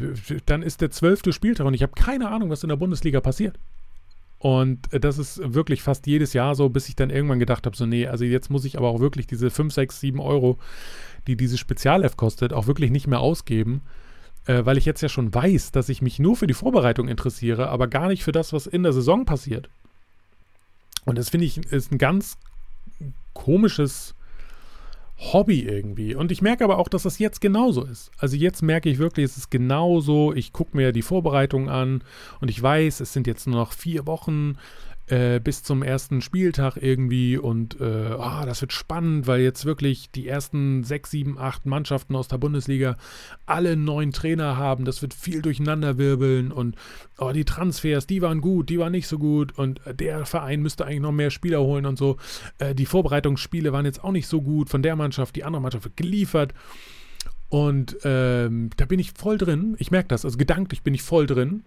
dann 0.45 0.63
ist 0.63 0.81
der 0.81 0.89
zwölfte 0.89 1.31
Spieltag 1.31 1.67
und 1.67 1.73
ich 1.73 1.83
habe 1.83 1.93
keine 1.93 2.29
Ahnung, 2.29 2.49
was 2.49 2.63
in 2.63 2.69
der 2.69 2.75
Bundesliga 2.75 3.21
passiert. 3.21 3.59
Und 4.39 4.91
äh, 4.93 4.99
das 4.99 5.17
ist 5.17 5.53
wirklich 5.53 5.81
fast 5.81 6.07
jedes 6.07 6.33
Jahr 6.33 6.55
so, 6.55 6.69
bis 6.69 6.89
ich 6.89 6.95
dann 6.95 7.09
irgendwann 7.09 7.39
gedacht 7.39 7.65
habe, 7.65 7.75
so 7.75 7.85
nee, 7.85 8.07
also 8.07 8.25
jetzt 8.25 8.49
muss 8.49 8.65
ich 8.65 8.77
aber 8.77 8.89
auch 8.89 8.99
wirklich 8.99 9.27
diese 9.27 9.49
5, 9.49 9.73
6, 9.73 9.99
7 9.99 10.19
Euro, 10.19 10.57
die 11.27 11.35
diese 11.35 11.57
Spezial-F 11.57 12.17
kostet, 12.17 12.53
auch 12.53 12.67
wirklich 12.67 12.91
nicht 12.91 13.07
mehr 13.07 13.19
ausgeben, 13.19 13.81
äh, 14.45 14.65
weil 14.65 14.77
ich 14.77 14.85
jetzt 14.85 15.01
ja 15.01 15.09
schon 15.09 15.33
weiß, 15.33 15.71
dass 15.71 15.89
ich 15.89 16.01
mich 16.01 16.19
nur 16.19 16.35
für 16.35 16.47
die 16.47 16.53
Vorbereitung 16.53 17.07
interessiere, 17.07 17.69
aber 17.69 17.87
gar 17.87 18.07
nicht 18.07 18.23
für 18.23 18.31
das, 18.31 18.53
was 18.53 18.67
in 18.67 18.83
der 18.83 18.93
Saison 18.93 19.25
passiert. 19.25 19.69
Und 21.05 21.17
das 21.17 21.29
finde 21.29 21.45
ich 21.45 21.57
ist 21.57 21.91
ein 21.91 21.97
ganz 21.97 22.37
komisches 23.33 24.15
Hobby 25.17 25.61
irgendwie. 25.61 26.13
Und 26.13 26.31
ich 26.31 26.41
merke 26.41 26.63
aber 26.63 26.77
auch, 26.77 26.89
dass 26.89 27.03
das 27.03 27.19
jetzt 27.19 27.39
genauso 27.39 27.85
ist. 27.85 28.11
Also 28.17 28.35
jetzt 28.35 28.61
merke 28.61 28.89
ich 28.89 28.97
wirklich, 28.97 29.25
es 29.25 29.37
ist 29.37 29.51
genauso. 29.51 30.33
Ich 30.33 30.51
gucke 30.51 30.75
mir 30.75 30.91
die 30.91 31.03
Vorbereitungen 31.03 31.69
an 31.69 32.03
und 32.41 32.49
ich 32.49 32.61
weiß, 32.61 32.99
es 32.99 33.13
sind 33.13 33.27
jetzt 33.27 33.47
nur 33.47 33.57
noch 33.57 33.71
vier 33.71 34.05
Wochen 34.05 34.57
äh, 35.07 35.39
bis 35.39 35.61
zum 35.61 35.83
ersten 35.83 36.21
Spieltag 36.21 36.77
irgendwie 36.77 37.37
und 37.37 37.79
äh, 37.79 38.15
oh, 38.17 38.45
das 38.45 38.61
wird 38.61 38.73
spannend, 38.73 39.27
weil 39.27 39.41
jetzt 39.41 39.65
wirklich 39.65 40.09
die 40.09 40.27
ersten 40.27 40.83
sechs, 40.83 41.11
sieben, 41.11 41.37
acht 41.37 41.65
Mannschaften 41.65 42.15
aus 42.15 42.27
der 42.27 42.39
Bundesliga 42.39 42.97
alle 43.45 43.77
neuen 43.77 44.11
Trainer 44.11 44.57
haben. 44.57 44.83
Das 44.83 45.01
wird 45.01 45.13
viel 45.13 45.41
durcheinander 45.41 45.97
wirbeln 45.97 46.51
und 46.51 46.75
oh, 47.19 47.31
die 47.31 47.45
Transfers, 47.45 48.07
die 48.07 48.21
waren 48.21 48.41
gut, 48.41 48.69
die 48.69 48.79
waren 48.79 48.91
nicht 48.93 49.07
so 49.07 49.19
gut 49.19 49.57
und 49.57 49.79
der 49.99 50.25
Verein 50.25 50.61
müsste 50.61 50.85
eigentlich 50.85 51.01
noch 51.01 51.11
mehr 51.11 51.29
Spieler 51.29 51.61
holen 51.61 51.85
und 51.85 51.97
so. 51.97 52.17
Äh, 52.57 52.73
die 52.73 52.87
Vorbereitungsspiele 52.87 53.71
waren 53.71 53.85
jetzt 53.85 54.03
auch 54.03 54.11
nicht 54.11 54.27
so 54.27 54.41
gut 54.41 54.69
von 54.69 54.81
der 54.81 54.95
Mannschaft, 54.95 55.35
die 55.35 55.43
andere 55.43 55.61
Mannschaft 55.61 55.85
wird 55.85 55.97
geliefert. 55.97 56.53
Und 57.49 57.97
ähm, 58.03 58.71
da 58.75 58.85
bin 58.85 58.99
ich 58.99 59.11
voll 59.11 59.37
drin. 59.37 59.75
Ich 59.77 59.91
merke 59.91 60.07
das. 60.07 60.25
Also 60.25 60.37
gedanklich 60.37 60.81
bin 60.81 60.95
ich 60.95 61.03
voll 61.03 61.27
drin. 61.27 61.63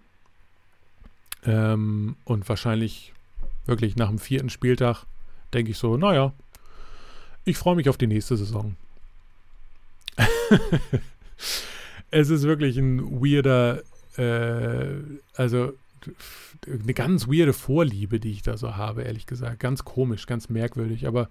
Ähm, 1.45 2.17
und 2.25 2.49
wahrscheinlich 2.49 3.13
wirklich 3.69 3.95
nach 3.95 4.09
dem 4.09 4.19
vierten 4.19 4.49
Spieltag 4.49 5.05
denke 5.53 5.71
ich 5.71 5.77
so, 5.77 5.97
naja, 5.97 6.33
ich 7.45 7.57
freue 7.57 7.75
mich 7.75 7.89
auf 7.89 7.97
die 7.97 8.07
nächste 8.07 8.35
Saison. 8.37 8.75
es 12.11 12.29
ist 12.29 12.43
wirklich 12.43 12.77
ein 12.77 13.21
weirder, 13.21 13.81
äh, 14.17 15.01
also 15.35 15.73
eine 16.65 16.93
ganz 16.93 17.27
weirde 17.27 17.53
Vorliebe, 17.53 18.19
die 18.19 18.31
ich 18.31 18.41
da 18.41 18.57
so 18.57 18.75
habe, 18.75 19.03
ehrlich 19.03 19.25
gesagt. 19.25 19.59
Ganz 19.59 19.85
komisch, 19.85 20.25
ganz 20.25 20.49
merkwürdig, 20.49 21.07
aber 21.07 21.29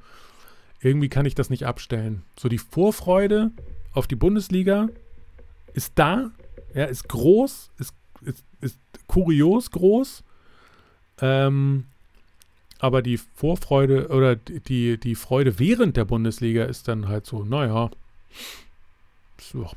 irgendwie 0.81 1.09
kann 1.09 1.27
ich 1.27 1.35
das 1.35 1.51
nicht 1.51 1.67
abstellen. 1.67 2.23
So 2.39 2.49
die 2.49 2.59
Vorfreude 2.59 3.51
auf 3.93 4.07
die 4.07 4.17
Bundesliga 4.17 4.89
ist 5.75 5.93
da, 5.97 6.31
ja, 6.75 6.85
ist 6.85 7.09
groß, 7.09 7.71
ist, 7.79 7.95
ist, 8.23 8.45
ist 8.61 8.79
kurios 9.07 9.71
groß. 9.71 10.23
Ähm, 11.21 11.85
aber 12.79 13.03
die 13.03 13.19
Vorfreude 13.19 14.09
oder 14.09 14.37
die, 14.37 14.99
die 14.99 15.15
Freude 15.15 15.59
während 15.59 15.97
der 15.97 16.05
Bundesliga 16.05 16.65
ist 16.65 16.89
dann 16.89 17.09
halt 17.09 17.27
so, 17.27 17.45
naja, 17.45 17.91
So, 19.41 19.69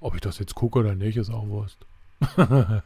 ob 0.00 0.14
ich 0.14 0.20
das 0.20 0.38
jetzt 0.38 0.54
gucke 0.54 0.78
oder 0.78 0.94
nicht, 0.94 1.16
ist 1.16 1.30
auch 1.30 1.46
Wurst. 1.48 1.78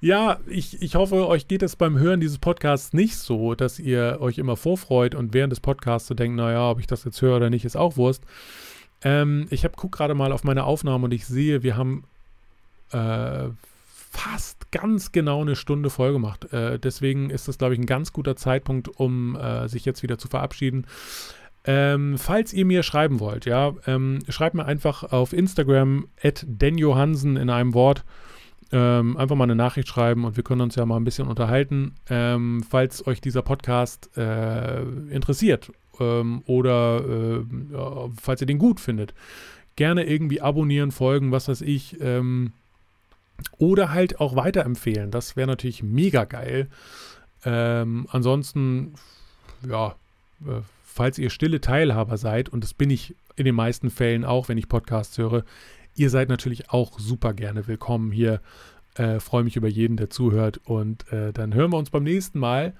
ja, 0.00 0.38
ich, 0.46 0.82
ich 0.82 0.94
hoffe, 0.94 1.26
euch 1.26 1.48
geht 1.48 1.62
es 1.62 1.76
beim 1.76 1.98
Hören 1.98 2.20
dieses 2.20 2.38
Podcasts 2.38 2.92
nicht 2.92 3.16
so, 3.16 3.54
dass 3.54 3.78
ihr 3.78 4.18
euch 4.20 4.38
immer 4.38 4.56
vorfreut 4.56 5.14
und 5.14 5.34
während 5.34 5.52
des 5.52 5.60
Podcasts 5.60 6.08
so 6.08 6.14
denkt, 6.14 6.36
naja, 6.36 6.70
ob 6.70 6.80
ich 6.80 6.86
das 6.86 7.04
jetzt 7.04 7.22
höre 7.22 7.36
oder 7.36 7.50
nicht, 7.50 7.64
ist 7.64 7.76
auch 7.76 7.96
Wurst. 7.96 8.22
Ähm, 9.02 9.46
ich 9.50 9.64
habe 9.64 9.74
guck 9.76 9.92
gerade 9.92 10.14
mal 10.14 10.32
auf 10.32 10.44
meine 10.44 10.64
Aufnahme 10.64 11.04
und 11.06 11.12
ich 11.12 11.26
sehe, 11.26 11.62
wir 11.62 11.76
haben 11.76 12.04
äh, 12.92 13.48
fast 14.12 14.70
ganz 14.70 15.10
genau 15.10 15.40
eine 15.40 15.56
Stunde 15.56 15.88
voll 15.88 16.12
gemacht. 16.12 16.52
Äh, 16.52 16.78
deswegen 16.78 17.30
ist 17.30 17.48
das, 17.48 17.56
glaube 17.56 17.74
ich, 17.74 17.80
ein 17.80 17.86
ganz 17.86 18.12
guter 18.12 18.36
Zeitpunkt, 18.36 18.88
um 18.88 19.36
äh, 19.36 19.68
sich 19.68 19.86
jetzt 19.86 20.02
wieder 20.02 20.18
zu 20.18 20.28
verabschieden. 20.28 20.86
Ähm, 21.64 22.18
falls 22.18 22.52
ihr 22.52 22.66
mir 22.66 22.82
schreiben 22.82 23.20
wollt, 23.20 23.46
ja, 23.46 23.72
ähm, 23.86 24.18
schreibt 24.28 24.54
mir 24.54 24.66
einfach 24.66 25.04
auf 25.12 25.32
Instagram 25.32 26.08
at 26.22 26.44
denjohansen 26.46 27.36
in 27.36 27.48
einem 27.48 27.72
Wort. 27.72 28.04
Ähm, 28.70 29.16
einfach 29.16 29.36
mal 29.36 29.44
eine 29.44 29.54
Nachricht 29.54 29.88
schreiben 29.88 30.24
und 30.24 30.36
wir 30.36 30.44
können 30.44 30.62
uns 30.62 30.76
ja 30.76 30.84
mal 30.84 30.96
ein 30.96 31.04
bisschen 31.04 31.28
unterhalten. 31.28 31.94
Ähm, 32.10 32.62
falls 32.68 33.06
euch 33.06 33.20
dieser 33.20 33.42
Podcast 33.42 34.10
äh, 34.16 34.82
interessiert 35.10 35.72
ähm, 36.00 36.42
oder 36.46 37.02
äh, 37.04 37.44
falls 38.20 38.40
ihr 38.40 38.46
den 38.46 38.58
gut 38.58 38.80
findet, 38.80 39.14
gerne 39.76 40.04
irgendwie 40.04 40.40
abonnieren, 40.40 40.90
folgen, 40.90 41.32
was 41.32 41.48
weiß 41.48 41.62
ich. 41.62 41.98
Ähm, 42.00 42.52
oder 43.58 43.92
halt 43.92 44.20
auch 44.20 44.36
weiterempfehlen. 44.36 45.10
Das 45.10 45.36
wäre 45.36 45.46
natürlich 45.46 45.82
mega 45.82 46.24
geil. 46.24 46.68
Ähm, 47.44 48.06
ansonsten, 48.10 48.94
ja, 49.68 49.96
äh, 50.46 50.60
falls 50.84 51.18
ihr 51.18 51.30
stille 51.30 51.60
Teilhaber 51.60 52.16
seid, 52.16 52.48
und 52.48 52.62
das 52.62 52.74
bin 52.74 52.90
ich 52.90 53.14
in 53.36 53.44
den 53.44 53.54
meisten 53.54 53.90
Fällen 53.90 54.24
auch, 54.24 54.48
wenn 54.48 54.58
ich 54.58 54.68
Podcasts 54.68 55.16
höre, 55.18 55.44
ihr 55.94 56.10
seid 56.10 56.28
natürlich 56.28 56.70
auch 56.70 56.98
super 56.98 57.34
gerne 57.34 57.66
willkommen 57.66 58.12
hier. 58.12 58.40
Äh, 58.94 59.20
Freue 59.20 59.44
mich 59.44 59.56
über 59.56 59.68
jeden, 59.68 59.96
der 59.96 60.10
zuhört. 60.10 60.60
Und 60.64 61.10
äh, 61.12 61.32
dann 61.32 61.54
hören 61.54 61.72
wir 61.72 61.78
uns 61.78 61.90
beim 61.90 62.04
nächsten 62.04 62.38
Mal. 62.38 62.74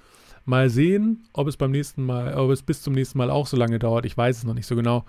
Mal 0.45 0.71
sehen, 0.71 1.25
ob 1.33 1.47
es 1.47 1.57
beim 1.57 1.71
nächsten 1.71 2.05
Mal, 2.05 2.35
ob 2.35 2.51
es 2.51 2.63
bis 2.63 2.83
zum 2.83 2.95
nächsten 2.95 3.17
Mal 3.17 3.31
auch 3.31 3.47
so 3.47 3.57
lange 3.57 3.79
dauert. 3.79 4.05
Ich 4.05 4.17
weiß 4.17 4.39
es 4.39 4.45
noch 4.45 4.55
nicht 4.55 4.67
so 4.67 4.75
genau. 4.75 5.05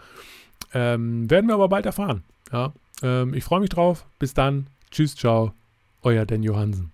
Ähm, 0.74 1.30
werden 1.30 1.48
wir 1.48 1.56
aber 1.56 1.70
bald 1.70 1.86
erfahren. 1.86 2.24
Ja? 2.52 2.72
Ähm, 3.02 3.34
ich 3.34 3.44
freue 3.44 3.60
mich 3.60 3.70
drauf. 3.70 4.06
Bis 4.20 4.34
dann. 4.34 4.68
Tschüss, 4.94 5.16
ciao. 5.16 5.56
Euer 6.04 6.24
Dan 6.24 6.44
Johansen. 6.44 6.92